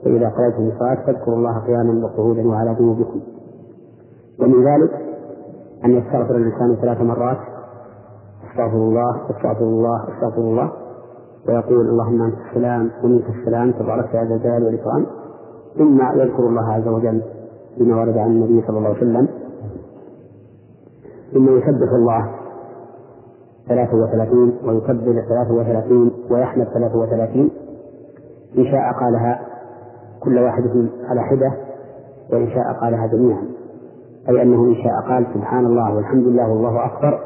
فإذا 0.03 0.29
قضيتم 0.29 0.67
الصلاة 0.67 1.05
فاذكروا 1.05 1.35
الله 1.37 1.59
قياما 1.59 2.05
وقعودا 2.05 2.47
وعلى 2.47 2.75
جنوبكم 2.79 3.21
ومن 4.43 4.63
ذلك 4.65 4.91
أن 5.85 5.91
يستغفر 5.91 6.35
الإنسان 6.35 6.75
ثلاث 6.81 7.01
مرات 7.01 7.37
أستغفر 8.51 8.77
الله 8.77 9.21
أستغفر 9.29 9.63
الله 9.63 10.03
أستغفر 10.03 10.41
الله 10.41 10.71
ويقول 11.47 11.89
اللهم 11.89 12.21
أنت 12.21 12.35
السلام 12.49 12.91
ومنك 13.03 13.23
السلام 13.29 13.71
تبارك 13.71 14.13
يا 14.13 14.23
ذا 14.23 14.35
الجلال 14.35 14.63
والإكرام. 14.63 15.05
ثم 15.77 16.01
يذكر 16.19 16.47
الله 16.47 16.73
عز 16.73 16.87
وجل 16.87 17.21
بما 17.77 17.95
ورد 18.01 18.17
عن 18.17 18.31
النبي 18.31 18.67
صلى 18.67 18.77
الله 18.77 18.89
عليه 18.89 18.97
وسلم. 18.97 19.27
ثم 21.33 21.57
يسبح 21.57 21.91
الله 21.93 22.31
ثلاثة 23.67 23.95
وثلاثين 23.97 24.57
ويكبر 24.65 25.23
ثلاثة 25.29 25.53
وثلاثين 25.53 26.11
ويحمد 26.31 26.67
ثلاثة 26.73 26.97
وثلاثين. 26.97 27.49
إن 28.57 28.65
شاء 28.65 28.93
قالها 28.99 29.39
كل 30.23 30.39
واحدة 30.39 30.89
على 31.09 31.21
حدة 31.21 31.53
وإن 32.33 32.49
شاء 32.49 32.73
قالها 32.81 33.07
جميعا. 33.07 33.43
أي 34.29 34.41
أنه 34.41 34.63
إن 34.63 34.75
شاء 34.75 35.09
قال 35.09 35.27
سبحان 35.33 35.65
الله 35.65 35.95
والحمد 35.95 36.23
لله 36.23 36.49
والله 36.49 36.85
أكبر 36.85 37.19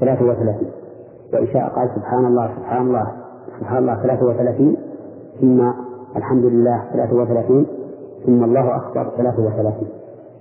ثلاثة 0.00 0.24
وثلاثين. 0.24 0.70
وإن 1.32 1.46
شاء 1.46 1.68
قال 1.68 1.90
سبحان 1.96 2.26
الله 2.26 2.50
سبحان 2.56 2.86
الله 2.86 3.12
سبحان 3.60 3.78
الله 3.78 4.02
ثلاثة 4.02 4.26
وثلاثين 4.26 4.76
ثم 5.40 5.60
الحمد 6.16 6.44
لله 6.44 6.84
ثلاثة 6.92 7.16
وثلاثين 7.16 7.66
ثم 8.26 8.44
الله 8.44 8.76
أكبر 8.76 9.10
ثلاثة 9.16 9.42
وثلاثين. 9.42 9.88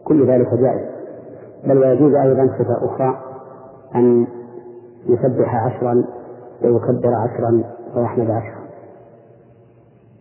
كل 0.04 0.28
ذلك 0.28 0.54
جائز. 0.54 0.86
بل 1.66 1.78
ويجوز 1.78 2.14
أيضا 2.14 2.48
صفة 2.60 2.86
أخرى 2.86 3.18
أن 3.96 4.28
يسبح 5.06 5.66
عشرا 5.66 6.04
ويكبر 6.64 7.14
عشرا 7.14 7.64
ويحمد 7.96 8.32
عشرا. 8.32 8.60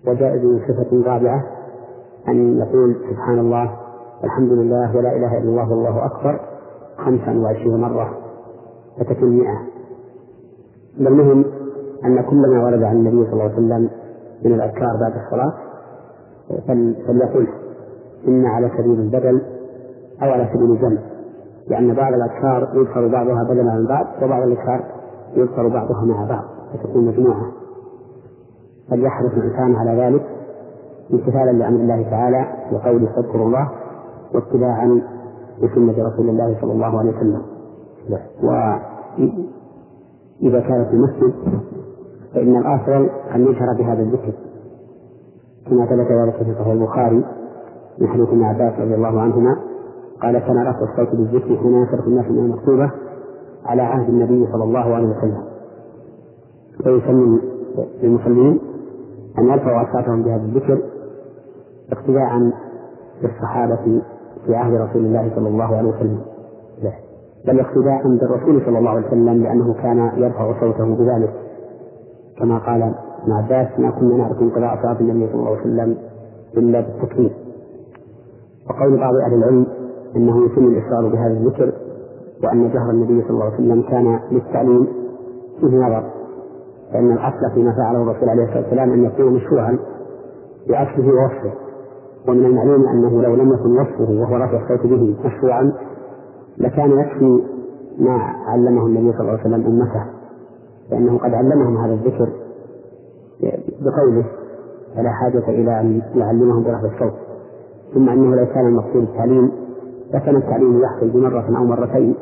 وجائز 0.06 0.60
صفة 0.68 1.02
رابعة 1.06 1.42
أن 2.28 2.58
يقول 2.58 2.96
سبحان 3.10 3.38
الله 3.38 3.87
الحمد 4.24 4.52
لله 4.52 4.96
ولا 4.96 5.16
إله 5.16 5.38
إلا 5.38 5.48
الله 5.48 5.70
والله 5.70 6.06
أكبر 6.06 6.40
خمسا 6.96 7.38
وعشرين 7.38 7.80
مرة 7.80 8.10
فتكون 9.00 9.28
مئة 9.38 9.58
المهم 11.00 11.44
أن 12.04 12.22
كل 12.22 12.36
ما 12.54 12.64
ورد 12.64 12.82
عن 12.82 12.96
النبي 12.96 13.24
صلى 13.24 13.32
الله 13.32 13.44
عليه 13.44 13.54
وسلم 13.54 13.90
من 14.44 14.52
الأذكار 14.54 14.96
بعد 15.00 15.12
الصلاة 15.24 15.52
فليقل 17.06 17.48
إما 18.28 18.48
على 18.48 18.70
سبيل 18.78 19.00
البدل 19.00 19.42
أو 20.22 20.30
على 20.30 20.48
سبيل 20.54 20.70
الجمع 20.70 21.00
لأن 21.68 21.94
بعض 21.94 22.12
الأذكار 22.12 22.68
يذكر 22.74 23.08
بعضها 23.08 23.44
بدلا 23.44 23.74
من 23.74 23.86
بعض 23.86 24.06
وبعض 24.22 24.42
الأذكار 24.42 24.84
يذكر 25.34 25.68
بعضها 25.68 26.04
مع 26.04 26.24
بعض 26.28 26.44
فتكون 26.74 27.04
مجموعة. 27.06 27.52
فليحرص 28.90 29.32
الإنسان 29.32 29.76
على 29.76 30.02
ذلك 30.02 30.26
امتثالا 31.12 31.50
لأمر 31.52 31.80
الله 31.80 32.10
تعالى 32.10 32.46
وقوله 32.72 33.06
فاذكروا 33.06 33.46
الله 33.46 33.68
واتباعا 34.34 35.00
لسنة 35.62 36.08
رسول 36.08 36.28
الله 36.28 36.56
صلى 36.60 36.72
الله 36.72 36.98
عليه 36.98 37.10
وسلم. 37.16 37.42
وإذا 38.42 38.80
كان 40.60 40.84
في 40.84 40.92
المسجد 40.92 41.32
فإن 42.34 42.56
الأفضل 42.56 43.10
أن 43.34 43.46
يجهر 43.46 43.74
بهذا 43.78 44.02
الذكر. 44.02 44.32
كما 45.66 45.86
ثبت 45.86 46.12
ذلك 46.12 46.34
في 46.34 46.54
صحيح 46.54 46.66
البخاري 46.66 47.24
من 47.98 48.08
حديث 48.08 48.28
ابن 48.28 48.42
عباس 48.42 48.80
رضي 48.80 48.94
الله 48.94 49.20
عنهما 49.20 49.56
قال 50.22 50.38
كان 50.38 50.66
رفع 50.66 50.80
الصوت 50.92 51.16
بالذكر 51.16 51.56
حين 51.56 51.74
ينصرف 51.74 52.06
الناس 52.06 52.30
من 52.30 52.38
المكتوبة 52.38 52.90
على 53.64 53.82
عهد 53.82 54.08
النبي 54.08 54.46
صلى 54.52 54.64
الله 54.64 54.94
عليه 54.94 55.08
وسلم. 55.08 55.42
فيسمي 56.84 57.40
للمصلين 58.02 58.60
أن 59.38 59.48
يرفعوا 59.48 59.90
أصواتهم 59.90 60.22
بهذا 60.22 60.42
الذكر 60.42 60.82
اقتداء 61.92 62.50
بالصحابة 63.22 64.02
في 64.48 64.54
عهد 64.54 64.74
رسول 64.74 65.04
الله 65.04 65.30
صلى 65.36 65.48
الله 65.48 65.76
عليه 65.76 65.88
وسلم. 65.88 66.20
بل 67.46 67.60
اقتداء 67.60 68.02
بالرسول 68.02 68.62
صلى 68.66 68.78
الله 68.78 68.90
عليه 68.90 69.06
وسلم 69.06 69.42
لأنه 69.42 69.74
كان 69.74 70.12
يرفع 70.16 70.60
صوته 70.60 70.94
بذلك. 70.94 71.32
كما 72.38 72.58
قال 72.58 72.82
ابن 73.22 73.32
عباس 73.32 73.78
ما 73.78 73.90
كنا 73.90 74.16
نعرف 74.16 74.42
انقضاء 74.42 74.82
صلاة 74.82 75.00
النبي 75.00 75.26
صلى 75.32 75.34
الله 75.34 75.50
عليه 75.50 75.60
وسلم 75.60 75.96
إلا 76.56 76.80
بالتكبير. 76.80 77.30
وقول 78.70 78.98
بعض 78.98 79.14
أهل 79.26 79.34
العلم 79.34 79.66
أنه 80.16 80.44
يتم 80.44 80.64
الإصرار 80.64 81.08
بهذا 81.12 81.32
الذكر 81.32 81.72
وأن 82.44 82.70
جهر 82.70 82.90
النبي 82.90 83.22
صلى 83.22 83.30
الله 83.30 83.44
عليه 83.44 83.54
وسلم 83.54 83.82
كان 83.82 84.20
للتعليم 84.30 84.88
فيه 85.60 85.76
نظر. 85.76 86.04
فإن 86.92 87.12
الأصل 87.12 87.54
فيما 87.54 87.72
فعله 87.72 88.02
الرسول 88.02 88.28
عليه 88.28 88.44
الصلاة 88.44 88.62
والسلام 88.62 88.92
أن 88.92 89.04
يكون 89.04 89.32
مشروعا 89.32 89.78
بأصله 90.68 91.08
ووصفه. 91.14 91.67
ومن 92.28 92.44
المعلوم 92.44 92.88
أنه 92.88 93.22
لو 93.22 93.34
لم 93.34 93.52
يكن 93.52 93.78
وصفه 93.80 94.10
وهو 94.20 94.36
رفع 94.36 94.62
الصوت 94.64 94.86
به 94.90 95.16
مشروعا 95.24 95.72
لكان 96.58 96.98
يكفي 96.98 97.42
ما 97.98 98.12
علمه 98.46 98.86
النبي 98.86 99.12
صلى 99.12 99.20
الله 99.20 99.32
عليه 99.32 99.40
وسلم 99.40 99.66
أمته 99.66 100.04
لأنه 100.90 101.18
قد 101.18 101.34
علمهم 101.34 101.76
هذا 101.76 101.92
الذكر 101.92 102.28
بقوله 103.80 104.24
فلا 104.96 105.10
حاجة 105.10 105.48
إلى 105.48 105.80
أن 105.80 106.02
يعلمهم 106.14 106.62
برفع 106.62 106.94
الصوت 106.94 107.18
ثم 107.94 108.08
أنه 108.08 108.36
لو 108.36 108.46
كان 108.46 108.66
المقصود 108.66 109.02
التعليم 109.02 109.50
لكان 110.14 110.36
التعليم 110.36 110.80
يحصل 110.82 111.08
بمرة 111.10 111.58
أو 111.58 111.64
مرتين 111.64 112.14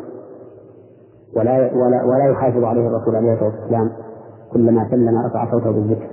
ولا 1.36 1.74
ولا 1.74 2.04
ولا 2.04 2.24
يحافظ 2.30 2.64
عليه 2.64 2.88
الرسول 2.88 3.16
عليه 3.16 3.32
الصلاة 3.32 3.52
والسلام 3.60 3.90
كلما 4.52 4.88
سلم 4.90 5.18
رفع 5.26 5.50
صوته 5.50 5.70
بالذكر. 5.70 6.08